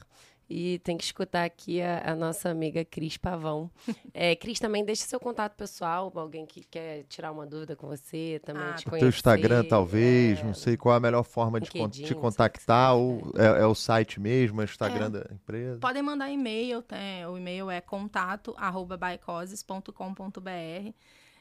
E 0.52 0.80
tem 0.80 0.96
que 0.96 1.04
escutar 1.04 1.44
aqui 1.44 1.80
a, 1.80 2.10
a 2.10 2.16
nossa 2.16 2.50
amiga 2.50 2.84
Cris 2.84 3.16
Pavão. 3.16 3.70
É, 4.12 4.34
Cris, 4.34 4.58
também 4.58 4.84
deixa 4.84 5.04
seu 5.04 5.20
contato 5.20 5.54
pessoal, 5.54 6.10
alguém 6.16 6.44
que 6.44 6.64
quer 6.64 7.04
tirar 7.04 7.30
uma 7.30 7.46
dúvida 7.46 7.76
com 7.76 7.86
você, 7.86 8.40
também 8.44 8.64
ah, 8.64 8.74
te 8.74 8.84
conhecer. 8.84 9.06
Teu 9.06 9.08
Instagram, 9.10 9.64
talvez, 9.64 10.40
é... 10.40 10.42
não 10.42 10.52
sei 10.52 10.76
qual 10.76 10.94
é 10.94 10.96
a 10.96 11.00
melhor 11.00 11.22
forma 11.22 11.60
de 11.60 11.70
te 11.88 12.14
contactar, 12.16 12.96
ou 12.96 13.32
é, 13.36 13.62
é, 13.62 13.66
o 13.66 13.76
site 13.76 14.18
mesmo, 14.18 14.60
é 14.60 14.64
o 14.64 14.66
Instagram 14.66 15.06
é. 15.06 15.10
da 15.10 15.26
empresa? 15.32 15.78
Podem 15.78 16.02
mandar 16.02 16.28
e-mail, 16.28 16.82
tem, 16.82 17.24
o 17.26 17.38
e-mail 17.38 17.70
é 17.70 17.80
contato, 17.80 18.52
arroba 18.58 18.98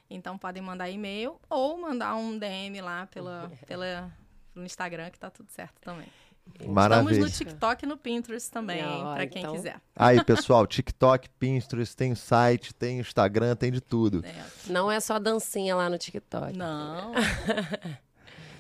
Então 0.08 0.38
podem 0.38 0.62
mandar 0.62 0.88
e-mail 0.88 1.40
ou 1.50 1.82
mandar 1.82 2.16
um 2.16 2.38
DM 2.38 2.80
lá 2.80 3.08
pela, 3.08 3.52
pela, 3.66 4.12
pelo 4.54 4.66
Instagram, 4.66 5.10
que 5.10 5.18
tá 5.18 5.32
tudo 5.32 5.50
certo 5.50 5.82
também. 5.82 6.06
Maravilha. 6.68 7.12
Estamos 7.12 7.40
no 7.40 7.46
TikTok 7.46 7.86
e 7.86 7.88
no 7.88 7.98
Pinterest 7.98 8.52
também, 8.52 8.84
para 8.84 9.28
quem 9.28 9.42
então... 9.42 9.54
quiser. 9.54 9.80
Aí, 9.96 10.24
pessoal, 10.24 10.66
TikTok, 10.68 11.30
Pinterest, 11.40 11.96
tem 11.96 12.16
site, 12.16 12.74
tem 12.74 13.00
Instagram, 13.00 13.56
tem 13.56 13.72
de 13.72 13.82
tudo. 13.82 14.24
É. 14.26 14.46
Não 14.68 14.92
é 14.92 15.00
só 15.00 15.20
dancinha 15.20 15.76
lá 15.76 15.90
no 15.90 15.98
TikTok. 15.98 16.58
Não. 16.58 17.14